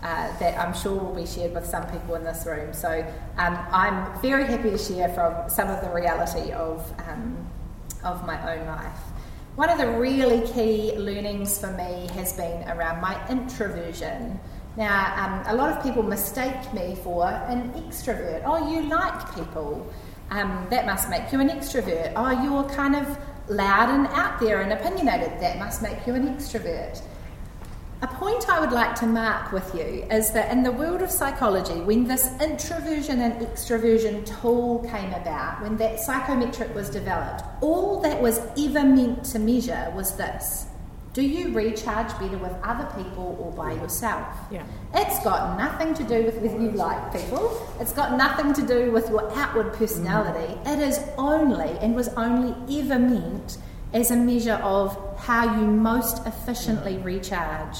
uh, 0.01 0.37
that 0.39 0.57
I'm 0.57 0.73
sure 0.73 0.95
will 0.95 1.13
be 1.13 1.25
shared 1.25 1.53
with 1.53 1.65
some 1.65 1.85
people 1.87 2.15
in 2.15 2.23
this 2.23 2.45
room. 2.45 2.73
So 2.73 2.89
um, 3.37 3.59
I'm 3.71 4.21
very 4.21 4.45
happy 4.45 4.69
to 4.71 4.77
share 4.77 5.09
from 5.09 5.49
some 5.49 5.69
of 5.69 5.81
the 5.81 5.89
reality 5.89 6.51
of, 6.51 6.91
um, 7.07 7.47
of 8.03 8.25
my 8.25 8.57
own 8.57 8.65
life. 8.67 8.99
One 9.55 9.69
of 9.69 9.77
the 9.77 9.89
really 9.99 10.47
key 10.47 10.93
learnings 10.95 11.59
for 11.59 11.71
me 11.71 12.07
has 12.13 12.33
been 12.33 12.63
around 12.69 13.01
my 13.01 13.19
introversion. 13.29 14.39
Now, 14.77 15.13
um, 15.17 15.53
a 15.53 15.55
lot 15.55 15.75
of 15.75 15.83
people 15.83 16.03
mistake 16.03 16.73
me 16.73 16.95
for 17.03 17.27
an 17.27 17.73
extrovert. 17.73 18.43
Oh, 18.45 18.71
you 18.71 18.83
like 18.83 19.35
people. 19.35 19.91
Um, 20.31 20.65
that 20.69 20.85
must 20.85 21.09
make 21.09 21.33
you 21.33 21.41
an 21.41 21.49
extrovert. 21.49 22.13
Oh, 22.15 22.41
you're 22.41 22.63
kind 22.69 22.95
of 22.95 23.17
loud 23.49 23.89
and 23.89 24.07
out 24.07 24.39
there 24.39 24.61
and 24.61 24.71
opinionated. 24.71 25.41
That 25.41 25.57
must 25.57 25.81
make 25.81 26.07
you 26.07 26.13
an 26.13 26.33
extrovert. 26.33 27.01
A 28.01 28.07
point 28.07 28.47
I 28.47 28.61
would 28.61 28.71
like 28.71 28.95
to 28.95 29.05
mark 29.05 29.51
with 29.51 29.75
you 29.75 30.07
is 30.09 30.31
that 30.31 30.51
in 30.53 30.63
the 30.63 30.71
world 30.71 31.01
of 31.01 31.11
psychology, 31.11 31.81
when 31.81 32.05
this 32.05 32.29
introversion 32.41 33.19
and 33.19 33.33
extroversion 33.45 34.25
tool 34.39 34.87
came 34.89 35.11
about, 35.13 35.61
when 35.61 35.75
that 35.77 35.99
psychometric 35.99 36.73
was 36.73 36.89
developed, 36.89 37.43
all 37.59 37.99
that 38.01 38.21
was 38.21 38.39
ever 38.57 38.85
meant 38.85 39.25
to 39.25 39.39
measure 39.39 39.91
was 39.95 40.15
this 40.15 40.67
do 41.13 41.23
you 41.23 41.51
recharge 41.51 42.11
better 42.19 42.37
with 42.37 42.53
other 42.63 42.85
people 42.95 43.35
or 43.39 43.51
by 43.51 43.73
yourself? 43.73 44.27
Yeah. 44.51 44.63
It's 44.93 45.21
got 45.23 45.57
nothing 45.57 45.93
to 45.95 46.03
do 46.03 46.23
with 46.23 46.37
whether 46.37 46.61
you 46.61 46.71
like 46.71 47.11
people. 47.11 47.67
It's 47.79 47.91
got 47.91 48.15
nothing 48.15 48.53
to 48.53 48.61
do 48.65 48.91
with 48.91 49.09
your 49.09 49.29
outward 49.37 49.73
personality. 49.73 50.53
Mm. 50.53 50.77
It 50.77 50.79
is 50.87 50.99
only 51.17 51.71
and 51.79 51.95
was 51.95 52.09
only 52.09 52.79
ever 52.79 52.99
meant 52.99 53.57
as 53.93 54.11
a 54.11 54.15
measure 54.15 54.59
of 54.63 54.97
how 55.19 55.59
you 55.59 55.65
most 55.65 56.25
efficiently 56.25 56.97
recharge. 56.97 57.77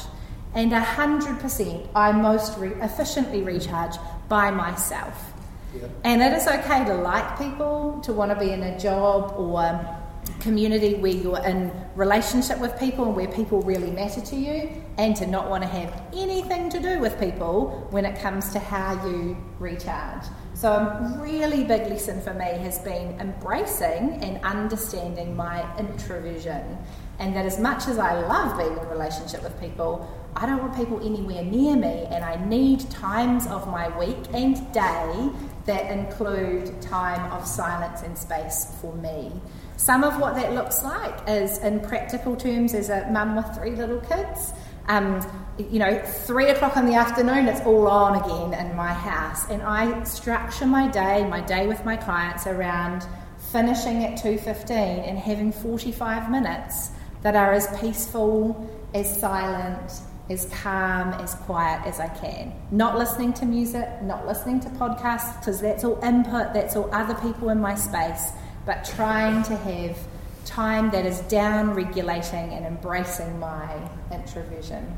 And 0.54 0.72
100% 0.72 1.88
I 1.94 2.12
most 2.12 2.58
re- 2.58 2.74
efficiently 2.82 3.44
recharge 3.44 3.96
by 4.28 4.50
myself. 4.50 5.34
Yeah. 5.76 5.88
And 6.04 6.22
it 6.22 6.34
is 6.34 6.48
okay 6.48 6.84
to 6.86 6.96
like 6.96 7.38
people, 7.38 8.02
to 8.04 8.14
want 8.14 8.32
to 8.32 8.40
be 8.40 8.52
in 8.52 8.64
a 8.64 8.80
job 8.80 9.36
or 9.38 9.98
community 10.40 10.96
where 10.96 11.12
you're 11.12 11.46
in 11.46 11.72
relationship 11.96 12.60
with 12.60 12.78
people 12.80 13.06
and 13.06 13.16
where 13.16 13.28
people 13.28 13.62
really 13.62 13.92
matter 13.92 14.22
to 14.22 14.36
you, 14.36 14.70
and 14.98 15.16
to 15.16 15.28
not 15.28 15.50
want 15.50 15.64
to 15.64 15.70
have 15.70 16.02
anything 16.14 16.70
to 16.70 16.80
do 16.80 17.00
with 17.00 17.20
people 17.20 17.88
when 17.92 18.06
it 18.06 18.20
comes 18.20 18.52
to 18.54 18.60
how 18.60 18.94
you 19.08 19.38
recharge. 19.60 20.24
So, 20.60 20.74
a 20.74 21.18
really 21.22 21.64
big 21.64 21.88
lesson 21.88 22.20
for 22.20 22.34
me 22.34 22.44
has 22.44 22.80
been 22.80 23.18
embracing 23.22 24.22
and 24.22 24.44
understanding 24.44 25.34
my 25.34 25.66
introversion. 25.78 26.78
And 27.18 27.34
that 27.34 27.46
as 27.46 27.62
much 27.62 27.88
as 27.88 27.98
I 27.98 28.20
love 28.28 28.58
being 28.58 28.78
in 28.78 28.90
relationship 28.90 29.42
with 29.42 29.58
people, 29.62 30.06
I 30.36 30.46
don't 30.46 30.62
want 30.62 30.76
people 30.76 31.00
anywhere 31.00 31.46
near 31.46 31.78
me, 31.78 32.06
and 32.12 32.26
I 32.26 32.46
need 32.46 32.82
times 32.90 33.48
of 33.48 33.70
my 33.70 33.88
week 33.98 34.18
and 34.34 34.56
day 34.74 35.30
that 35.66 35.90
include 35.92 36.82
time 36.82 37.32
of 37.32 37.48
silence 37.48 38.02
and 38.02 38.18
space 38.18 38.76
for 38.82 38.94
me. 38.96 39.32
Some 39.78 40.04
of 40.04 40.20
what 40.20 40.36
that 40.36 40.54
looks 40.54 40.84
like 40.84 41.22
is, 41.26 41.60
in 41.60 41.80
practical 41.80 42.36
terms, 42.36 42.74
as 42.74 42.90
a 42.90 43.10
mum 43.10 43.38
with 43.38 43.48
three 43.56 43.78
little 43.78 44.02
kids, 44.02 44.52
um, 44.90 45.22
you 45.60 45.80
know, 45.80 46.00
three 46.00 46.50
o'clock 46.50 46.78
in 46.78 46.86
the 46.86 46.96
afternoon, 46.96 47.48
it's 47.48 47.62
all 47.62 47.88
on 47.88 48.16
again 48.24 48.66
in 48.66 48.76
my 48.76 48.94
house. 48.94 49.50
And 49.50 49.62
I 49.62 50.04
structure 50.04 50.66
my 50.66 50.88
day, 50.88 51.28
my 51.28 51.42
day 51.42 51.68
with 51.68 51.84
my 51.84 51.98
clients 51.98 52.48
around 52.48 53.06
finishing 53.52 54.04
at 54.06 54.20
2.15 54.20 54.70
and 54.72 55.18
having 55.18 55.52
45 55.52 56.32
minutes 56.32 56.92
that 57.24 57.36
are 57.36 57.52
as 57.54 57.68
peaceful, 57.80 58.70
as 58.94 59.20
silent, 59.20 59.92
as 60.30 60.46
calm, 60.46 61.14
as 61.14 61.36
quiet 61.36 61.86
as 61.86 62.00
I 62.00 62.08
can. 62.08 62.54
Not 62.72 62.98
listening 62.98 63.34
to 63.34 63.46
music, 63.46 63.88
not 64.04 64.28
listening 64.28 64.60
to 64.62 64.70
podcasts, 64.70 65.40
because 65.40 65.60
that's 65.60 65.84
all 65.84 66.00
input, 66.04 66.54
that's 66.54 66.76
all 66.76 66.90
other 66.94 67.16
people 67.16 67.50
in 67.50 67.60
my 67.60 67.76
space, 67.76 68.32
but 68.66 68.86
trying 68.86 69.44
to 69.44 69.56
have 69.56 69.98
time 70.46 70.92
that 70.92 71.06
is 71.06 71.20
down 71.22 71.72
regulating 71.72 72.54
and 72.54 72.66
embracing 72.66 73.40
my 73.40 73.76
introversion. 74.12 74.96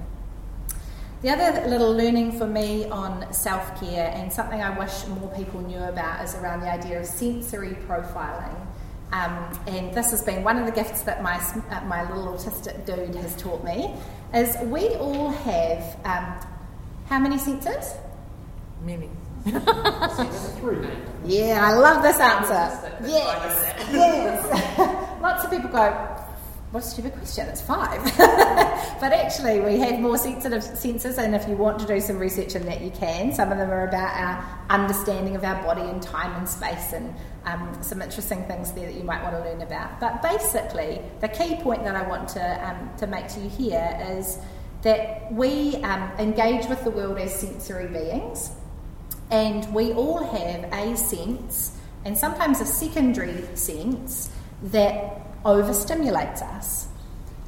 The 1.22 1.30
other 1.30 1.68
little 1.68 1.94
learning 1.94 2.32
for 2.40 2.48
me 2.48 2.86
on 2.86 3.32
self 3.32 3.80
care, 3.80 4.12
and 4.16 4.34
something 4.34 4.60
I 4.60 4.76
wish 4.78 5.06
more 5.06 5.30
people 5.36 5.62
knew 5.62 5.78
about, 5.78 6.26
is 6.26 6.34
around 6.34 6.62
the 6.62 6.72
idea 6.72 7.00
of 7.00 7.06
sensory 7.06 7.78
profiling. 7.88 8.56
Um, 9.14 9.60
and 9.68 9.94
this 9.94 10.10
has 10.12 10.24
been 10.24 10.44
one 10.44 10.58
of 10.58 10.66
the 10.66 10.72
gifts 10.72 11.04
that 11.04 11.22
my, 11.22 11.36
uh, 11.70 11.82
my 11.86 12.10
little 12.10 12.34
autistic 12.34 12.86
dude 12.88 13.14
has 13.16 13.36
taught 13.36 13.64
me, 13.64 13.94
is 14.34 14.58
we 14.64 14.96
all 14.96 15.30
have 15.30 15.98
um, 16.06 16.48
how 17.06 17.20
many 17.20 17.38
senses? 17.38 17.94
Many. 18.84 19.10
Three. 19.44 20.88
Yeah, 21.26 21.60
I 21.64 21.74
love 21.74 22.02
this 22.02 22.20
answer. 22.20 22.98
Yes, 23.06 23.92
yes. 23.92 25.02
Lots 25.22 25.44
of 25.44 25.52
people 25.52 25.70
go, 25.70 26.21
what 26.72 26.84
a 26.84 26.88
stupid 26.88 27.14
question, 27.14 27.48
it's 27.50 27.62
five. 27.62 28.02
but 28.18 29.12
actually, 29.12 29.60
we 29.60 29.78
have 29.80 30.00
more 30.00 30.18
sensitive 30.18 30.64
senses, 30.64 31.18
and 31.18 31.36
if 31.36 31.46
you 31.48 31.56
want 31.58 31.80
to 31.80 31.86
do 31.86 32.00
some 32.00 32.18
research 32.18 32.56
in 32.56 32.66
that, 32.66 32.80
you 32.80 32.92
can. 32.92 33.34
Some 33.34 33.52
of 33.52 33.58
them 33.58 33.70
are 33.70 33.86
about 33.88 34.16
our 34.16 34.66
understanding 34.70 35.36
of 35.36 35.44
our 35.44 35.62
body 35.64 35.82
and 35.82 36.02
time 36.02 36.34
and 36.38 36.48
space, 36.48 36.94
and 36.94 37.14
um, 37.44 37.78
some 37.82 38.02
interesting 38.02 38.46
things 38.46 38.72
there 38.72 38.86
that 38.86 38.96
you 38.96 39.04
might 39.04 39.22
want 39.22 39.36
to 39.36 39.42
learn 39.42 39.62
about. 39.62 40.00
But 40.00 40.22
basically, 40.22 41.02
the 41.20 41.28
key 41.28 41.56
point 41.56 41.84
that 41.84 41.96
I 41.96 42.08
want 42.08 42.30
to, 42.30 42.70
um, 42.70 42.90
to 43.00 43.08
make 43.08 43.28
to 43.30 43.42
you 43.42 43.50
here 43.50 44.00
is 44.10 44.38
that 44.84 45.30
we 45.34 45.76
um, 45.84 46.10
engage 46.20 46.68
with 46.68 46.86
the 46.86 46.92
world 46.92 47.18
as 47.18 47.38
sensory 47.38 47.88
beings, 47.88 48.50
and 49.30 49.72
we 49.74 49.92
all 49.92 50.24
have 50.24 50.72
a 50.72 50.96
sense, 50.96 51.78
and 52.06 52.18
sometimes 52.18 52.62
a 52.62 52.66
secondary 52.66 53.46
sense, 53.58 54.32
that 54.64 55.31
overstimulates 55.46 56.42
us. 56.42 56.88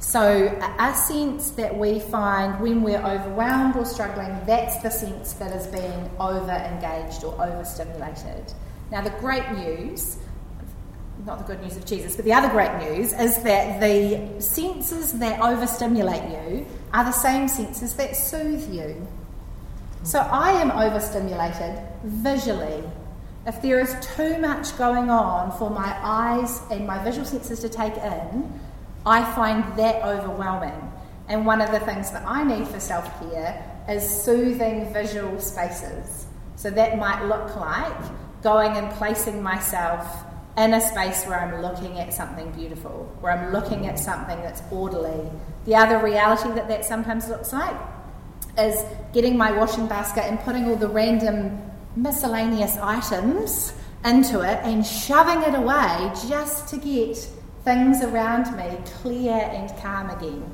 So, 0.00 0.46
a 0.78 0.94
sense 0.94 1.50
that 1.52 1.76
we 1.76 1.98
find 1.98 2.60
when 2.60 2.82
we're 2.82 3.02
overwhelmed 3.02 3.74
or 3.76 3.86
struggling, 3.86 4.38
that's 4.46 4.76
the 4.82 4.90
sense 4.90 5.32
that 5.34 5.54
is 5.56 5.66
being 5.66 6.10
over 6.20 6.50
engaged 6.50 7.24
or 7.24 7.32
overstimulated. 7.42 8.52
Now, 8.90 9.00
the 9.00 9.10
great 9.10 9.50
news 9.52 10.18
not 11.26 11.38
the 11.38 11.44
good 11.44 11.62
news 11.62 11.76
of 11.76 11.86
Jesus, 11.86 12.16
but 12.16 12.24
the 12.24 12.32
other 12.32 12.48
great 12.48 12.76
news 12.78 13.12
is 13.12 13.42
that 13.44 13.80
the 13.80 14.40
senses 14.40 15.12
that 15.14 15.40
overstimulate 15.40 16.22
you 16.30 16.66
are 16.92 17.04
the 17.04 17.12
same 17.12 17.48
senses 17.48 17.94
that 17.94 18.16
soothe 18.16 18.72
you. 18.72 19.06
So 20.02 20.18
I 20.18 20.52
am 20.52 20.70
overstimulated 20.70 21.80
visually. 22.04 22.84
If 23.46 23.60
there 23.60 23.78
is 23.78 23.94
too 24.16 24.38
much 24.38 24.76
going 24.78 25.10
on 25.10 25.52
for 25.58 25.68
my 25.68 25.98
eyes 26.02 26.62
and 26.70 26.86
my 26.86 27.02
visual 27.04 27.26
senses 27.26 27.60
to 27.60 27.68
take 27.68 27.94
in, 27.96 28.60
I 29.04 29.22
find 29.34 29.64
that 29.78 30.02
overwhelming. 30.02 30.92
And 31.28 31.44
one 31.44 31.60
of 31.60 31.70
the 31.70 31.80
things 31.80 32.10
that 32.12 32.24
I 32.26 32.42
need 32.42 32.66
for 32.68 32.80
self 32.80 33.04
care 33.20 33.62
is 33.88 34.02
soothing 34.24 34.90
visual 34.94 35.38
spaces. 35.40 36.26
So 36.56 36.70
that 36.70 36.98
might 36.98 37.24
look 37.26 37.54
like 37.56 38.42
going 38.42 38.76
and 38.76 38.90
placing 38.92 39.42
myself 39.42 40.24
in 40.56 40.72
a 40.72 40.80
space 40.80 41.24
where 41.24 41.40
I'm 41.40 41.60
looking 41.60 41.98
at 41.98 42.14
something 42.14 42.50
beautiful, 42.52 43.14
where 43.20 43.32
I'm 43.32 43.52
looking 43.52 43.86
at 43.88 43.98
something 43.98 44.40
that's 44.40 44.62
orderly. 44.70 45.30
The 45.66 45.74
other 45.74 45.98
reality 45.98 46.50
that 46.54 46.68
that 46.68 46.84
sometimes 46.84 47.28
looks 47.28 47.52
like 47.52 47.76
is 48.56 48.84
getting 49.12 49.36
my 49.36 49.52
washing 49.52 49.86
basket 49.86 50.24
and 50.24 50.38
putting 50.40 50.66
all 50.66 50.76
the 50.76 50.88
random 50.88 51.60
miscellaneous 51.96 52.76
items 52.78 53.72
into 54.04 54.40
it 54.40 54.60
and 54.64 54.84
shoving 54.84 55.42
it 55.42 55.54
away 55.54 56.12
just 56.28 56.68
to 56.68 56.76
get 56.76 57.16
things 57.64 58.02
around 58.02 58.54
me 58.56 58.76
clear 59.00 59.32
and 59.32 59.70
calm 59.80 60.10
again. 60.10 60.44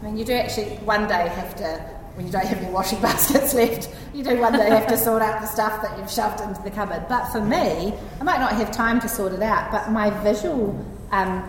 I 0.00 0.04
mean, 0.04 0.16
you 0.16 0.24
do 0.24 0.32
actually 0.32 0.76
one 0.78 1.06
day 1.06 1.28
have 1.28 1.54
to, 1.56 1.78
when 2.14 2.26
you 2.26 2.32
don't 2.32 2.46
have 2.46 2.58
any 2.58 2.72
washing 2.72 3.00
baskets 3.02 3.52
left, 3.54 3.90
you 4.14 4.24
do 4.24 4.38
one 4.38 4.54
day 4.54 4.70
have 4.70 4.86
to 4.88 4.96
sort 4.96 5.22
out 5.22 5.40
the 5.42 5.46
stuff 5.46 5.82
that 5.82 5.98
you've 5.98 6.10
shoved 6.10 6.40
into 6.40 6.62
the 6.62 6.70
cupboard. 6.70 7.06
But 7.08 7.26
for 7.30 7.40
me, 7.42 7.94
I 8.20 8.24
might 8.24 8.40
not 8.40 8.52
have 8.52 8.72
time 8.72 9.00
to 9.00 9.08
sort 9.08 9.32
it 9.32 9.42
out, 9.42 9.70
but 9.70 9.90
my 9.90 10.10
visual 10.22 10.84
um, 11.10 11.42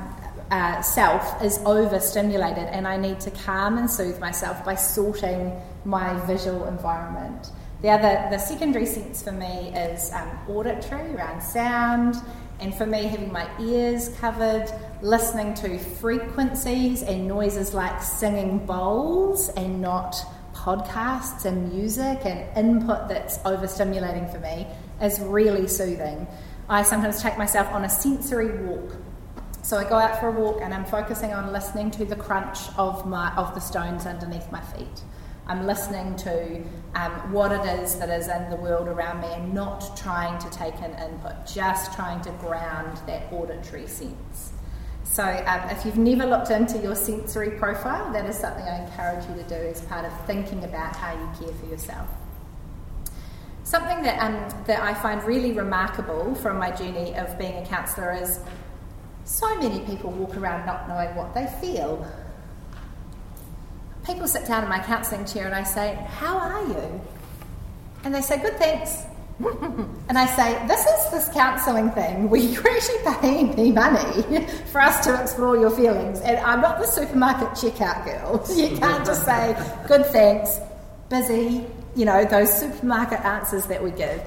uh, 0.52 0.82
self 0.82 1.41
is 1.41 1.60
overstimulated 1.66 2.66
and 2.66 2.88
I 2.88 2.98
need 2.98 3.20
to 3.22 3.32
calm 3.32 3.78
and 3.78 3.89
soothe 3.89 4.20
myself 4.20 4.64
by 4.64 4.76
sorting 4.76 5.60
my 5.86 6.14
visual 6.26 6.66
environment. 6.66 7.50
The 7.86 7.92
other, 7.92 8.28
the 8.32 8.40
secondary 8.40 8.88
sense 8.88 9.22
for 9.22 9.32
me 9.32 9.72
is 9.76 10.12
um, 10.12 10.28
auditory 10.50 11.14
around 11.14 11.40
sound, 11.40 12.16
and 12.60 12.74
for 12.74 12.88
me, 12.88 13.04
having 13.04 13.32
my 13.32 13.48
ears 13.60 14.10
covered, 14.18 14.66
listening 15.04 15.54
to 15.54 15.78
frequencies 15.78 17.04
and 17.04 17.28
noises 17.28 17.76
like 17.76 18.02
singing 18.02 18.66
bowls 18.66 19.50
and 19.50 19.82
not 19.82 20.16
podcasts 20.56 21.46
and 21.46 21.72
music 21.72 22.26
and 22.26 22.58
input 22.58 23.08
that's 23.08 23.38
overstimulating 23.44 24.32
for 24.32 24.40
me 24.40 24.66
is 25.00 25.20
really 25.20 25.68
soothing. 25.68 26.26
I 26.68 26.82
sometimes 26.82 27.22
take 27.22 27.38
myself 27.38 27.68
on 27.68 27.86
a 27.86 27.90
sensory 27.90 28.64
walk. 28.64 28.96
So 29.62 29.78
I 29.78 29.88
go 29.88 29.94
out 29.94 30.20
for 30.20 30.30
a 30.30 30.32
walk 30.32 30.60
and 30.60 30.74
I'm 30.74 30.86
focusing 30.86 31.34
on 31.34 31.54
listening 31.54 31.92
to 31.92 32.06
the 32.06 32.16
crunch 32.16 32.58
of 32.80 33.06
my 33.06 33.32
of 33.36 33.54
the 33.54 33.62
stones 33.62 34.08
underneath 34.08 34.52
my 34.52 34.62
feet. 34.62 35.04
I'm 35.48 35.68
listening 35.68 36.16
to 36.18 36.64
um, 36.96 37.12
what 37.32 37.52
it 37.52 37.80
is 37.80 38.00
that 38.00 38.10
is 38.10 38.28
in 38.28 38.50
the 38.50 38.56
world 38.56 38.88
around 38.88 39.22
me 39.22 39.28
and 39.28 39.54
not 39.54 39.96
trying 39.96 40.39
to 40.39 40.50
take 40.50 40.76
in 40.80 40.91
input, 40.96 41.46
just 41.46 41.93
trying 41.93 42.22
to 42.22 42.32
ground 42.32 43.00
that 43.06 43.32
auditory 43.32 43.86
sense. 43.86 44.54
So, 45.04 45.24
um, 45.24 45.70
if 45.70 45.86
you've 45.86 46.00
never 46.00 46.26
looked 46.26 46.50
into 46.50 46.80
your 46.80 46.96
sensory 46.96 47.52
profile, 47.52 48.12
that 48.12 48.26
is 48.26 48.36
something 48.36 48.64
I 48.64 48.86
encourage 48.86 49.24
you 49.30 49.36
to 49.36 49.48
do 49.48 49.56
as 49.56 49.82
part 49.82 50.04
of 50.04 50.26
thinking 50.26 50.64
about 50.64 50.96
how 50.96 51.14
you 51.14 51.30
care 51.39 51.56
for 51.56 51.68
yourself. 51.68 52.10
Something 53.64 54.02
that, 54.02 54.20
um, 54.20 54.64
that 54.66 54.82
I 54.82 54.96
find 54.96 55.24
really 55.24 55.52
remarkable 55.52 56.34
from 56.36 56.58
my 56.58 56.72
journey 56.72 57.16
of 57.16 57.38
being 57.38 57.58
a 57.58 57.66
counsellor 57.68 58.14
is 58.14 58.39
so 59.26 59.56
many 59.60 59.86
people 59.86 60.10
walk 60.12 60.38
around 60.38 60.66
not 60.66 60.88
knowing 60.88 61.16
what 61.16 61.36
they 61.36 61.48
feel 61.62 62.08
people 64.06 64.28
sit 64.28 64.45
down 64.45 64.64
in 64.64 64.70
my 64.70 64.80
counselling 64.80 65.26
chair 65.26 65.45
and 65.45 65.56
I 65.56 65.64
say, 65.64 65.95
How 66.10 66.38
are 66.38 66.68
you? 66.68 67.01
And 68.03 68.14
they 68.14 68.22
say, 68.22 68.41
Good, 68.41 68.58
thanks. 68.58 69.03
and 69.39 70.18
I 70.18 70.26
say, 70.28 70.66
This 70.68 70.86
is 70.86 71.12
this 71.12 71.30
counselling 71.34 71.91
thing 71.91 72.30
where 72.30 72.39
you're 72.39 72.68
actually 72.76 73.20
paying 73.20 73.56
me 73.56 73.72
money 73.72 74.45
for 74.72 74.82
us 74.82 75.03
to 75.06 75.22
explore 75.22 75.58
your 75.58 75.72
feelings. 75.72 76.22
And 76.22 76.38
I'm 76.38 76.62
not 76.62 76.80
the 76.80 76.88
supermarket 76.88 77.49
checkout 77.49 78.06
girl. 78.06 78.45
You 78.56 78.78
can't 78.78 79.06
just 79.06 79.26
say, 79.26 79.56
Good, 79.88 80.06
thanks, 80.08 80.60
busy, 81.10 81.66
you 81.95 82.06
know, 82.06 82.26
those 82.26 82.53
supermarket 82.53 83.22
answers 83.22 83.66
that 83.66 83.84
we 83.84 83.91
give. 83.91 84.22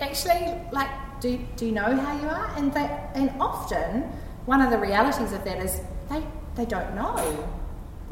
Actually, 0.00 0.58
like, 0.72 0.88
do, 1.20 1.38
do 1.56 1.66
you 1.66 1.72
know 1.72 1.96
how 1.96 2.20
you 2.20 2.28
are? 2.28 2.50
And, 2.56 2.72
they, 2.72 2.88
and 3.14 3.30
often, 3.40 4.02
one 4.46 4.62
of 4.62 4.70
the 4.70 4.78
realities 4.78 5.32
of 5.32 5.44
that 5.44 5.58
is 5.58 5.80
they, 6.08 6.22
they 6.54 6.64
don't 6.64 6.94
know 6.94 7.46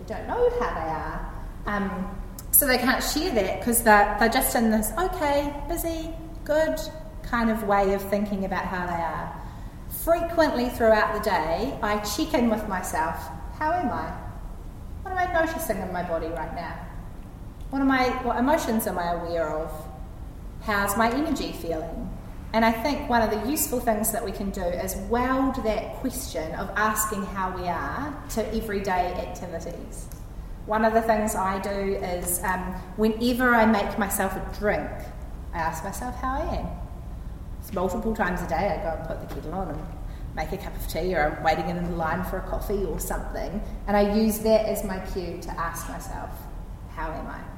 don't 0.07 0.27
know 0.27 0.51
how 0.61 0.75
they 0.75 0.91
are. 0.91 1.35
Um, 1.67 2.21
so 2.51 2.67
they 2.67 2.79
can't 2.79 3.03
share 3.03 3.35
that 3.35 3.61
because 3.61 3.83
they're, 3.83 4.17
they're 4.19 4.29
just 4.29 4.55
in 4.55 4.71
this 4.71 4.93
okay, 4.99 5.55
busy, 5.69 6.11
good 6.45 6.79
kind 7.23 7.51
of 7.51 7.65
way 7.65 7.95
of 7.95 8.03
thinking 8.03 8.45
about 8.45 8.65
how 8.65 8.87
they 8.87 8.93
are. 8.93 9.41
Frequently 10.05 10.69
throughout 10.69 11.15
the 11.15 11.21
day, 11.21 11.79
I 11.83 11.99
check 11.99 12.35
in 12.35 12.51
with 12.51 12.69
myself 12.69 13.17
how 13.59 13.73
am 13.73 13.89
I? 13.89 14.13
What 15.03 15.13
am 15.13 15.19
I 15.19 15.33
noticing 15.33 15.79
in 15.79 15.93
my 15.93 16.03
body 16.03 16.27
right 16.27 16.55
now? 16.55 16.77
What, 17.71 17.81
am 17.81 17.91
I, 17.91 18.09
what 18.23 18.37
emotions 18.37 18.87
am 18.87 18.99
I 18.99 19.13
aware 19.13 19.49
of? 19.49 19.71
How's 20.63 20.97
my 20.97 21.11
energy 21.11 21.53
feeling? 21.53 22.11
And 22.55 22.65
I 22.65 22.71
think 22.71 23.11
one 23.11 23.21
of 23.21 23.31
the 23.33 23.51
useful 23.51 23.81
things 23.81 24.13
that 24.13 24.25
we 24.25 24.31
can 24.31 24.51
do 24.51 24.63
is 24.63 24.95
weld 25.11 25.57
that 25.65 25.97
question 25.97 26.55
of 26.55 26.71
asking 26.77 27.25
how 27.25 27.51
we 27.51 27.67
are 27.67 28.17
to 28.31 28.55
everyday 28.55 29.13
activities. 29.13 30.07
One 30.67 30.85
of 30.85 30.95
the 30.95 31.03
things 31.03 31.35
I 31.35 31.61
do 31.61 31.97
is 31.97 32.41
um, 32.45 32.61
whenever 32.97 33.53
I 33.53 33.67
make 33.67 33.99
myself 33.99 34.37
a 34.37 34.59
drink, 34.61 34.89
I 35.53 35.59
ask 35.59 35.83
myself 35.83 36.15
how 36.21 36.35
I 36.35 36.55
am. 36.59 36.69
It's 37.61 37.73
multiple 37.73 38.15
times 38.15 38.41
a 38.41 38.47
day 38.47 38.79
I 38.79 38.83
go 38.85 38.99
and 38.99 39.09
put 39.09 39.29
the 39.29 39.35
kettle 39.35 39.55
on 39.55 39.71
and 39.71 39.87
make 40.37 40.53
a 40.53 40.57
cup 40.57 40.77
of 40.77 40.87
tea, 40.87 41.13
or 41.13 41.37
I'm 41.37 41.43
waiting 41.43 41.69
in 41.69 41.83
the 41.83 41.97
line 41.97 42.23
for 42.23 42.39
a 42.39 42.43
coffee 42.43 42.85
or 42.85 43.01
something, 43.01 43.61
and 43.89 43.97
I 43.97 44.15
use 44.15 44.39
that 44.41 44.67
as 44.67 44.85
my 44.85 45.01
cue 45.01 45.41
to 45.43 45.51
ask 45.59 45.89
myself, 45.89 46.31
how 46.91 47.11
am 47.11 47.27
I? 47.27 47.54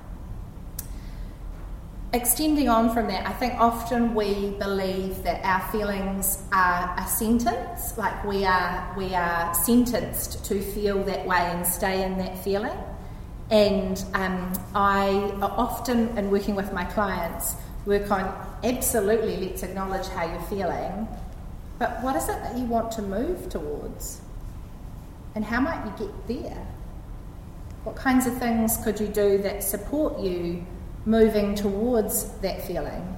Extending 2.12 2.68
on 2.68 2.92
from 2.94 3.08
that, 3.08 3.26
I 3.26 3.32
think 3.32 3.54
often 3.54 4.14
we 4.14 4.50
believe 4.58 5.22
that 5.24 5.44
our 5.44 5.60
feelings 5.72 6.42
are 6.52 6.94
a 6.98 7.06
sentence, 7.06 7.98
like 7.98 8.24
we 8.24 8.44
are 8.44 8.94
we 8.96 9.14
are 9.14 9.52
sentenced 9.54 10.44
to 10.46 10.60
feel 10.60 11.02
that 11.04 11.26
way 11.26 11.38
and 11.38 11.66
stay 11.66 12.04
in 12.04 12.16
that 12.18 12.42
feeling. 12.42 12.78
And 13.50 14.02
um, 14.14 14.52
I 14.74 15.08
often, 15.40 16.16
in 16.18 16.30
working 16.30 16.56
with 16.56 16.72
my 16.72 16.84
clients, 16.84 17.54
work 17.84 18.10
on 18.10 18.24
absolutely 18.64 19.36
let's 19.36 19.62
acknowledge 19.62 20.06
how 20.08 20.24
you're 20.24 20.42
feeling, 20.42 21.06
but 21.78 22.02
what 22.02 22.16
is 22.16 22.24
it 22.24 22.42
that 22.42 22.56
you 22.56 22.64
want 22.64 22.90
to 22.92 23.02
move 23.02 23.48
towards? 23.48 24.20
And 25.34 25.44
how 25.44 25.60
might 25.60 25.84
you 25.84 26.06
get 26.06 26.26
there? 26.26 26.66
What 27.84 27.94
kinds 27.94 28.26
of 28.26 28.36
things 28.38 28.78
could 28.78 28.98
you 28.98 29.06
do 29.06 29.38
that 29.38 29.62
support 29.62 30.18
you 30.18 30.66
moving 31.06 31.54
towards 31.54 32.28
that 32.40 32.62
feeling? 32.66 33.16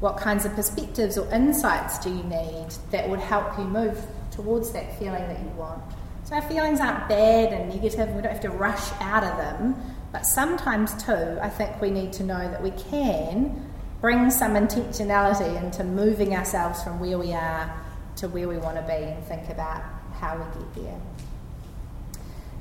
What 0.00 0.16
kinds 0.16 0.44
of 0.44 0.54
perspectives 0.54 1.18
or 1.18 1.32
insights 1.32 1.98
do 1.98 2.08
you 2.08 2.22
need 2.24 2.68
that 2.90 3.08
would 3.08 3.20
help 3.20 3.56
you 3.58 3.64
move 3.64 4.02
towards 4.30 4.72
that 4.72 4.98
feeling 4.98 5.28
that 5.28 5.38
you 5.38 5.50
want? 5.50 5.82
So, 6.24 6.36
our 6.36 6.42
feelings 6.42 6.80
aren't 6.80 7.08
bad 7.08 7.52
and 7.52 7.68
negative, 7.68 8.08
we 8.14 8.22
don't 8.22 8.32
have 8.32 8.40
to 8.40 8.50
rush 8.50 8.90
out 9.00 9.22
of 9.22 9.36
them, 9.36 9.76
but 10.12 10.26
sometimes 10.26 11.02
too, 11.02 11.38
I 11.40 11.48
think 11.48 11.80
we 11.80 11.90
need 11.90 12.12
to 12.14 12.24
know 12.24 12.50
that 12.50 12.62
we 12.62 12.70
can 12.72 13.70
bring 14.00 14.30
some 14.30 14.54
intentionality 14.54 15.62
into 15.62 15.84
moving 15.84 16.34
ourselves 16.34 16.82
from 16.82 16.98
where 16.98 17.18
we 17.18 17.32
are 17.32 17.72
to 18.16 18.28
where 18.28 18.48
we 18.48 18.56
want 18.56 18.76
to 18.76 18.82
be 18.82 19.04
and 19.04 19.22
think 19.24 19.48
about 19.50 19.82
how 20.18 20.36
we 20.36 20.44
get 20.60 20.74
there. 20.74 21.00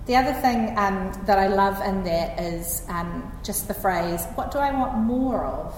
The 0.10 0.16
other 0.16 0.34
thing 0.34 0.76
um, 0.76 1.14
that 1.28 1.38
I 1.38 1.46
love 1.46 1.86
in 1.86 2.04
that 2.06 2.40
is 2.40 2.82
um, 2.90 3.32
just 3.44 3.68
the 3.68 3.76
phrase, 3.76 4.26
what 4.34 4.50
do 4.50 4.58
I 4.58 4.72
want 4.72 4.98
more 4.98 5.46
of? 5.46 5.76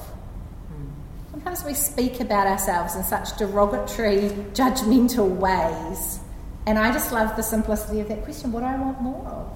Sometimes 1.31 1.65
we 1.65 1.73
speak 1.73 2.21
about 2.21 2.47
ourselves 2.47 2.95
in 2.95 3.03
such 3.03 3.35
derogatory, 3.35 4.29
judgmental 4.53 5.27
ways. 5.27 6.21
And 6.65 6.79
I 6.79 6.93
just 6.93 7.11
love 7.11 7.35
the 7.35 7.43
simplicity 7.43 7.99
of 7.99 8.07
that 8.07 8.23
question 8.23 8.53
what 8.53 8.61
do 8.61 8.67
I 8.67 8.77
want 8.77 9.01
more 9.01 9.27
of? 9.27 9.51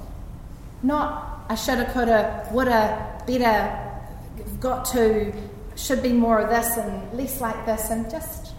Not 0.83 1.45
I 1.47 1.55
shoulda, 1.55 1.89
coulda, 1.93 2.45
woulda, 2.51 3.23
better, 3.25 4.51
got 4.59 4.83
to, 4.91 5.31
should 5.77 6.03
be 6.03 6.11
more 6.11 6.39
of 6.39 6.49
this 6.49 6.75
and 6.75 7.17
less 7.17 7.39
like 7.39 7.65
this, 7.65 7.91
and 7.91 8.11
just 8.11 8.53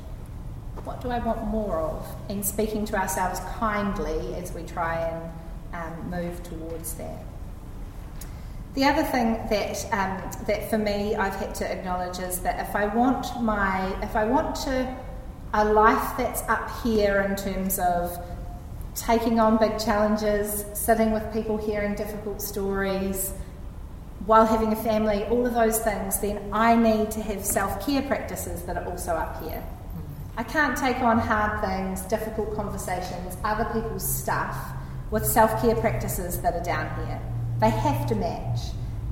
what 0.83 1.03
do 1.03 1.11
I 1.11 1.19
want 1.19 1.47
more 1.49 1.79
of? 1.79 2.07
And 2.31 2.43
speaking 2.43 2.87
to 2.87 2.97
ourselves 2.97 3.39
kindly 3.59 4.35
as 4.37 4.55
we 4.55 4.63
try 4.63 4.97
and 5.11 5.31
um, 5.77 6.11
move 6.11 6.43
towards 6.43 6.95
that. 6.95 7.25
The 8.75 8.85
other 8.85 9.05
thing 9.05 9.35
that 9.49 9.85
um, 9.93 10.45
that 10.47 10.69
for 10.69 10.77
me 10.79 11.15
I've 11.15 11.37
had 11.37 11.55
to 11.57 11.71
acknowledge 11.71 12.19
is 12.19 12.41
that 12.41 12.69
if 12.69 12.77
I 12.77 12.87
want 12.87 13.43
my 13.43 13.87
if 14.03 14.15
I 14.15 14.25
want 14.25 14.55
to 14.67 14.97
a 15.55 15.65
life 15.65 16.17
that's 16.19 16.43
up 16.43 16.71
here 16.83 17.23
in 17.23 17.37
terms 17.37 17.79
of 17.79 18.19
taking 18.95 19.41
on 19.41 19.57
big 19.57 19.79
challenges, 19.79 20.67
sitting 20.75 21.13
with 21.13 21.33
people, 21.33 21.57
hearing 21.57 21.95
difficult 21.95 22.43
stories, 22.43 23.33
while 24.27 24.45
having 24.45 24.73
a 24.73 24.77
family, 24.77 25.25
all 25.25 25.47
of 25.47 25.55
those 25.55 25.79
things, 25.79 26.21
then 26.21 26.51
I 26.53 26.75
need 26.75 27.11
to 27.13 27.23
have 27.23 27.45
self 27.45 27.87
care 27.87 28.03
practices 28.03 28.63
that 28.65 28.77
are 28.77 28.87
also 28.87 29.13
up 29.13 29.43
here. 29.43 29.65
I 30.37 30.43
can't 30.43 30.77
take 30.77 30.99
on 30.99 31.19
hard 31.19 31.63
things, 31.63 32.03
difficult 32.03 32.55
conversations, 32.55 33.39
other 33.43 33.65
people's 33.73 34.07
stuff 34.07 34.76
with 35.11 35.25
self 35.25 35.61
care 35.61 35.77
practices 35.77 36.41
that 36.43 36.55
are 36.55 36.63
down 36.63 37.07
here. 37.07 37.21
They 37.61 37.71
have 37.71 38.07
to 38.09 38.15
match. 38.15 38.61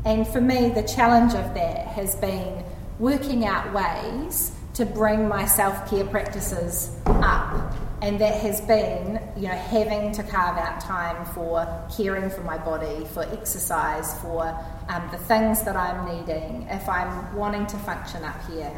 And 0.04 0.26
for 0.28 0.40
me, 0.40 0.68
the 0.68 0.82
challenge 0.82 1.34
of 1.34 1.54
that 1.54 1.86
has 1.86 2.14
been 2.16 2.64
working 2.98 3.46
out 3.46 3.72
ways 3.72 4.52
to 4.74 4.84
bring 4.84 5.28
my 5.28 5.46
self 5.46 5.88
care 5.88 6.04
practices 6.04 6.96
up. 7.06 7.74
And 8.02 8.20
that 8.20 8.38
has 8.42 8.60
been, 8.60 9.18
you 9.34 9.48
know, 9.48 9.54
having 9.54 10.12
to 10.12 10.22
carve 10.24 10.58
out 10.58 10.78
time 10.78 11.24
for 11.26 11.66
caring 11.96 12.28
for 12.28 12.42
my 12.42 12.58
body, 12.58 13.06
for 13.06 13.22
exercise, 13.22 14.20
for 14.20 14.44
um, 14.88 15.08
the 15.10 15.16
things 15.16 15.62
that 15.62 15.74
I'm 15.74 16.18
needing 16.18 16.66
if 16.68 16.86
I'm 16.86 17.34
wanting 17.34 17.66
to 17.68 17.78
function 17.78 18.22
up 18.24 18.36
here. 18.50 18.76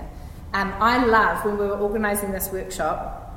Um, 0.52 0.72
I 0.78 1.04
love 1.04 1.44
when 1.44 1.58
we 1.58 1.66
were 1.66 1.78
organising 1.78 2.30
this 2.30 2.52
workshop. 2.52 3.34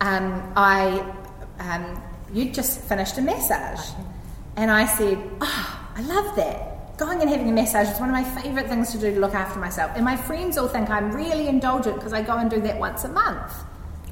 Um, 0.00 0.52
I 0.56 0.98
um, 1.60 2.02
you 2.32 2.50
just 2.50 2.80
finished 2.82 3.18
a 3.18 3.22
massage, 3.22 3.90
and 4.56 4.70
I 4.70 4.86
said, 4.86 5.18
"Oh, 5.40 5.80
I 5.96 6.02
love 6.02 6.36
that." 6.36 6.96
Going 6.98 7.20
and 7.20 7.30
having 7.30 7.48
a 7.48 7.52
massage 7.52 7.88
is 7.88 8.00
one 8.00 8.08
of 8.08 8.14
my 8.14 8.24
favourite 8.42 8.68
things 8.68 8.90
to 8.90 8.98
do 8.98 9.14
to 9.14 9.20
look 9.20 9.34
after 9.34 9.60
myself. 9.60 9.92
And 9.94 10.04
my 10.04 10.16
friends 10.16 10.58
all 10.58 10.66
think 10.66 10.90
I'm 10.90 11.12
really 11.12 11.46
indulgent 11.46 11.94
because 11.94 12.12
I 12.12 12.22
go 12.22 12.36
and 12.36 12.50
do 12.50 12.60
that 12.62 12.76
once 12.78 13.04
a 13.04 13.08
month. 13.08 13.52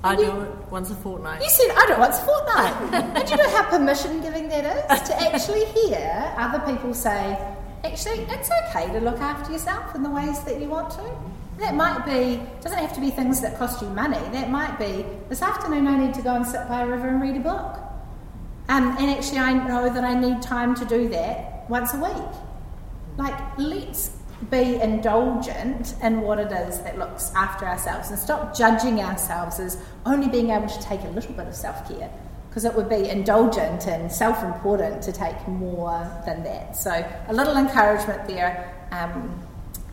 I 0.05 0.13
you- 0.13 0.27
do 0.27 0.41
it 0.43 0.51
once 0.71 0.91
a 0.91 0.95
fortnight. 0.95 1.43
you 1.43 1.51
said, 1.51 1.71
I 1.77 1.87
do 1.89 1.93
it 1.95 1.99
once 1.99 2.19
a 2.19 2.23
fortnight. 2.23 2.75
and 3.17 3.27
do 3.27 3.31
you 3.33 3.37
know 3.39 3.51
how 3.57 3.65
permission 3.71 4.21
giving 4.21 4.49
that 4.51 4.65
is? 4.65 5.09
To 5.09 5.21
actually 5.21 5.65
hear 5.65 6.33
other 6.39 6.61
people 6.61 6.95
say, 6.95 7.37
actually, 7.83 8.21
it's 8.31 8.51
okay 8.69 8.87
to 8.93 9.01
look 9.01 9.19
after 9.19 9.51
yourself 9.53 9.93
in 9.97 10.05
the 10.05 10.11
ways 10.11 10.41
that 10.45 10.61
you 10.61 10.69
want 10.69 10.91
to. 10.93 11.05
That 11.59 11.75
might 11.75 12.05
be, 12.07 12.41
doesn't 12.61 12.79
have 12.79 12.93
to 12.95 13.01
be 13.01 13.11
things 13.11 13.41
that 13.41 13.59
cost 13.59 13.83
you 13.83 13.89
money. 13.89 14.21
That 14.31 14.49
might 14.49 14.79
be, 14.79 15.05
this 15.29 15.43
afternoon 15.43 15.89
I 15.89 15.97
need 15.99 16.15
to 16.15 16.23
go 16.23 16.37
and 16.37 16.47
sit 16.47 16.69
by 16.69 16.83
a 16.83 16.87
river 16.87 17.09
and 17.09 17.21
read 17.21 17.35
a 17.37 17.41
book. 17.41 17.81
Um, 18.69 18.97
and 18.99 19.11
actually, 19.11 19.39
I 19.39 19.53
know 19.53 19.89
that 19.93 20.05
I 20.05 20.19
need 20.19 20.43
time 20.43 20.75
to 20.77 20.85
do 20.85 21.09
that 21.11 21.69
once 21.69 21.95
a 21.95 21.99
week. 21.99 22.35
Like, 23.17 23.59
let's 23.59 24.17
be 24.51 24.77
indulgent 24.77 25.95
in 26.03 26.21
what 26.21 26.39
it 26.39 26.53
is 26.53 26.81
that 26.81 26.99
looks 26.99 27.33
after 27.35 27.65
ourselves 27.65 28.11
and 28.11 28.19
stop 28.19 28.55
judging 28.57 29.01
ourselves 29.01 29.59
as 29.59 29.83
only 30.05 30.29
being 30.29 30.51
able 30.51 30.69
to 30.69 30.83
take 30.83 31.03
a 31.05 31.09
little 31.09 31.33
bit 31.33 31.47
of 31.47 31.55
self 31.55 31.89
care 31.89 32.11
because 32.49 32.65
it 32.65 32.75
would 32.75 32.89
be 32.89 33.09
indulgent 33.09 33.87
and 33.87 34.11
self 34.11 34.43
important 34.43 35.03
to 35.03 35.13
take 35.13 35.47
more 35.47 36.11
than 36.27 36.43
that. 36.43 36.77
So, 36.77 36.91
a 37.29 37.33
little 37.33 37.57
encouragement 37.57 38.27
there. 38.27 38.75
Um, 38.91 39.43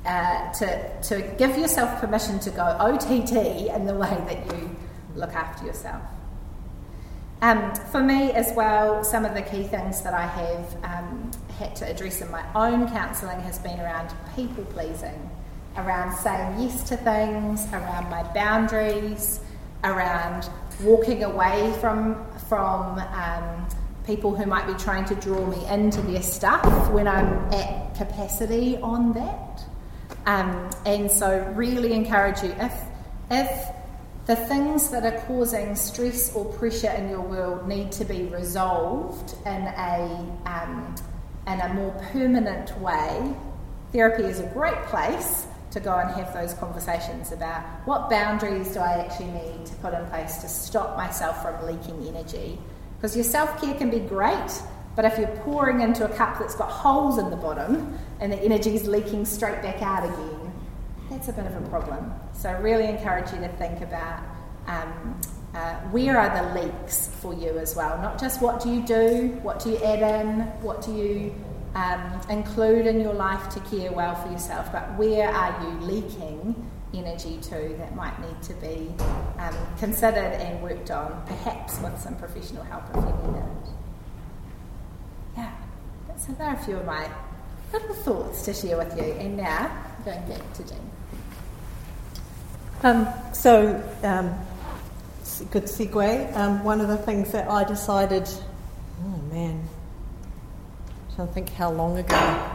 uh, 0.06 0.52
to, 0.52 1.02
to 1.02 1.22
give 1.38 1.58
yourself 1.58 2.02
permission 2.02 2.38
to 2.38 2.50
go 2.50 2.64
OTT 2.64 3.32
in 3.74 3.86
the 3.86 3.96
way 3.96 4.10
that 4.28 4.46
you 4.48 4.70
look 5.16 5.34
after 5.34 5.66
yourself. 5.66 6.02
Um, 7.44 7.76
for 7.92 8.02
me 8.02 8.32
as 8.32 8.54
well, 8.56 9.04
some 9.04 9.26
of 9.26 9.34
the 9.34 9.42
key 9.42 9.64
things 9.64 10.02
that 10.04 10.14
I 10.14 10.26
have 10.26 10.76
um, 10.86 11.30
had 11.58 11.76
to 11.76 11.92
address 11.92 12.22
in 12.22 12.32
my 12.32 12.42
own 12.56 12.88
counselling 12.88 13.42
has 13.42 13.60
been 13.60 13.82
around 13.82 14.14
people 14.34 14.64
pleasing, 14.64 15.30
around 15.76 16.16
saying 16.16 16.62
yes 16.62 16.88
to 16.88 16.96
things, 16.96 17.68
around 17.74 18.10
my 18.10 18.24
boundaries, 18.32 19.42
around 19.84 20.50
walking 20.84 21.26
away 21.26 21.76
from 21.82 22.26
from 22.48 22.98
um, 23.00 23.68
people 24.06 24.34
who 24.34 24.46
might 24.46 24.66
be 24.66 24.76
trying 24.76 25.04
to 25.04 25.16
draw 25.16 25.46
me 25.46 25.68
into 25.68 26.02
their 26.04 26.24
stuff 26.24 26.90
when 26.92 27.10
I'm 27.10 27.34
at 27.54 27.94
capacity 27.96 28.78
on 28.78 29.12
that. 29.16 29.66
Um, 30.26 30.70
and 30.86 31.12
so, 31.12 31.40
really 31.56 31.92
encourage 31.92 32.42
you 32.42 32.56
if 32.58 32.74
if 33.30 33.83
the 34.26 34.36
things 34.36 34.90
that 34.90 35.06
are 35.06 35.20
causing 35.26 35.76
stress 35.76 36.34
or 36.34 36.46
pressure 36.46 36.92
in 36.92 37.10
your 37.10 37.22
world 37.22 37.68
need 37.68 37.92
to 37.92 38.06
be 38.06 38.24
resolved 38.24 39.36
in 39.46 39.64
a 39.64 40.26
um, 40.46 40.96
in 41.46 41.60
a 41.60 41.74
more 41.74 41.92
permanent 42.12 42.78
way. 42.80 43.36
Therapy 43.92 44.24
is 44.24 44.40
a 44.40 44.48
great 44.48 44.82
place 44.86 45.46
to 45.72 45.80
go 45.80 45.98
and 45.98 46.10
have 46.12 46.34
those 46.34 46.54
conversations 46.54 47.32
about 47.32 47.64
what 47.86 48.10
boundaries 48.10 48.74
do 48.74 48.80
I 48.80 49.04
actually 49.06 49.32
need 49.32 49.66
to 49.66 49.76
put 49.76 49.94
in 49.94 50.06
place 50.06 50.38
to 50.38 50.48
stop 50.48 50.96
myself 50.96 51.42
from 51.42 51.66
leaking 51.66 52.08
energy. 52.08 52.60
Because 52.96 53.16
your 53.16 53.26
self 53.26 53.62
care 53.62 53.74
can 53.74 53.90
be 53.90 54.00
great, 54.00 54.62
but 54.96 55.04
if 55.04 55.18
you're 55.18 55.36
pouring 55.44 55.82
into 55.82 56.06
a 56.06 56.16
cup 56.16 56.40
that's 56.40 56.56
got 56.56 56.72
holes 56.72 57.18
in 57.18 57.30
the 57.30 57.36
bottom 57.36 58.00
and 58.22 58.32
the 58.32 58.38
energy 58.38 58.76
is 58.76 58.88
leaking 58.88 59.26
straight 59.26 59.62
back 59.62 59.82
out 59.82 60.06
again, 60.06 60.54
that's 61.10 61.28
a 61.28 61.34
bit 61.34 61.46
of 61.46 61.56
a 61.58 61.70
problem. 61.70 62.14
So, 62.44 62.50
I 62.50 62.60
really 62.60 62.90
encourage 62.90 63.32
you 63.32 63.40
to 63.40 63.48
think 63.48 63.80
about 63.80 64.22
um, 64.68 65.18
uh, 65.56 65.76
where 65.92 66.20
are 66.20 66.44
the 66.44 66.60
leaks 66.60 67.08
for 67.08 67.34
you 67.34 67.58
as 67.58 67.74
well. 67.74 67.98
Not 68.02 68.20
just 68.20 68.42
what 68.42 68.62
do 68.62 68.70
you 68.70 68.82
do, 68.86 69.40
what 69.44 69.64
do 69.64 69.70
you 69.70 69.78
add 69.78 70.02
in, 70.02 70.42
what 70.62 70.82
do 70.82 70.94
you 70.94 71.34
um, 71.74 72.20
include 72.30 72.86
in 72.86 73.00
your 73.00 73.14
life 73.14 73.48
to 73.54 73.62
care 73.62 73.94
well 73.94 74.16
for 74.16 74.30
yourself, 74.30 74.74
but 74.74 74.94
where 74.98 75.30
are 75.30 75.64
you 75.64 75.70
leaking 75.86 76.70
energy 76.94 77.38
to 77.44 77.76
that 77.78 77.96
might 77.96 78.20
need 78.20 78.44
to 78.44 78.54
be 78.56 78.92
um, 79.40 79.56
considered 79.80 80.34
and 80.34 80.62
worked 80.62 80.92
on, 80.92 81.24
perhaps 81.26 81.80
with 81.80 81.98
some 81.98 82.18
professional 82.18 82.64
help 82.66 82.84
if 82.90 82.96
you 82.96 83.32
need 83.32 83.38
it. 83.38 83.70
Yeah, 85.38 85.54
so 86.18 86.34
there 86.34 86.48
are 86.48 86.56
a 86.56 86.64
few 86.66 86.76
of 86.76 86.86
my 86.86 87.10
little 87.72 87.96
thoughts 87.96 88.44
to 88.44 88.54
share 88.54 88.78
with 88.78 88.98
you. 88.98 89.14
And 89.14 89.38
now, 89.38 89.72
going 90.04 90.28
back 90.28 90.54
to 90.56 90.64
Jean. 90.68 90.93
Um, 92.86 93.08
so, 93.32 93.82
um, 94.04 94.38
good 95.52 95.64
segue. 95.64 96.36
Um, 96.36 96.66
one 96.66 96.82
of 96.82 96.90
the 96.90 96.98
things 96.98 97.32
that 97.32 97.50
I 97.50 97.64
decided, 97.64 98.28
oh 99.06 99.22
man, 99.32 99.64
I 101.14 101.16
don't 101.16 101.34
think 101.34 101.48
how 101.54 101.72
long 101.72 101.98
ago, 101.98 102.50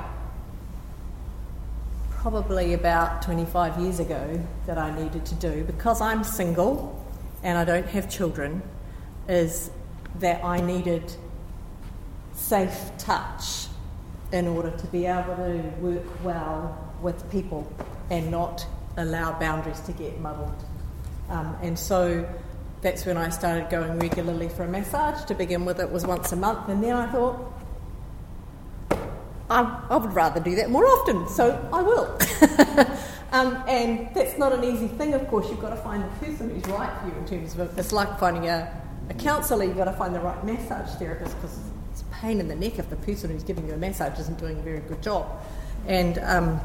probably 2.11 2.75
about 2.75 3.23
25 3.23 3.79
years 3.79 4.01
ago, 4.01 4.39
that 4.67 4.77
I 4.77 4.95
needed 5.03 5.25
to 5.25 5.35
do 5.37 5.65
because 5.65 6.03
I'm 6.03 6.23
single 6.23 7.03
and 7.43 7.57
I 7.57 7.65
don't 7.65 7.87
have 7.87 8.11
children, 8.11 8.61
is 9.31 9.71
that 10.19 10.45
I 10.45 10.61
needed 10.61 11.11
safe 12.35 12.91
touch 12.99 13.69
in 14.31 14.47
order 14.47 14.77
to 14.77 14.87
be 14.89 15.07
able 15.07 15.37
to 15.37 15.59
work 15.81 16.23
well 16.23 16.93
with 17.01 17.31
people 17.31 17.67
and 18.11 18.31
not 18.31 18.67
allow 18.99 19.39
boundaries 19.39 19.81
to 19.81 19.93
get 19.93 20.21
muddled. 20.21 20.65
Um, 21.29 21.57
and 21.63 21.79
so 21.79 22.29
that's 22.81 23.05
when 23.05 23.17
I 23.17 23.29
started 23.31 23.71
going 23.71 23.99
regularly 23.99 24.49
for 24.49 24.65
a 24.65 24.69
massage. 24.69 25.25
To 25.27 25.35
begin 25.35 25.65
with, 25.65 25.81
it 25.81 25.91
was 25.91 26.07
once 26.07 26.33
a 26.33 26.37
month, 26.37 26.69
and 26.69 26.83
then 26.83 26.95
I 26.95 27.11
thought, 27.11 27.53
I, 29.51 29.83
I 29.89 29.97
would 29.97 30.13
rather 30.13 30.41
do 30.41 30.55
that 30.57 30.71
more 30.71 30.85
often, 30.85 31.27
so 31.29 31.69
I 31.73 31.83
will. 31.83 32.19
um, 33.33 33.63
and 33.67 34.15
that's 34.15 34.37
not 34.39 34.53
an 34.53 34.63
easy 34.65 34.89
thing, 34.89 35.15
of 35.15 35.27
course. 35.29 35.49
You've 35.49 35.61
got 35.61 35.71
to 35.71 35.77
find 35.77 36.05
the 36.05 36.27
person 36.27 36.51
who's 36.51 36.67
right 36.67 36.93
for 37.01 37.09
you 37.09 37.15
in 37.15 37.27
terms 37.27 37.59
of 37.59 37.79
it's 37.79 37.93
like 37.93 38.19
finding 38.19 38.49
a, 38.49 38.71
a 39.09 39.15
counsellor, 39.15 39.65
you've 39.65 39.77
got 39.77 39.87
to 39.87 39.93
find 39.93 40.15
the 40.15 40.21
right 40.21 40.43
massage 40.45 40.91
therapist 40.97 41.35
because 41.37 41.59
it's 41.93 42.03
a 42.03 42.05
pain 42.17 42.41
in 42.41 42.49
the 42.49 42.57
neck 42.57 42.79
if 42.79 42.91
the 42.91 42.97
person 42.97 43.31
who's 43.31 43.43
giving 43.43 43.67
you 43.67 43.73
a 43.73 43.79
massage 43.79 44.19
isn't 44.19 44.39
doing 44.39 44.59
a 44.59 44.63
very 44.63 44.81
good 44.81 45.03
job. 45.03 45.27
And 45.87 46.19
um, 46.19 46.61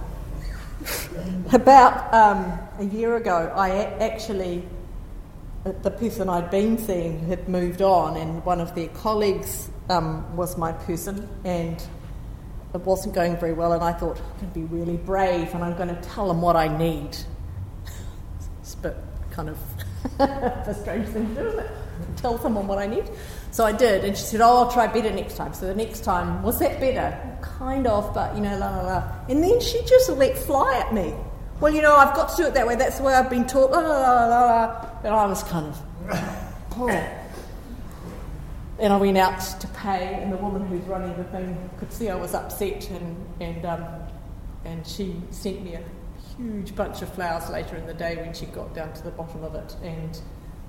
about 1.54 2.14
um, 2.14 2.60
a 2.80 2.86
year 2.86 3.16
ago, 3.16 3.52
I 3.56 3.72
actually, 4.04 4.64
uh, 5.66 5.72
the 5.82 5.92
person 5.92 6.30
I'd 6.30 6.50
been 6.50 6.78
seeing 6.78 7.20
had 7.28 7.48
moved 7.48 7.82
on, 7.82 8.18
and 8.18 8.44
one 8.46 8.60
of 8.60 8.76
their 8.76 8.90
colleagues 8.90 9.70
um, 9.90 10.36
was 10.36 10.58
my 10.58 10.72
person, 10.72 11.28
and 11.44 11.82
it 12.74 12.82
wasn't 12.82 13.16
going 13.16 13.38
very 13.38 13.54
well. 13.54 13.74
And 13.74 13.84
I 13.84 13.94
thought, 13.94 14.18
I'm 14.18 14.40
going 14.40 14.52
to 14.52 14.60
be 14.60 14.64
really 14.64 14.98
brave, 14.98 15.54
and 15.54 15.64
I'm 15.64 15.76
going 15.76 15.90
to 15.90 16.02
tell 16.02 16.28
them 16.28 16.42
what 16.42 16.56
I 16.56 16.68
need. 16.68 17.18
It's 18.62 18.76
a 18.76 18.78
bit 18.78 18.96
kind 19.32 19.50
of 19.50 19.58
a 20.20 20.74
strange 20.80 21.10
thing 21.10 21.36
to 21.36 21.42
do, 21.42 21.48
isn't 21.50 21.60
it? 21.60 21.72
Tell 22.16 22.40
someone 22.40 22.66
what 22.66 22.80
I 22.80 22.88
need. 22.88 23.04
So 23.54 23.64
I 23.66 23.72
did, 23.72 24.04
and 24.04 24.18
she 24.18 24.24
said, 24.24 24.42
"Oh, 24.42 24.64
I'll 24.64 24.72
try 24.72 24.88
better 24.88 25.12
next 25.12 25.38
time." 25.38 25.54
So 25.54 25.68
the 25.68 25.76
next 25.76 26.04
time 26.04 26.42
was 26.42 26.58
that 26.58 26.80
better? 26.80 27.16
Kind 27.40 27.86
of, 27.86 28.12
but 28.12 28.36
you 28.36 28.42
know, 28.42 28.58
la 28.58 28.78
la 28.78 28.82
la. 28.82 29.04
And 29.30 29.44
then 29.44 29.62
she 29.62 29.80
just 29.86 30.10
let 30.10 30.36
fly 30.36 30.80
at 30.80 30.92
me. 30.92 31.14
Well, 31.60 31.72
you 31.72 31.84
know, 31.84 31.96
I've 31.96 32.16
got 32.16 32.30
to 32.30 32.36
do 32.36 32.48
it 32.48 32.56
that 32.56 32.66
way. 32.66 32.74
That's 32.76 32.98
the 32.98 33.04
way 33.04 33.14
I've 33.14 33.30
been 33.30 33.46
taught. 33.46 33.70
La 33.70 33.78
la 33.78 34.00
la 34.00 34.26
la 34.26 34.46
la. 34.46 34.90
And 35.04 35.14
I 35.14 35.28
was 35.28 35.44
kind 35.44 35.68
of, 35.68 35.82
oh. 36.78 36.90
And 38.80 38.92
I 38.92 38.98
went 38.98 39.20
out 39.20 39.40
to 39.40 39.68
pay, 39.68 40.16
and 40.20 40.34
the 40.34 40.38
woman 40.38 40.66
who's 40.66 40.84
running 40.86 41.16
the 41.16 41.24
thing 41.26 41.70
could 41.78 41.94
see 41.94 42.10
I 42.10 42.16
was 42.16 42.34
upset, 42.34 42.90
and 42.90 43.16
and 43.40 43.66
um, 43.66 43.86
and 44.66 44.88
she 44.88 45.16
sent 45.30 45.64
me 45.64 45.76
a 45.76 45.84
huge 46.36 46.76
bunch 46.76 47.04
of 47.04 47.14
flowers 47.14 47.52
later 47.52 47.76
in 47.76 47.86
the 47.86 47.94
day 47.94 48.16
when 48.16 48.34
she 48.34 48.48
got 48.48 48.74
down 48.74 48.94
to 48.94 49.04
the 49.04 49.12
bottom 49.12 49.44
of 49.44 49.54
it. 49.54 49.76
And 49.84 50.20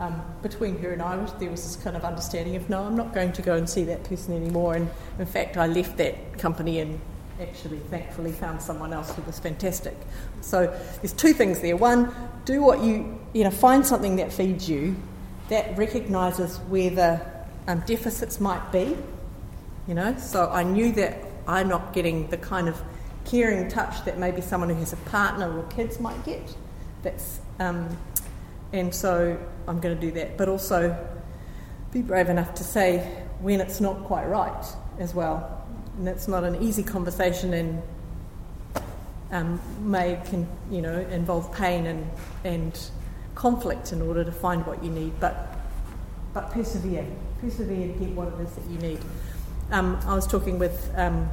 um, 0.00 0.22
between 0.42 0.78
her 0.78 0.92
and 0.92 1.00
I, 1.00 1.16
there 1.38 1.50
was 1.50 1.62
this 1.62 1.82
kind 1.82 1.96
of 1.96 2.04
understanding 2.04 2.56
of 2.56 2.68
no, 2.68 2.82
I'm 2.82 2.96
not 2.96 3.14
going 3.14 3.32
to 3.32 3.42
go 3.42 3.54
and 3.54 3.68
see 3.68 3.84
that 3.84 4.04
person 4.04 4.34
anymore. 4.34 4.74
And 4.74 4.90
in 5.18 5.26
fact, 5.26 5.56
I 5.56 5.66
left 5.66 5.96
that 5.98 6.38
company 6.38 6.80
and 6.80 7.00
actually, 7.40 7.78
thankfully, 7.90 8.32
found 8.32 8.60
someone 8.60 8.92
else 8.92 9.14
who 9.14 9.22
was 9.22 9.38
fantastic. 9.38 9.96
So 10.40 10.66
there's 10.96 11.12
two 11.12 11.32
things 11.32 11.60
there. 11.60 11.76
One, 11.76 12.12
do 12.44 12.62
what 12.62 12.82
you, 12.82 13.20
you 13.32 13.44
know, 13.44 13.50
find 13.50 13.86
something 13.86 14.16
that 14.16 14.32
feeds 14.32 14.68
you, 14.68 14.96
that 15.48 15.76
recognises 15.78 16.58
where 16.68 16.90
the 16.90 17.20
um, 17.68 17.80
deficits 17.86 18.40
might 18.40 18.72
be. 18.72 18.96
You 19.86 19.94
know, 19.94 20.16
so 20.16 20.48
I 20.50 20.62
knew 20.62 20.92
that 20.92 21.18
I'm 21.46 21.68
not 21.68 21.92
getting 21.92 22.28
the 22.28 22.38
kind 22.38 22.68
of 22.68 22.80
caring 23.26 23.68
touch 23.68 24.04
that 24.06 24.18
maybe 24.18 24.40
someone 24.40 24.70
who 24.70 24.76
has 24.76 24.92
a 24.92 24.96
partner 24.96 25.58
or 25.58 25.62
kids 25.64 26.00
might 26.00 26.24
get. 26.24 26.56
That's 27.02 27.40
um, 27.60 27.96
and 28.74 28.92
so 28.92 29.38
I'm 29.68 29.78
going 29.78 29.94
to 29.94 30.00
do 30.00 30.10
that, 30.12 30.36
but 30.36 30.48
also 30.48 30.96
be 31.92 32.02
brave 32.02 32.28
enough 32.28 32.54
to 32.54 32.64
say 32.64 32.98
when 33.38 33.60
it's 33.60 33.80
not 33.80 34.02
quite 34.04 34.26
right 34.26 34.66
as 34.98 35.14
well. 35.14 35.64
And 35.96 36.08
it's 36.08 36.26
not 36.26 36.42
an 36.42 36.60
easy 36.60 36.82
conversation 36.82 37.54
and 37.54 37.82
um, 39.30 39.60
may 39.80 40.20
can 40.26 40.48
you 40.70 40.82
know 40.82 41.00
involve 41.10 41.52
pain 41.52 41.86
and 41.86 42.10
and 42.44 42.90
conflict 43.36 43.92
in 43.92 44.02
order 44.02 44.24
to 44.24 44.32
find 44.32 44.66
what 44.66 44.82
you 44.82 44.90
need, 44.90 45.18
but 45.20 45.56
but 46.32 46.50
persevere, 46.50 47.06
persevere 47.40 47.92
to 47.92 47.98
get 48.00 48.10
what 48.10 48.28
it 48.28 48.40
is 48.40 48.52
that 48.56 48.68
you 48.68 48.78
need. 48.78 48.98
Um, 49.70 50.00
I 50.04 50.14
was 50.16 50.26
talking 50.26 50.58
with 50.58 50.90
um, 50.96 51.30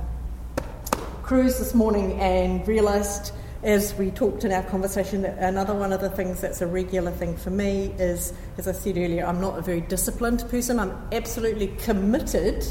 Cruz 1.23 1.57
this 1.57 1.73
morning 1.73 2.19
and 2.19 2.67
realised 2.67 3.33
as 3.63 3.93
we 3.95 4.09
talked 4.09 4.43
in 4.43 4.51
our 4.51 4.63
conversation 4.63 5.23
another 5.23 5.75
one 5.75 5.93
of 5.93 6.01
the 6.01 6.09
things 6.09 6.41
that's 6.41 6.61
a 6.61 6.67
regular 6.67 7.11
thing 7.11 7.37
for 7.37 7.51
me 7.51 7.93
is, 7.99 8.33
as 8.57 8.67
I 8.67 8.71
said 8.71 8.97
earlier, 8.97 9.25
I'm 9.25 9.39
not 9.39 9.59
a 9.59 9.61
very 9.61 9.81
disciplined 9.81 10.43
person. 10.49 10.79
I'm 10.79 10.97
absolutely 11.11 11.67
committed 11.67 12.65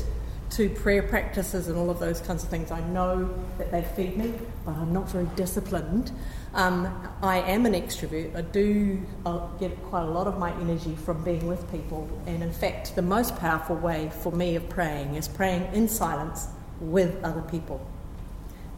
to 0.51 0.68
prayer 0.68 1.05
practices 1.05 1.68
and 1.68 1.78
all 1.78 1.91
of 1.91 2.01
those 2.01 2.20
kinds 2.20 2.43
of 2.43 2.49
things. 2.49 2.72
I 2.72 2.80
know 2.88 3.32
that 3.59 3.70
they 3.70 3.82
feed 3.82 4.16
me, 4.16 4.34
but 4.64 4.72
I'm 4.72 4.93
not 4.93 5.09
very 5.09 5.28
disciplined. 5.36 6.11
Um, 6.55 6.88
I 7.22 7.38
am 7.38 7.66
an 7.66 7.74
extrovert. 7.74 8.34
I 8.34 8.41
do 8.41 9.01
I 9.24 9.47
get 9.61 9.80
quite 9.84 10.03
a 10.03 10.11
lot 10.11 10.26
of 10.26 10.38
my 10.38 10.53
energy 10.61 10.97
from 10.97 11.22
being 11.22 11.47
with 11.47 11.70
people. 11.70 12.09
And 12.26 12.43
in 12.43 12.53
fact, 12.53 12.97
the 12.97 13.03
most 13.03 13.36
powerful 13.36 13.76
way 13.76 14.11
for 14.22 14.32
me 14.32 14.57
of 14.57 14.68
praying 14.68 15.14
is 15.14 15.28
praying 15.28 15.72
in 15.72 15.88
silence 15.88 16.49
with 16.80 17.22
other 17.22 17.43
people. 17.43 17.86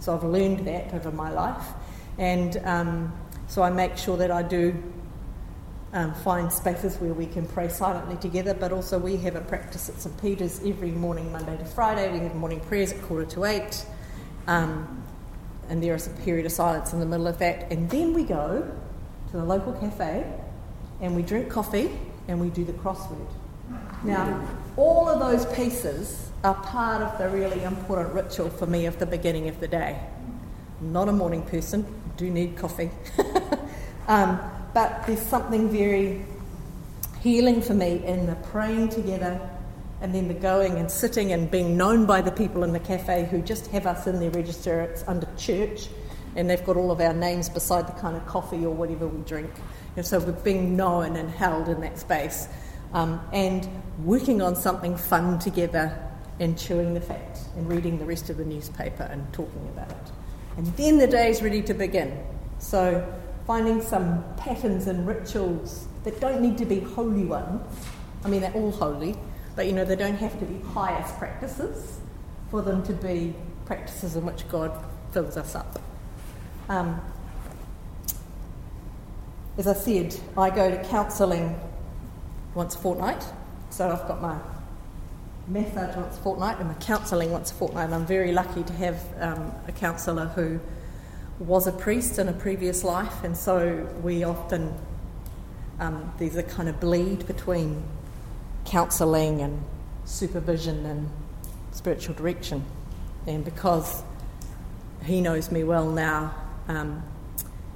So 0.00 0.14
I've 0.14 0.24
learned 0.24 0.66
that 0.66 0.92
over 0.92 1.10
my 1.10 1.30
life. 1.30 1.64
And 2.18 2.56
um, 2.64 3.12
so 3.48 3.62
I 3.62 3.70
make 3.70 3.96
sure 3.96 4.16
that 4.16 4.30
I 4.30 4.42
do 4.42 4.74
um, 5.92 6.14
find 6.14 6.52
spaces 6.52 6.96
where 6.96 7.12
we 7.12 7.26
can 7.26 7.46
pray 7.46 7.68
silently 7.68 8.16
together, 8.16 8.54
but 8.54 8.72
also 8.72 8.98
we 8.98 9.16
have 9.18 9.36
a 9.36 9.40
practice 9.40 9.88
at 9.88 9.96
St. 9.96 10.20
Peter's 10.20 10.60
every 10.64 10.90
morning, 10.90 11.30
Monday 11.32 11.56
to 11.56 11.64
Friday. 11.64 12.10
We 12.12 12.20
have 12.20 12.34
morning 12.34 12.60
prayers 12.60 12.92
at 12.92 13.02
quarter 13.02 13.26
to 13.26 13.44
eight. 13.44 13.84
Um, 14.46 15.02
and 15.68 15.82
there 15.82 15.94
is 15.94 16.06
a 16.06 16.10
period 16.10 16.46
of 16.46 16.52
silence 16.52 16.92
in 16.92 17.00
the 17.00 17.06
middle 17.06 17.26
of 17.26 17.38
that. 17.38 17.70
And 17.70 17.88
then 17.90 18.12
we 18.12 18.24
go 18.24 18.70
to 19.30 19.36
the 19.36 19.44
local 19.44 19.72
cafe 19.74 20.24
and 21.00 21.14
we 21.16 21.22
drink 21.22 21.48
coffee 21.48 21.90
and 22.28 22.40
we 22.40 22.48
do 22.48 22.64
the 22.64 22.72
crossword. 22.72 23.28
Now, 24.04 24.48
all 24.76 25.08
of 25.08 25.20
those 25.20 25.46
pieces 25.54 26.30
are 26.44 26.54
part 26.54 27.02
of 27.02 27.18
the 27.18 27.28
really 27.28 27.62
important 27.62 28.12
ritual 28.14 28.50
for 28.50 28.66
me 28.66 28.86
of 28.86 28.98
the 28.98 29.06
beginning 29.06 29.48
of 29.48 29.60
the 29.60 29.68
day. 29.68 29.98
I'm 30.80 30.92
not 30.92 31.08
a 31.08 31.12
morning 31.12 31.42
person, 31.42 31.86
do 32.16 32.30
need 32.30 32.56
coffee. 32.56 32.90
um, 34.08 34.40
but 34.74 35.06
there's 35.06 35.20
something 35.20 35.68
very 35.68 36.24
healing 37.20 37.62
for 37.62 37.74
me 37.74 38.04
in 38.04 38.26
the 38.26 38.34
praying 38.36 38.88
together 38.88 39.40
and 40.00 40.14
then 40.14 40.26
the 40.26 40.34
going 40.34 40.78
and 40.78 40.90
sitting 40.90 41.32
and 41.32 41.50
being 41.50 41.76
known 41.76 42.06
by 42.06 42.20
the 42.20 42.32
people 42.32 42.64
in 42.64 42.72
the 42.72 42.80
cafe 42.80 43.28
who 43.30 43.40
just 43.40 43.68
have 43.68 43.86
us 43.86 44.06
in 44.06 44.18
their 44.18 44.30
register. 44.30 44.80
It's 44.80 45.04
under 45.06 45.28
church 45.36 45.88
and 46.34 46.50
they've 46.50 46.64
got 46.64 46.76
all 46.76 46.90
of 46.90 47.00
our 47.00 47.12
names 47.12 47.48
beside 47.48 47.86
the 47.86 47.92
kind 47.92 48.16
of 48.16 48.26
coffee 48.26 48.64
or 48.64 48.74
whatever 48.74 49.06
we 49.06 49.22
drink. 49.22 49.50
And 49.96 50.04
so 50.04 50.18
we're 50.18 50.32
being 50.32 50.76
known 50.76 51.16
and 51.16 51.30
held 51.30 51.68
in 51.68 51.80
that 51.82 51.98
space 51.98 52.48
um, 52.92 53.20
and 53.32 53.68
working 54.04 54.42
on 54.42 54.56
something 54.56 54.96
fun 54.96 55.38
together 55.38 55.96
and 56.40 56.58
chewing 56.58 56.94
the 56.94 57.00
fat 57.00 57.38
and 57.56 57.68
reading 57.68 57.98
the 57.98 58.04
rest 58.04 58.30
of 58.30 58.38
the 58.38 58.44
newspaper 58.44 59.04
and 59.04 59.30
talking 59.32 59.68
about 59.68 59.90
it. 59.90 60.21
And 60.56 60.66
then 60.76 60.98
the 60.98 61.06
day 61.06 61.30
is 61.30 61.42
ready 61.42 61.62
to 61.62 61.74
begin. 61.74 62.24
So 62.58 63.06
finding 63.46 63.80
some 63.80 64.24
patterns 64.36 64.86
and 64.86 65.06
rituals 65.06 65.86
that 66.04 66.20
don't 66.20 66.40
need 66.40 66.58
to 66.58 66.64
be 66.64 66.80
holy 66.80 67.24
ones. 67.24 67.60
I 68.24 68.28
mean, 68.28 68.40
they're 68.40 68.52
all 68.52 68.70
holy, 68.70 69.16
but 69.56 69.66
you 69.66 69.72
know, 69.72 69.84
they 69.84 69.96
don't 69.96 70.16
have 70.16 70.38
to 70.38 70.44
be 70.44 70.60
pious 70.72 71.10
practices 71.12 72.00
for 72.50 72.62
them 72.62 72.82
to 72.84 72.92
be 72.92 73.34
practices 73.64 74.16
in 74.16 74.24
which 74.24 74.48
God 74.48 74.72
fills 75.12 75.36
us 75.36 75.54
up. 75.54 75.80
Um, 76.68 77.00
as 79.58 79.66
I 79.66 79.74
said, 79.74 80.14
I 80.36 80.50
go 80.50 80.70
to 80.70 80.82
counselling 80.84 81.58
once 82.54 82.74
a 82.74 82.78
fortnight, 82.78 83.24
so 83.70 83.90
I've 83.90 84.06
got 84.08 84.22
my 84.22 84.38
massage 85.48 85.96
once 85.96 86.18
a 86.18 86.20
fortnight 86.20 86.58
and 86.58 86.68
my 86.68 86.74
counselling 86.74 87.30
once 87.30 87.50
a 87.50 87.54
fortnight. 87.54 87.86
And 87.86 87.94
I'm 87.94 88.06
very 88.06 88.32
lucky 88.32 88.62
to 88.62 88.72
have 88.74 89.04
um, 89.20 89.52
a 89.66 89.72
counsellor 89.72 90.26
who 90.26 90.60
was 91.38 91.66
a 91.66 91.72
priest 91.72 92.18
in 92.18 92.28
a 92.28 92.32
previous 92.32 92.84
life, 92.84 93.24
and 93.24 93.36
so 93.36 93.88
we 94.02 94.22
often 94.22 94.74
um, 95.80 96.12
there's 96.18 96.36
a 96.36 96.42
kind 96.42 96.68
of 96.68 96.78
bleed 96.78 97.26
between 97.26 97.82
counselling 98.64 99.40
and 99.40 99.60
supervision 100.04 100.86
and 100.86 101.10
spiritual 101.72 102.14
direction. 102.14 102.64
And 103.26 103.44
because 103.44 104.02
he 105.04 105.20
knows 105.20 105.50
me 105.50 105.64
well 105.64 105.90
now, 105.90 106.34
um, 106.68 107.02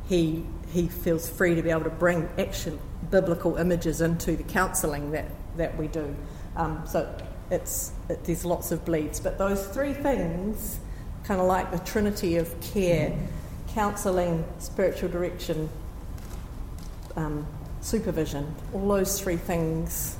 he 0.09 0.45
he 0.69 0.89
feels 0.89 1.29
free 1.29 1.55
to 1.55 1.63
be 1.63 1.71
able 1.71 1.85
to 1.85 1.91
bring 1.91 2.29
actual 2.39 2.79
biblical 3.11 3.57
images 3.57 4.01
into 4.01 4.37
the 4.37 4.43
counselling 4.43 5.13
that, 5.13 5.27
that 5.57 5.77
we 5.79 5.87
do. 5.87 6.15
Um, 6.57 6.83
so 6.87 7.17
it's 7.51 7.93
it, 8.09 8.25
there's 8.25 8.45
lots 8.45 8.73
of 8.73 8.85
bleeds, 8.85 9.21
but 9.21 9.39
those 9.39 9.67
three 9.69 9.93
things, 9.93 10.79
kind 11.25 11.41
of 11.41 11.47
like 11.47 11.71
the 11.71 11.79
trinity 11.79 12.37
of 12.37 12.61
care, 12.61 13.17
counselling, 13.69 14.45
spiritual 14.59 15.09
direction, 15.09 15.69
um, 17.17 17.47
supervision, 17.81 18.55
all 18.73 18.89
those 18.89 19.21
three 19.21 19.37
things, 19.37 20.17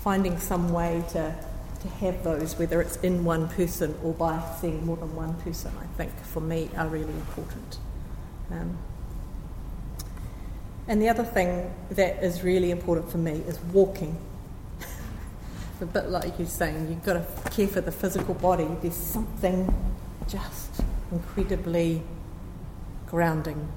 finding 0.00 0.38
some 0.38 0.72
way 0.72 1.02
to 1.10 1.34
to 1.80 1.88
have 1.88 2.22
those, 2.24 2.58
whether 2.58 2.80
it's 2.80 2.96
in 2.98 3.24
one 3.24 3.48
person 3.48 3.94
or 4.02 4.12
by 4.14 4.42
seeing 4.60 4.84
more 4.84 4.96
than 4.96 5.14
one 5.14 5.34
person, 5.42 5.72
I 5.80 5.86
think 5.96 6.12
for 6.24 6.40
me 6.40 6.70
are 6.76 6.86
really 6.88 7.12
important. 7.12 7.78
Um, 8.50 8.76
and 10.88 11.02
the 11.02 11.08
other 11.08 11.24
thing 11.24 11.72
that 11.90 12.22
is 12.22 12.42
really 12.42 12.70
important 12.70 13.10
for 13.10 13.18
me 13.18 13.42
is 13.46 13.58
walking 13.72 14.16
a 15.82 15.86
bit 15.86 16.08
like 16.08 16.38
you're 16.38 16.48
saying, 16.48 16.88
you've 16.88 17.04
got 17.04 17.14
to 17.14 17.50
care 17.50 17.68
for 17.68 17.80
the 17.80 17.92
physical 17.92 18.34
body. 18.34 18.68
There's 18.80 18.94
something 18.94 19.72
just 20.28 20.82
incredibly 21.12 22.02
grounding 23.06 23.68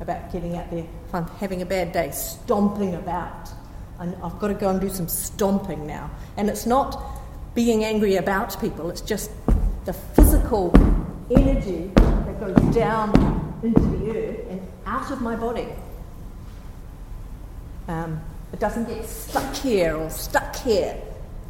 about 0.00 0.32
getting 0.32 0.56
out 0.56 0.70
there. 0.70 0.86
If 1.06 1.14
I'm 1.14 1.26
having 1.38 1.62
a 1.62 1.66
bad 1.66 1.92
day, 1.92 2.10
stomping 2.10 2.94
about. 2.94 3.50
And 3.98 4.16
I've 4.22 4.38
got 4.38 4.48
to 4.48 4.54
go 4.54 4.68
and 4.68 4.80
do 4.80 4.88
some 4.88 5.08
stomping 5.08 5.86
now. 5.86 6.10
And 6.36 6.48
it's 6.48 6.66
not 6.66 7.02
being 7.54 7.84
angry 7.84 8.16
about 8.16 8.60
people, 8.60 8.90
it's 8.90 9.00
just 9.00 9.30
the 9.84 9.92
physical 9.92 10.72
energy 11.30 11.90
that 11.94 12.40
goes 12.40 12.74
down 12.74 13.58
into 13.62 13.80
the 13.80 14.10
earth 14.16 14.46
and 14.50 14.66
out 14.86 15.10
of 15.10 15.20
my 15.20 15.34
body. 15.34 15.68
Um, 17.88 18.20
it 18.52 18.60
doesn't 18.60 18.86
get 18.88 19.04
stuck 19.06 19.54
here 19.56 19.96
or 19.96 20.10
stuck 20.10 20.54
here 20.56 21.00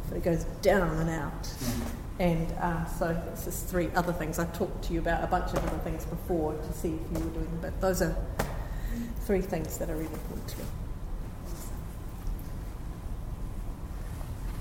but 0.09 0.17
it 0.17 0.23
goes 0.23 0.43
down 0.61 0.97
and 0.97 1.09
out. 1.09 1.43
Mm-hmm. 1.43 2.21
And 2.21 2.51
uh, 2.53 2.85
so 2.85 3.21
it's 3.31 3.45
just 3.45 3.67
three 3.67 3.89
other 3.95 4.11
things. 4.11 4.39
I've 4.39 4.53
talked 4.57 4.83
to 4.85 4.93
you 4.93 4.99
about 4.99 5.23
a 5.23 5.27
bunch 5.27 5.53
of 5.53 5.65
other 5.65 5.77
things 5.79 6.05
before 6.05 6.53
to 6.53 6.73
see 6.73 6.89
if 6.89 7.17
you 7.17 7.25
were 7.25 7.31
doing 7.31 7.45
them, 7.45 7.59
but 7.61 7.79
those 7.79 8.01
are 8.01 8.15
three 9.21 9.41
things 9.41 9.77
that 9.77 9.89
are 9.89 9.95
really 9.95 10.13
important 10.13 10.47
to 10.49 10.59
me. 10.59 10.65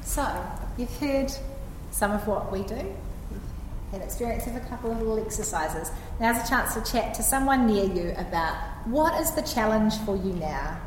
So, 0.02 0.46
you've 0.76 0.96
heard 0.98 1.32
some 1.90 2.12
of 2.12 2.26
what 2.28 2.52
we 2.52 2.62
do, 2.62 2.94
had 3.90 4.02
experience 4.02 4.46
of 4.46 4.54
a 4.54 4.60
couple 4.60 4.92
of 4.92 4.98
little 4.98 5.18
exercises. 5.18 5.90
Now's 6.20 6.44
a 6.44 6.48
chance 6.48 6.74
to 6.74 6.92
chat 6.92 7.14
to 7.14 7.22
someone 7.22 7.66
near 7.66 7.84
you 7.84 8.14
about 8.16 8.54
what 8.86 9.20
is 9.20 9.32
the 9.32 9.42
challenge 9.42 9.96
for 9.98 10.16
you 10.16 10.32
now 10.34 10.80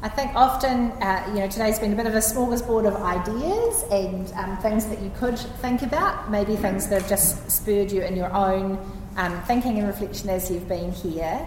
I 0.00 0.08
think 0.08 0.32
often, 0.36 0.92
uh, 1.02 1.24
you 1.34 1.40
know, 1.40 1.48
today's 1.48 1.80
been 1.80 1.92
a 1.92 1.96
bit 1.96 2.06
of 2.06 2.14
a 2.14 2.18
smorgasbord 2.18 2.86
of 2.86 2.94
ideas 3.02 3.82
and 3.90 4.32
um, 4.34 4.56
things 4.58 4.86
that 4.86 5.00
you 5.00 5.10
could 5.18 5.36
think 5.36 5.82
about, 5.82 6.30
maybe 6.30 6.54
things 6.54 6.86
that 6.88 7.02
have 7.02 7.10
just 7.10 7.50
spurred 7.50 7.90
you 7.90 8.02
in 8.02 8.14
your 8.14 8.32
own 8.32 8.78
um, 9.16 9.42
thinking 9.42 9.76
and 9.78 9.88
reflection 9.88 10.28
as 10.28 10.52
you've 10.52 10.68
been 10.68 10.92
here. 10.92 11.44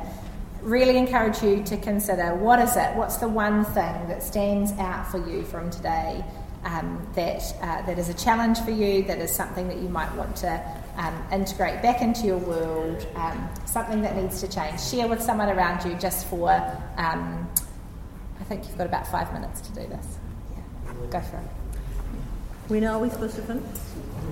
really 0.62 0.98
encourage 0.98 1.42
you 1.42 1.64
to 1.64 1.78
consider 1.78 2.36
what 2.36 2.60
is 2.60 2.76
it? 2.76 2.94
What's 2.98 3.18
the 3.18 3.30
one 3.30 3.64
thing 3.64 4.08
that 4.10 4.22
stands 4.22 4.74
out 4.74 5.10
for 5.10 5.26
you 5.30 5.44
from 5.44 5.70
today? 5.72 6.22
Um, 6.66 7.08
that 7.16 7.42
uh, 7.62 7.82
that 7.88 7.98
is 7.98 8.10
a 8.10 8.14
challenge 8.14 8.60
for 8.60 8.70
you. 8.70 9.02
That 9.04 9.18
is 9.18 9.34
something 9.34 9.68
that 9.70 9.78
you 9.78 9.90
might 9.90 10.14
want 10.16 10.36
to 10.38 10.62
um, 10.98 11.24
integrate 11.32 11.82
back 11.82 12.02
into 12.02 12.28
your 12.28 12.38
world. 12.38 13.08
Um, 13.16 13.50
something 13.66 14.02
that 14.04 14.16
needs 14.16 14.42
to 14.42 14.48
change. 14.48 14.80
Share 14.80 15.08
with 15.08 15.22
someone 15.22 15.50
around 15.50 15.90
you 15.90 15.98
just 15.98 16.28
for. 16.28 16.52
I 18.52 18.56
think 18.56 18.68
you've 18.68 18.78
got 18.78 18.88
about 18.88 19.08
five 19.08 19.32
minutes 19.32 19.62
to 19.62 19.70
do 19.72 19.88
this. 19.88 20.18
Yeah, 20.54 20.64
go 21.10 21.22
for 21.22 21.38
it. 21.38 21.44
When 22.68 22.84
are 22.84 23.00
we 23.00 23.10
supposed 23.10 23.38
to 23.38 23.44
finish? 23.44 23.64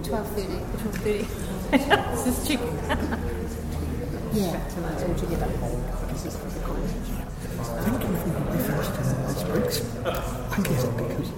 Twelve 0.03 0.27
thirty. 0.31 0.59
12.30. 1.07 2.25
Just 2.25 2.45
checking. 2.45 2.75
Yeah, 4.33 4.67
so 4.67 4.83
it's 4.87 5.03
all 5.03 5.15
together. 5.15 5.45
I 5.45 5.47
think 7.79 8.03
if 8.03 8.11
we 8.11 8.31
could 8.35 8.51
be 8.51 8.57
finished 8.59 8.91
in 8.91 9.05
this 9.23 9.39
week's, 9.47 9.79
I 10.03 10.59
guess 10.63 10.83
because 10.83 11.31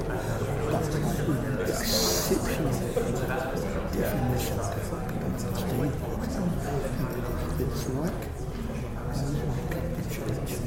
like, 8.01 8.22
and 9.14 9.70
like 9.70 9.97
a 9.97 9.99
church, 10.12 10.53
and 10.53 10.66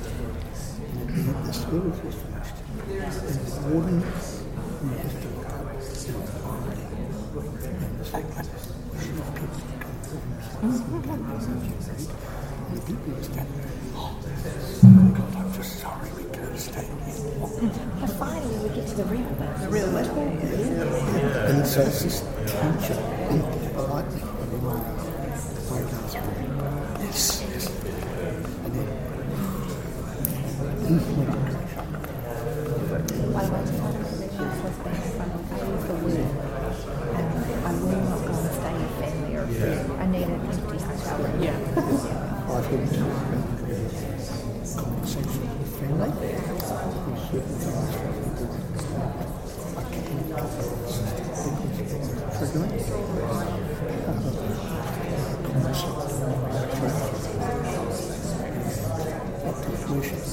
the, 1.10 1.14
the 1.46 1.54
service 1.54 2.00
was 2.04 2.16
finished. 2.16 2.56
The 2.88 3.62
warden, 3.70 4.00
you 4.00 4.06
have 4.98 5.22
to 5.22 5.28
look 5.30 5.50
up, 5.50 5.66
you 6.06 6.14
know, 6.14 6.26
the. 6.26 6.32
And 7.70 8.00
it's 8.00 8.12
like, 8.14 8.28
people 10.62 11.00
come 11.02 11.24
and 11.50 11.62
the 12.76 12.82
people 12.86 13.12
were 13.14 13.24
standing 13.24 13.60
there, 13.60 13.72
oh 13.94 14.16
God, 15.18 15.36
I'm 15.36 15.50
just 15.54 15.80
sorry 15.80 16.10
we 16.18 16.24
can't 16.32 16.60
stay 16.60 16.86
here. 16.86 17.72
But 18.00 18.10
finally, 18.12 18.58
we 18.58 18.70
get 18.76 18.88
to 18.88 18.96
the 18.96 19.04
real. 19.06 19.30
The 19.60 19.70
real 19.70 19.92
bit. 19.92 20.08
And 21.50 21.66
so 21.66 21.82
it's 21.82 22.02
this 22.04 22.22
and 22.22 22.80
politely, 23.74 24.22
and 24.22 24.52
then 24.52 24.66
I 24.66 24.68
goes, 25.92 26.14
yes, 27.00 27.44
yes. 27.50 27.66
And 28.66 28.74
then, 28.76 28.88
when 31.16 31.30
I 31.30 31.32
I 33.30 33.32
went 33.50 33.66
to 33.68 33.74
one 33.80 33.96
of 33.96 34.02
the 34.04 34.10
religions 34.10 34.58
was 34.64 34.76
being 34.84 35.00
in 35.00 35.12
front 35.16 35.32
of 35.32 35.40
I 35.50 35.52
used 35.70 35.88
the 35.88 35.96
word. 36.04 36.28
Um, 37.16 37.28
I 37.64 37.72
will 37.80 38.04
not 38.10 38.20
go 38.20 38.36
and 38.36 38.52
stay 38.52 38.74
with 38.74 39.00
family 39.00 39.34
or 39.38 39.46
friend. 39.48 39.80
I 39.96 40.06
need 40.10 40.28
an 40.28 40.44
empty 40.44 40.78
hotel. 40.84 41.20
Yeah. 41.40 41.56
I've 42.50 42.68
had 42.68 42.84
conversations 44.76 45.40
with 45.40 45.80
family, 45.80 46.10
with 46.10 47.30
certain 47.30 47.54
things 47.56 47.96
that 48.00 48.12
people, 48.20 48.50
I 49.78 49.80
can't 49.88 50.10
triggering. 52.40 52.72
Conversations 55.46 56.16
up 59.46 59.58
to 59.64 59.70
worship. 59.94 60.24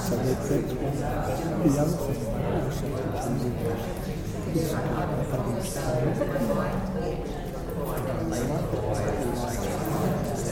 So 0.00 0.16
that, 0.16 0.38
that's 0.48 0.72
one. 0.72 0.96
The 1.60 1.68
other 1.78 1.96
thing 1.96 2.00
also 2.00 2.10
is, 2.10 2.18
is 4.56 4.72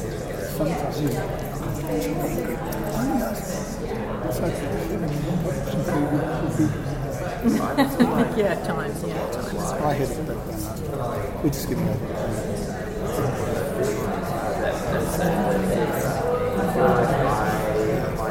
others 0.09 0.48
you 0.59 0.65
be 0.67 1.15
yeah, 8.37 8.55
times. 8.67 9.05
Yeah, 9.07 9.31
times. 9.31 9.57
I 9.57 9.95
then. 9.95 10.11
Uh, 10.19 11.41
We're 11.43 11.51
just 11.51 11.69
getting. 11.69 11.87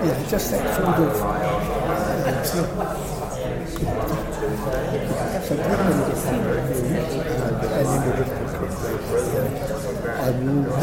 Yeah, 0.04 0.18
just 0.30 0.52
that 0.52 0.76
sort 0.76 1.00
of. 1.00 1.16
So, 5.48 5.56
and 5.56 5.72
then 5.72 5.98
just 9.70 9.77
I 10.08 10.32
will 10.32 10.64
people 10.64 10.80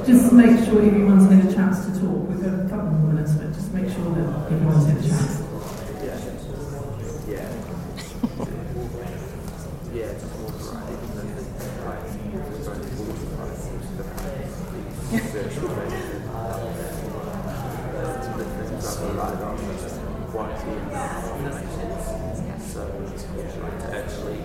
Just 0.06 0.32
make 0.32 0.64
sure 0.66 0.82
everyone's 0.82 1.30
had 1.32 1.46
a 1.46 1.54
chance 1.54 1.86
to 1.86 1.92
talk. 2.00 2.28
We've 2.28 2.42
got 2.42 2.54
a 2.54 2.68
couple 2.68 2.90
more 2.90 3.12
minutes, 3.12 3.32
but 3.32 3.54
just 3.54 3.72
make 3.72 3.88
sure 3.90 4.14
that 4.14 4.52
everyone's 4.52 4.86
had 4.86 4.98
a 4.98 5.02
chance. 5.08 5.44
So, 21.35 22.87
it's 23.12 23.24
I'd 23.24 23.80
to 23.80 23.97
actually 23.97 24.43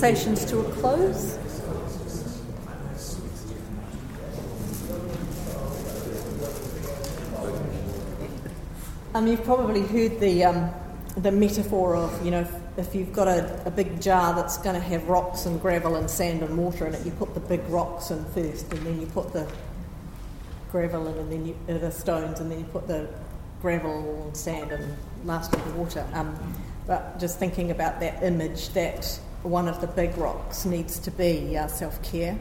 to 0.00 0.60
a 0.60 0.72
close. 0.72 1.38
Um, 9.14 9.26
you've 9.26 9.42
probably 9.44 9.80
heard 9.80 10.20
the, 10.20 10.44
um, 10.44 10.70
the 11.16 11.32
metaphor 11.32 11.96
of, 11.96 12.22
you 12.22 12.30
know, 12.30 12.46
if, 12.76 12.94
you've 12.94 13.14
got 13.14 13.26
a, 13.26 13.62
a 13.64 13.70
big 13.70 13.98
jar 14.02 14.34
that's 14.34 14.58
going 14.58 14.74
to 14.74 14.82
have 14.82 15.08
rocks 15.08 15.46
and 15.46 15.58
gravel 15.62 15.96
and 15.96 16.10
sand 16.10 16.42
and 16.42 16.58
water 16.58 16.86
in 16.86 16.94
it, 16.94 17.04
you 17.06 17.12
put 17.12 17.32
the 17.32 17.40
big 17.40 17.66
rocks 17.70 18.10
in 18.10 18.22
first, 18.26 18.70
and 18.74 18.86
then 18.86 19.00
you 19.00 19.06
put 19.06 19.32
the 19.32 19.50
gravel 20.70 21.08
in, 21.08 21.16
and 21.16 21.32
then 21.32 21.46
you, 21.46 21.56
uh, 21.70 21.78
the 21.78 21.90
stones, 21.90 22.40
and 22.40 22.52
then 22.52 22.58
you 22.58 22.66
put 22.66 22.86
the 22.86 23.08
gravel 23.62 24.24
and 24.24 24.36
sand 24.36 24.70
and 24.72 24.94
lastly 25.24 25.58
the 25.66 25.70
water. 25.78 26.06
Um, 26.12 26.38
but 26.86 27.18
just 27.18 27.38
thinking 27.38 27.70
about 27.70 27.98
that 28.00 28.22
image, 28.22 28.68
that 28.74 29.18
one 29.42 29.68
of 29.68 29.80
the 29.80 29.86
big 29.86 30.16
rocks 30.16 30.64
needs 30.64 30.98
to 31.00 31.10
be 31.10 31.56
our 31.56 31.68
self 31.68 32.02
care, 32.02 32.38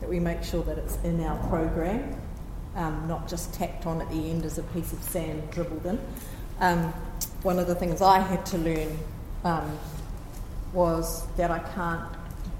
that 0.00 0.08
we 0.08 0.20
make 0.20 0.42
sure 0.42 0.62
that 0.64 0.78
it's 0.78 0.96
in 1.04 1.22
our 1.24 1.36
program 1.48 2.14
um, 2.78 3.06
not 3.08 3.28
just 3.28 3.52
tacked 3.52 3.86
on 3.86 4.00
at 4.00 4.08
the 4.10 4.30
end 4.30 4.44
as 4.44 4.56
a 4.56 4.62
piece 4.62 4.92
of 4.92 5.02
sand 5.02 5.50
dribbled 5.50 5.84
in. 5.84 5.98
Um, 6.60 6.92
one 7.42 7.58
of 7.58 7.66
the 7.66 7.74
things 7.74 8.00
I 8.00 8.20
had 8.20 8.46
to 8.46 8.58
learn 8.58 8.96
um, 9.44 9.78
was 10.72 11.26
that 11.36 11.50
I 11.50 11.58
can't 11.58 12.08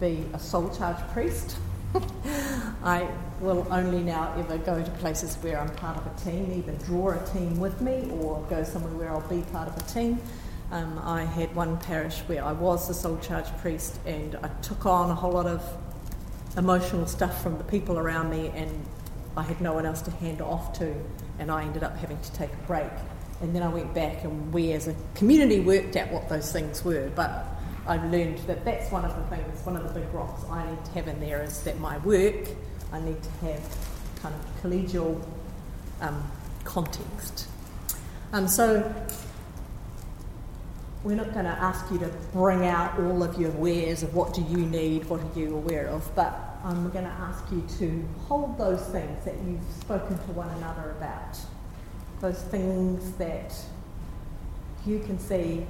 be 0.00 0.24
a 0.32 0.38
sole 0.38 0.74
charge 0.74 0.98
priest. 1.12 1.56
I 2.84 3.08
will 3.40 3.66
only 3.70 4.02
now 4.02 4.34
ever 4.36 4.58
go 4.58 4.82
to 4.82 4.90
places 4.92 5.36
where 5.36 5.58
I'm 5.58 5.74
part 5.76 5.96
of 5.96 6.06
a 6.06 6.30
team, 6.30 6.52
either 6.52 6.72
draw 6.84 7.10
a 7.10 7.26
team 7.32 7.58
with 7.58 7.80
me 7.80 8.10
or 8.20 8.44
go 8.50 8.62
somewhere 8.62 8.92
where 8.92 9.10
I'll 9.10 9.28
be 9.28 9.42
part 9.52 9.68
of 9.68 9.76
a 9.76 9.82
team. 9.82 10.20
Um, 10.70 11.00
I 11.02 11.24
had 11.24 11.54
one 11.54 11.78
parish 11.78 12.18
where 12.26 12.44
I 12.44 12.52
was 12.52 12.88
the 12.88 12.94
sole 12.94 13.18
charge 13.18 13.46
priest 13.58 13.98
and 14.04 14.36
I 14.42 14.48
took 14.60 14.84
on 14.84 15.10
a 15.10 15.14
whole 15.14 15.32
lot 15.32 15.46
of 15.46 15.62
emotional 16.58 17.06
stuff 17.06 17.42
from 17.42 17.56
the 17.56 17.64
people 17.64 17.98
around 17.98 18.30
me 18.30 18.48
and 18.54 18.84
I 19.38 19.42
had 19.42 19.60
no 19.60 19.72
one 19.72 19.86
else 19.86 20.02
to 20.02 20.10
hand 20.10 20.42
off 20.42 20.72
to, 20.78 20.94
and 21.38 21.50
I 21.50 21.62
ended 21.62 21.84
up 21.84 21.96
having 21.96 22.20
to 22.20 22.32
take 22.32 22.52
a 22.52 22.66
break. 22.66 22.90
And 23.40 23.54
then 23.54 23.62
I 23.62 23.68
went 23.68 23.94
back 23.94 24.24
and 24.24 24.52
we 24.52 24.72
as 24.72 24.88
a 24.88 24.96
community 25.14 25.60
worked 25.60 25.94
out 25.94 26.10
what 26.10 26.28
those 26.28 26.50
things 26.50 26.84
were. 26.84 27.08
But 27.14 27.46
I've 27.86 28.04
learned 28.10 28.38
that 28.48 28.64
that's 28.64 28.90
one 28.90 29.04
of 29.04 29.14
the 29.14 29.36
things, 29.36 29.64
one 29.64 29.76
of 29.76 29.84
the 29.84 30.00
big 30.00 30.12
rocks 30.12 30.42
I 30.50 30.68
need 30.68 30.84
to 30.84 30.90
have 30.90 31.08
in 31.08 31.20
there 31.20 31.40
is 31.42 31.62
that 31.62 31.78
my 31.78 31.98
work, 31.98 32.48
I 32.92 33.00
need 33.00 33.22
to 33.22 33.30
have 33.46 33.60
kind 34.20 34.34
of 34.34 34.62
collegial 34.62 35.24
um, 36.00 36.30
context. 36.64 37.46
Um, 38.32 38.48
so 38.48 38.92
we're 41.04 41.14
not 41.14 41.32
going 41.32 41.44
to 41.44 41.50
ask 41.50 41.90
you 41.92 41.98
to 41.98 42.08
bring 42.32 42.66
out 42.66 42.98
all 42.98 43.22
of 43.22 43.40
your 43.40 43.50
wares 43.52 44.02
of 44.02 44.14
what 44.14 44.34
do 44.34 44.42
you 44.42 44.58
need, 44.58 45.04
what 45.06 45.20
are 45.20 45.38
you 45.38 45.54
aware 45.54 45.86
of, 45.86 46.14
but 46.14 46.58
I'm 46.64 46.90
going 46.90 47.04
to 47.04 47.10
ask 47.10 47.44
you 47.52 47.64
to 47.78 48.08
hold 48.26 48.58
those 48.58 48.84
things 48.88 49.24
that 49.24 49.34
you've 49.46 49.62
spoken 49.80 50.18
to 50.18 50.32
one 50.32 50.48
another 50.56 50.90
about, 50.90 51.38
those 52.20 52.42
things 52.42 53.12
that 53.12 53.54
you 54.86 54.98
can 55.00 55.18
see 55.18 55.66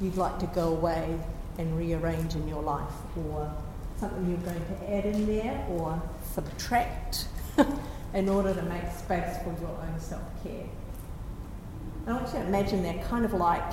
you'd 0.00 0.16
like 0.16 0.38
to 0.40 0.46
go 0.46 0.68
away 0.68 1.18
and 1.58 1.78
rearrange 1.78 2.34
in 2.34 2.46
your 2.48 2.62
life, 2.62 2.92
or 3.16 3.54
something 3.98 4.28
you're 4.28 4.52
going 4.52 4.60
to 4.66 4.94
add 4.94 5.06
in 5.06 5.26
there 5.26 5.64
or 5.70 6.02
subtract 6.34 7.28
in 8.14 8.28
order 8.28 8.52
to 8.54 8.62
make 8.62 8.90
space 8.92 9.38
for 9.38 9.54
your 9.60 9.70
own 9.70 9.98
self 9.98 10.22
care. 10.42 10.66
I 12.06 12.12
want 12.12 12.26
you 12.26 12.34
to 12.34 12.46
imagine 12.46 12.82
they're 12.82 13.02
kind 13.04 13.24
of 13.24 13.32
like 13.32 13.72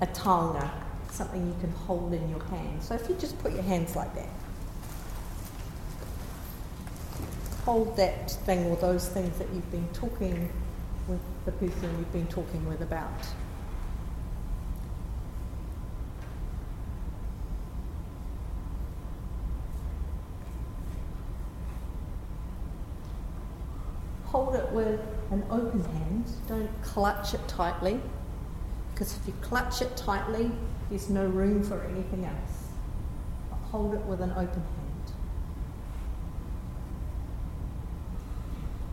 a 0.00 0.06
taonga, 0.06 0.70
something 1.10 1.46
you 1.46 1.54
can 1.60 1.70
hold 1.72 2.12
in 2.12 2.28
your 2.28 2.42
hand. 2.44 2.82
So 2.82 2.94
if 2.94 3.08
you 3.08 3.14
just 3.16 3.38
put 3.38 3.52
your 3.52 3.62
hands 3.62 3.96
like 3.96 4.14
that. 4.14 4.28
hold 7.66 7.96
that 7.96 8.30
thing 8.30 8.64
or 8.66 8.76
those 8.76 9.08
things 9.08 9.36
that 9.38 9.48
you've 9.52 9.70
been 9.72 9.88
talking 9.92 10.48
with 11.08 11.18
the 11.44 11.50
person 11.50 11.98
you've 11.98 12.12
been 12.12 12.28
talking 12.28 12.64
with 12.68 12.80
about. 12.80 13.10
Hold 24.26 24.54
it 24.54 24.70
with 24.70 25.00
an 25.32 25.42
open 25.50 25.82
hand, 25.82 26.30
don't 26.46 26.70
clutch 26.84 27.34
it 27.34 27.48
tightly, 27.48 28.00
because 28.96 29.14
if 29.14 29.26
you 29.26 29.34
clutch 29.42 29.82
it 29.82 29.94
tightly, 29.94 30.50
there's 30.88 31.10
no 31.10 31.26
room 31.26 31.62
for 31.62 31.82
anything 31.82 32.24
else. 32.24 32.68
But 33.50 33.56
hold 33.70 33.92
it 33.92 34.00
with 34.06 34.22
an 34.22 34.30
open 34.30 34.48
hand. 34.48 35.12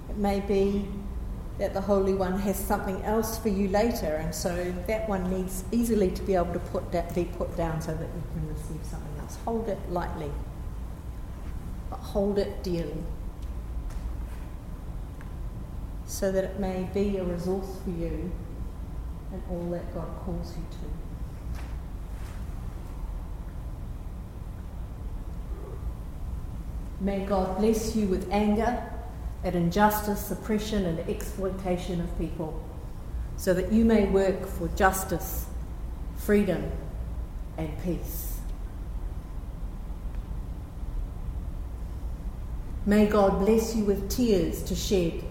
It 0.09 0.17
may 0.17 0.41
be 0.41 0.89
that 1.57 1.73
the 1.73 1.79
Holy 1.79 2.13
One 2.13 2.37
has 2.39 2.59
something 2.59 3.01
else 3.03 3.37
for 3.39 3.47
you 3.47 3.69
later, 3.69 4.15
and 4.15 4.35
so 4.35 4.73
that 4.87 5.07
one 5.07 5.29
needs 5.29 5.63
easily 5.71 6.11
to 6.11 6.21
be 6.23 6.35
able 6.35 6.51
to 6.51 6.59
put 6.59 6.91
that, 6.91 7.15
be 7.15 7.23
put 7.23 7.55
down 7.55 7.81
so 7.81 7.93
that 7.93 8.01
you 8.01 8.23
can 8.33 8.49
receive 8.49 8.85
something 8.85 9.21
else. 9.21 9.37
Hold 9.45 9.69
it 9.69 9.79
lightly, 9.89 10.31
but 11.89 11.99
hold 11.99 12.37
it 12.37 12.61
dearly, 12.61 13.05
so 16.05 16.29
that 16.29 16.43
it 16.43 16.59
may 16.59 16.89
be 16.93 17.15
a 17.15 17.23
resource 17.23 17.77
for 17.85 17.91
you 17.91 18.33
and 19.33 19.43
all 19.49 19.69
that 19.71 19.93
God 19.93 20.07
calls 20.23 20.55
you 20.55 20.63
to. 20.71 20.77
May 27.03 27.25
God 27.25 27.57
bless 27.57 27.95
you 27.95 28.07
with 28.07 28.31
anger 28.31 28.89
at 29.43 29.55
injustice, 29.55 30.31
oppression, 30.31 30.85
and 30.85 30.99
exploitation 31.09 31.99
of 31.99 32.17
people, 32.17 32.63
so 33.35 33.53
that 33.53 33.73
you 33.73 33.83
may 33.83 34.05
work 34.05 34.47
for 34.47 34.69
justice, 34.69 35.47
freedom, 36.15 36.71
and 37.57 37.69
peace. 37.83 38.39
May 42.85 43.05
God 43.07 43.39
bless 43.39 43.75
you 43.75 43.83
with 43.83 44.09
tears 44.09 44.61
to 44.63 44.75
shed 44.75 45.23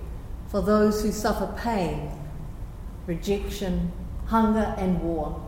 for 0.48 0.60
those 0.60 1.02
who 1.02 1.12
suffer 1.12 1.54
pain, 1.58 2.10
rejection, 3.06 3.92
hunger, 4.26 4.74
and 4.78 5.00
war, 5.02 5.40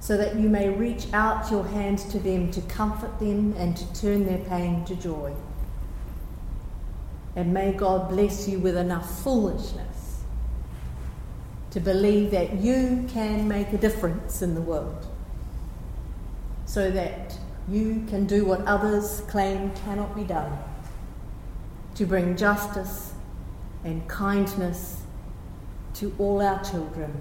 so 0.00 0.16
that 0.16 0.36
you 0.36 0.48
may 0.48 0.68
reach 0.68 1.06
out 1.12 1.50
your 1.50 1.66
hand 1.66 1.98
to 1.98 2.18
them 2.18 2.50
to 2.50 2.60
comfort 2.62 3.18
them 3.18 3.54
and 3.58 3.76
to 3.76 3.92
turn 3.92 4.24
their 4.24 4.38
pain 4.38 4.84
to 4.86 4.94
joy. 4.94 5.34
And 7.36 7.52
may 7.52 7.72
God 7.72 8.08
bless 8.08 8.48
you 8.48 8.58
with 8.58 8.76
enough 8.76 9.22
foolishness 9.22 10.22
to 11.70 11.80
believe 11.80 12.30
that 12.32 12.54
you 12.54 13.06
can 13.08 13.46
make 13.46 13.72
a 13.72 13.78
difference 13.78 14.42
in 14.42 14.54
the 14.54 14.60
world 14.60 15.06
so 16.66 16.90
that 16.90 17.38
you 17.68 18.04
can 18.08 18.26
do 18.26 18.44
what 18.44 18.60
others 18.62 19.22
claim 19.28 19.70
cannot 19.84 20.14
be 20.16 20.24
done 20.24 20.58
to 21.94 22.04
bring 22.04 22.36
justice 22.36 23.12
and 23.84 24.06
kindness 24.08 24.99
to 26.00 26.14
all 26.18 26.40
our 26.40 26.64
children 26.64 27.12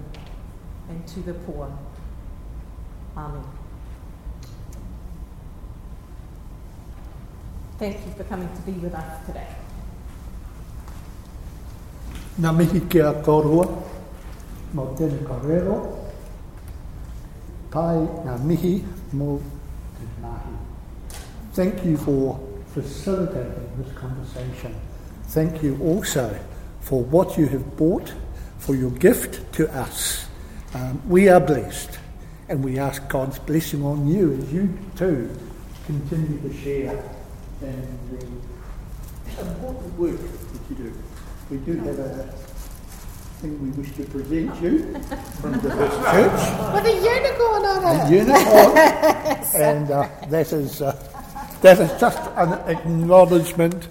and 0.87 1.05
to 1.05 1.19
the 1.19 1.33
poor. 1.33 1.69
Amen. 3.17 3.43
Thank 7.77 7.97
you 8.05 8.13
for 8.13 8.23
coming 8.23 8.47
to 8.55 8.61
be 8.61 8.71
with 8.71 8.93
us 8.93 9.25
today. 9.25 9.47
Ngā 12.39 12.53
mihi 12.55 12.79
ki 12.87 12.99
a 13.03 13.11
kōrua, 13.23 13.65
mō 14.75 14.85
tēne 14.95 15.19
kōrero, 15.27 15.75
pai 17.73 17.97
ngā 17.99 18.37
mihi 18.47 18.73
mō 19.11 19.33
te 19.97 20.07
mahi. 20.23 20.55
Thank 21.51 21.83
you 21.83 21.97
for 21.97 22.39
facilitating 22.73 23.67
this 23.75 23.91
conversation. 23.99 24.79
Thank 25.35 25.63
you 25.63 25.77
also 25.83 26.39
for 26.79 27.03
what 27.03 27.37
you 27.37 27.47
have 27.47 27.75
brought, 27.75 28.13
for 28.59 28.75
your 28.75 28.91
gift 28.91 29.51
to 29.53 29.69
us. 29.71 30.27
Um, 30.73 31.01
we 31.09 31.29
are 31.29 31.39
blessed, 31.39 31.97
and 32.47 32.63
we 32.63 32.77
ask 32.77 33.07
God's 33.09 33.39
blessing 33.39 33.83
on 33.83 34.07
you 34.07 34.33
as 34.33 34.53
you 34.53 34.77
too 34.95 35.35
continue 35.85 36.39
to 36.47 36.55
share 36.55 37.03
in 37.61 37.99
the 38.11 39.41
important 39.41 39.97
work 39.97 40.19
that 40.19 40.69
you 40.69 40.75
do. 40.75 40.93
We 41.49 41.57
do 41.57 41.79
have 41.79 41.97
a 41.97 42.23
thing 43.39 43.59
we 43.63 43.69
wish 43.81 43.95
to 43.95 44.03
present 44.03 44.61
you 44.61 44.93
from 45.41 45.53
the 45.53 45.71
First 45.71 45.97
Church. 46.11 46.73
With 46.75 46.85
a 46.85 46.95
unicorn 46.95 47.65
on 47.65 47.81
it. 47.95 48.03
A 48.03 48.11
unicorn. 48.11 48.77
and 49.55 49.91
uh, 49.91 50.09
that, 50.27 50.53
is, 50.53 50.81
uh, 50.81 50.91
that 51.61 51.79
is 51.79 51.99
just 51.99 52.19
an 52.35 52.53
acknowledgement 52.69 53.87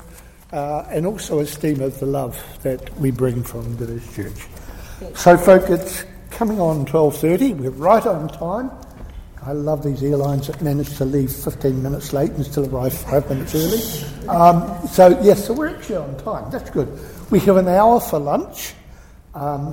uh, 0.53 0.85
and 0.91 1.07
also 1.07 1.41
esteem 1.41 1.81
of 1.81 1.99
the 2.01 2.07
love 2.07 2.43
that 2.63 2.97
we 2.99 3.11
bring 3.11 3.43
from 3.43 3.63
Village 3.77 4.15
Church. 4.15 4.47
So, 5.15 5.37
folk, 5.37 5.69
it's 5.71 6.05
coming 6.31 6.61
on 6.61 6.87
12.30. 6.87 7.57
We're 7.57 7.71
right 7.71 8.05
on 8.05 8.29
time. 8.29 8.71
I 9.45 9.53
love 9.53 9.83
these 9.85 10.03
airlines 10.03 10.49
that 10.49 10.61
manage 10.61 10.97
to 10.97 11.05
leave 11.05 11.33
15 11.33 11.83
minutes 11.83 12.13
late 12.13 12.33
and 12.33 12.45
still 12.45 12.69
arrive 12.75 12.93
five 12.93 13.29
minutes 13.31 13.55
early. 13.55 14.29
Um, 14.29 14.87
so, 14.89 15.09
yes, 15.23 15.47
so 15.47 15.55
we're 15.55 15.69
actually 15.69 15.97
on 15.97 16.17
time. 16.19 16.51
That's 16.51 16.71
good. 16.71 16.89
We 17.31 17.41
have 17.41 17.57
an 17.57 17.69
hour 17.69 18.01
for 18.01 18.19
lunch. 18.19 18.75
Um, 19.35 19.73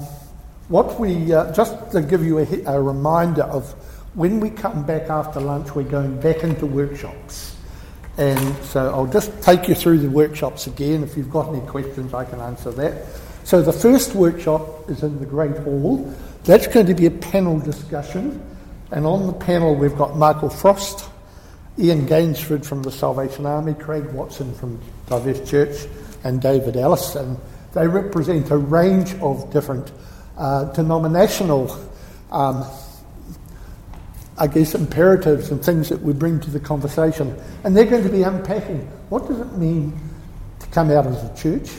what 0.67 0.99
we, 0.99 1.33
uh, 1.33 1.51
just 1.53 1.91
to 1.91 2.01
give 2.01 2.23
you 2.23 2.39
a, 2.39 2.63
a 2.65 2.81
reminder 2.81 3.43
of 3.43 3.71
when 4.13 4.39
we 4.39 4.49
come 4.49 4.85
back 4.85 5.09
after 5.09 5.39
lunch, 5.39 5.73
we're 5.75 5.83
going 5.83 6.19
back 6.19 6.43
into 6.43 6.65
workshops. 6.65 7.54
And 8.17 8.55
so 8.65 8.93
I'll 8.93 9.07
just 9.07 9.41
take 9.41 9.67
you 9.67 9.75
through 9.75 9.99
the 9.99 10.09
workshops 10.09 10.67
again. 10.67 11.03
If 11.03 11.17
you've 11.17 11.29
got 11.29 11.49
any 11.49 11.65
questions, 11.67 12.13
I 12.13 12.23
can 12.25 12.39
answer 12.39 12.71
that. 12.71 13.05
So 13.43 13.61
the 13.61 13.73
first 13.73 14.15
workshop 14.15 14.89
is 14.89 15.03
in 15.03 15.19
the 15.19 15.25
Great 15.25 15.57
Hall. 15.57 16.13
That's 16.45 16.67
going 16.67 16.85
to 16.87 16.93
be 16.93 17.05
a 17.07 17.11
panel 17.11 17.59
discussion. 17.59 18.41
And 18.91 19.05
on 19.05 19.27
the 19.27 19.33
panel, 19.33 19.75
we've 19.75 19.97
got 19.97 20.15
Michael 20.15 20.49
Frost, 20.49 21.09
Ian 21.77 22.05
Gainsford 22.05 22.65
from 22.65 22.83
the 22.83 22.91
Salvation 22.91 23.45
Army, 23.45 23.73
Craig 23.73 24.05
Watson 24.13 24.53
from 24.55 24.79
Diverse 25.07 25.47
Church, 25.49 25.87
and 26.23 26.41
David 26.41 26.77
Ellis. 26.77 27.17
They 27.73 27.87
represent 27.87 28.49
a 28.51 28.57
range 28.57 29.13
of 29.15 29.51
different 29.51 29.91
uh, 30.37 30.65
denominational 30.71 31.77
um, 32.31 32.65
I 34.37 34.47
guess, 34.47 34.75
imperatives 34.75 35.51
and 35.51 35.63
things 35.63 35.89
that 35.89 36.01
we 36.01 36.13
bring 36.13 36.39
to 36.41 36.49
the 36.49 36.59
conversation. 36.59 37.35
And 37.63 37.75
they're 37.75 37.85
going 37.85 38.03
to 38.03 38.09
be 38.09 38.23
unpacking 38.23 38.81
what 39.09 39.27
does 39.27 39.39
it 39.39 39.57
mean 39.57 39.97
to 40.59 40.67
come 40.67 40.89
out 40.89 41.05
as 41.05 41.23
a 41.23 41.35
church? 41.35 41.69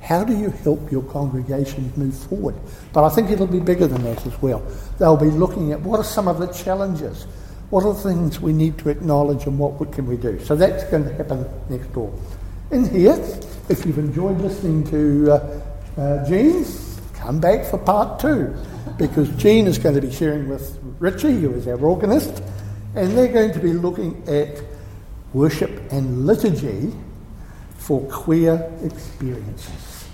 How 0.00 0.24
do 0.24 0.36
you 0.36 0.50
help 0.50 0.90
your 0.90 1.02
congregation 1.02 1.92
move 1.96 2.16
forward? 2.16 2.54
But 2.92 3.04
I 3.04 3.08
think 3.10 3.30
it'll 3.30 3.46
be 3.46 3.60
bigger 3.60 3.86
than 3.86 4.02
that 4.04 4.24
as 4.26 4.40
well. 4.40 4.60
They'll 4.98 5.16
be 5.16 5.30
looking 5.30 5.72
at 5.72 5.80
what 5.80 5.98
are 5.98 6.04
some 6.04 6.28
of 6.28 6.38
the 6.38 6.46
challenges? 6.46 7.24
What 7.70 7.84
are 7.84 7.92
the 7.92 8.00
things 8.00 8.40
we 8.40 8.52
need 8.52 8.78
to 8.78 8.88
acknowledge 8.88 9.44
and 9.46 9.58
what 9.58 9.92
can 9.92 10.06
we 10.06 10.16
do? 10.16 10.42
So 10.44 10.56
that's 10.56 10.84
going 10.84 11.04
to 11.04 11.12
happen 11.14 11.46
next 11.68 11.92
door. 11.92 12.12
In 12.70 12.88
here, 12.88 13.22
if 13.68 13.84
you've 13.84 13.98
enjoyed 13.98 14.40
listening 14.40 14.84
to 14.90 15.32
uh, 15.32 16.00
uh, 16.00 16.28
Jean, 16.28 16.64
come 17.12 17.40
back 17.40 17.66
for 17.66 17.76
part 17.76 18.20
two 18.20 18.54
because 18.96 19.28
Jean 19.30 19.66
is 19.66 19.78
going 19.78 19.94
to 19.96 20.00
be 20.00 20.10
sharing 20.10 20.48
with 20.48 20.77
Richie, 20.98 21.40
who 21.40 21.54
is 21.54 21.68
our 21.68 21.78
organist, 21.78 22.42
and 22.94 23.16
they're 23.16 23.32
going 23.32 23.52
to 23.52 23.60
be 23.60 23.72
looking 23.72 24.22
at 24.28 24.62
worship 25.32 25.70
and 25.92 26.26
liturgy 26.26 26.92
for 27.76 28.00
queer 28.10 28.72
experiences. 28.82 30.08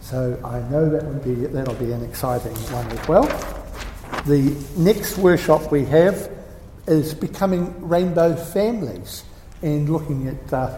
So 0.00 0.38
I 0.44 0.60
know 0.70 0.88
that 0.88 1.04
would 1.04 1.24
be 1.24 1.34
that'll 1.46 1.74
be 1.74 1.92
an 1.92 2.04
exciting 2.04 2.54
one 2.72 2.86
as 2.92 3.08
well. 3.08 3.24
The 4.26 4.54
next 4.76 5.18
workshop 5.18 5.72
we 5.72 5.84
have 5.86 6.30
is 6.86 7.14
becoming 7.14 7.88
rainbow 7.88 8.36
families 8.36 9.24
and 9.62 9.88
looking 9.88 10.28
at 10.28 10.52
uh, 10.52 10.68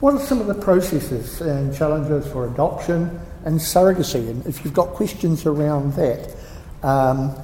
what 0.00 0.14
are 0.14 0.20
some 0.20 0.40
of 0.40 0.48
the 0.48 0.54
processes 0.54 1.40
and 1.40 1.72
challenges 1.72 2.26
for 2.32 2.48
adoption 2.48 3.20
and 3.44 3.60
surrogacy. 3.60 4.28
And 4.28 4.44
if 4.46 4.64
you've 4.64 4.74
got 4.74 4.88
questions 4.88 5.46
around 5.46 5.92
that, 5.94 6.34
um, 6.82 7.36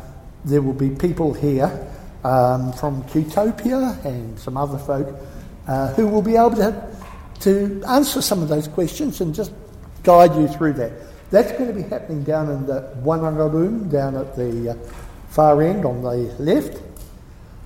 there 0.44 0.62
will 0.62 0.72
be 0.72 0.90
people 0.90 1.32
here 1.34 1.66
um, 2.24 2.72
from 2.72 3.02
Qtopia 3.04 4.04
and 4.04 4.38
some 4.38 4.56
other 4.56 4.78
folk 4.78 5.14
uh, 5.66 5.92
who 5.94 6.06
will 6.06 6.22
be 6.22 6.36
able 6.36 6.56
to, 6.56 6.96
to 7.40 7.82
answer 7.88 8.22
some 8.22 8.42
of 8.42 8.48
those 8.48 8.68
questions 8.68 9.20
and 9.20 9.34
just 9.34 9.52
guide 10.02 10.34
you 10.34 10.48
through 10.48 10.74
that. 10.74 10.92
That's 11.30 11.52
going 11.52 11.68
to 11.68 11.74
be 11.74 11.82
happening 11.82 12.24
down 12.24 12.50
in 12.50 12.66
the 12.66 12.94
Wananga 13.02 13.52
room, 13.52 13.88
down 13.88 14.16
at 14.16 14.34
the 14.34 14.70
uh, 14.70 14.74
far 15.28 15.62
end 15.62 15.84
on 15.84 16.02
the 16.02 16.34
left. 16.38 16.82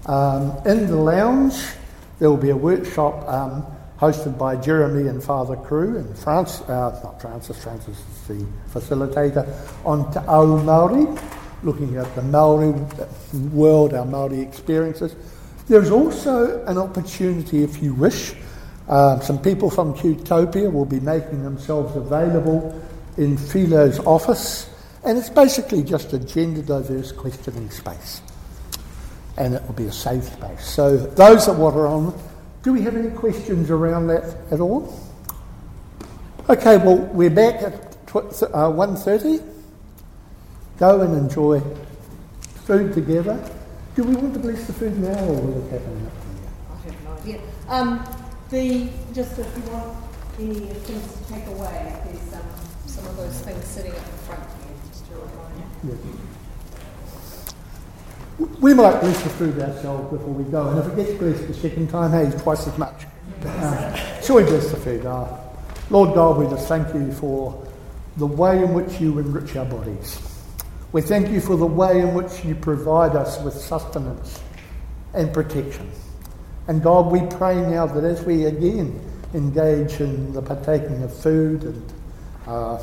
Um, 0.06 0.56
in 0.66 0.88
the 0.88 0.96
lounge, 0.96 1.54
there 2.18 2.28
will 2.28 2.36
be 2.36 2.50
a 2.50 2.56
workshop 2.56 3.28
um, 3.28 3.64
hosted 3.98 4.36
by 4.36 4.56
Jeremy 4.56 5.08
and 5.08 5.22
Father 5.22 5.54
Crew 5.54 5.96
and 5.96 6.18
France, 6.18 6.60
uh, 6.62 7.00
not 7.04 7.22
Francis, 7.22 7.62
Francis 7.62 7.96
is 7.96 8.26
the 8.26 8.46
facilitator, 8.72 9.46
on 9.86 10.12
Te 10.12 10.18
Ao 10.18 10.46
Māori 10.64 11.41
looking 11.62 11.96
at 11.96 12.14
the 12.14 12.22
Maori 12.22 12.74
world, 13.52 13.94
our 13.94 14.04
Maori 14.04 14.40
experiences. 14.40 15.14
There's 15.68 15.90
also 15.90 16.64
an 16.66 16.78
opportunity, 16.78 17.62
if 17.62 17.82
you 17.82 17.94
wish. 17.94 18.34
Uh, 18.88 19.20
some 19.20 19.40
people 19.40 19.70
from 19.70 19.94
Qtopia 19.94 20.70
will 20.70 20.84
be 20.84 21.00
making 21.00 21.44
themselves 21.44 21.96
available 21.96 22.80
in 23.16 23.36
Philo's 23.36 23.98
office, 24.00 24.68
and 25.04 25.16
it's 25.16 25.30
basically 25.30 25.82
just 25.82 26.12
a 26.12 26.18
gender 26.18 26.62
diverse 26.62 27.12
questioning 27.12 27.70
space. 27.70 28.20
And 29.36 29.54
it 29.54 29.62
will 29.66 29.74
be 29.74 29.86
a 29.86 29.92
safe 29.92 30.24
space. 30.24 30.64
So, 30.68 30.96
those 30.96 31.46
that 31.46 31.54
are 31.54 31.86
on, 31.86 32.18
do 32.62 32.72
we 32.72 32.82
have 32.82 32.96
any 32.96 33.10
questions 33.10 33.70
around 33.70 34.08
that 34.08 34.36
at 34.50 34.60
all? 34.60 34.98
Okay, 36.50 36.76
well, 36.76 36.98
we're 36.98 37.30
back 37.30 37.62
at 37.62 37.92
tw- 38.06 38.42
uh, 38.42 38.68
1.30. 38.68 39.51
Go 40.82 41.00
and 41.02 41.16
enjoy 41.16 41.62
food 42.66 42.92
together. 42.92 43.38
Do 43.94 44.02
we 44.02 44.16
want 44.16 44.34
to 44.34 44.40
bless 44.40 44.66
the 44.66 44.72
food 44.72 44.98
now 44.98 45.16
or 45.26 45.40
will 45.40 45.64
it 45.64 45.70
happen 45.70 46.10
I 46.72 46.74
have 46.82 47.04
no 47.04 47.12
idea. 47.12 47.40
Um, 47.68 48.04
the, 48.50 48.88
just 49.14 49.38
if 49.38 49.46
you 49.56 49.62
want 49.70 49.96
any 50.40 50.54
things 50.58 51.12
to 51.18 51.32
take 51.32 51.46
away, 51.46 52.02
there's 52.04 52.34
um, 52.34 52.42
some 52.86 53.06
of 53.06 53.16
those 53.16 53.40
things 53.42 53.64
sitting 53.64 53.92
at 53.92 54.04
the 54.04 54.12
front 54.26 54.42
here, 54.42 54.74
just 54.88 55.06
to 55.06 55.12
remind 55.14 55.56
you. 55.86 55.98
Yeah. 58.40 58.56
We 58.58 58.74
might 58.74 59.00
bless 59.02 59.22
the 59.22 59.30
food 59.30 59.60
ourselves 59.60 60.10
before 60.10 60.34
we 60.34 60.50
go, 60.50 60.68
and 60.68 60.80
if 60.80 60.88
it 60.88 60.96
gets 60.96 61.16
blessed 61.16 61.46
the 61.46 61.54
second 61.54 61.90
time, 61.90 62.10
hey, 62.10 62.36
twice 62.38 62.66
as 62.66 62.76
much. 62.76 63.06
Uh, 63.44 64.20
shall 64.20 64.34
we 64.34 64.42
bless 64.42 64.72
the 64.72 64.78
food? 64.78 65.06
Uh, 65.06 65.28
Lord 65.90 66.12
God, 66.16 66.38
we 66.38 66.46
just 66.46 66.66
thank 66.66 66.92
you 66.92 67.12
for 67.12 67.64
the 68.16 68.26
way 68.26 68.64
in 68.64 68.74
which 68.74 69.00
you 69.00 69.16
enrich 69.20 69.54
our 69.54 69.64
bodies. 69.64 70.31
We 70.92 71.00
thank 71.00 71.30
you 71.30 71.40
for 71.40 71.56
the 71.56 71.66
way 71.66 72.00
in 72.00 72.12
which 72.12 72.44
you 72.44 72.54
provide 72.54 73.16
us 73.16 73.40
with 73.40 73.54
sustenance 73.54 74.40
and 75.14 75.32
protection. 75.32 75.90
And 76.68 76.82
God, 76.82 77.10
we 77.10 77.20
pray 77.36 77.56
now 77.56 77.86
that 77.86 78.04
as 78.04 78.22
we 78.22 78.44
again 78.44 79.00
engage 79.34 80.00
in 80.00 80.32
the 80.32 80.42
partaking 80.42 81.02
of 81.02 81.14
food 81.14 81.64
and 81.64 81.92
uh, 82.46 82.78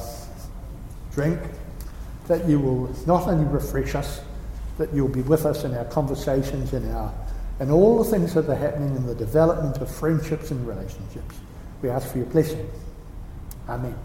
drink, 1.14 1.40
that 2.28 2.48
you 2.48 2.60
will 2.60 2.94
not 3.06 3.28
only 3.28 3.46
refresh 3.46 3.96
us, 3.96 4.22
that 4.78 4.94
you'll 4.94 5.08
be 5.08 5.22
with 5.22 5.46
us 5.46 5.64
in 5.64 5.76
our 5.76 5.86
conversations, 5.86 6.74
in 6.74 6.90
our 6.92 7.14
and 7.60 7.72
all 7.72 8.02
the 8.02 8.10
things 8.10 8.34
that 8.34 8.48
are 8.50 8.56
happening 8.56 8.96
in 8.96 9.06
the 9.06 9.16
development 9.16 9.78
of 9.78 9.94
friendships 9.94 10.52
and 10.52 10.66
relationships. 10.66 11.36
We 11.82 11.90
ask 11.90 12.10
for 12.10 12.20
your 12.20 12.28
blessing. 12.28 12.70
Amen. 13.68 13.96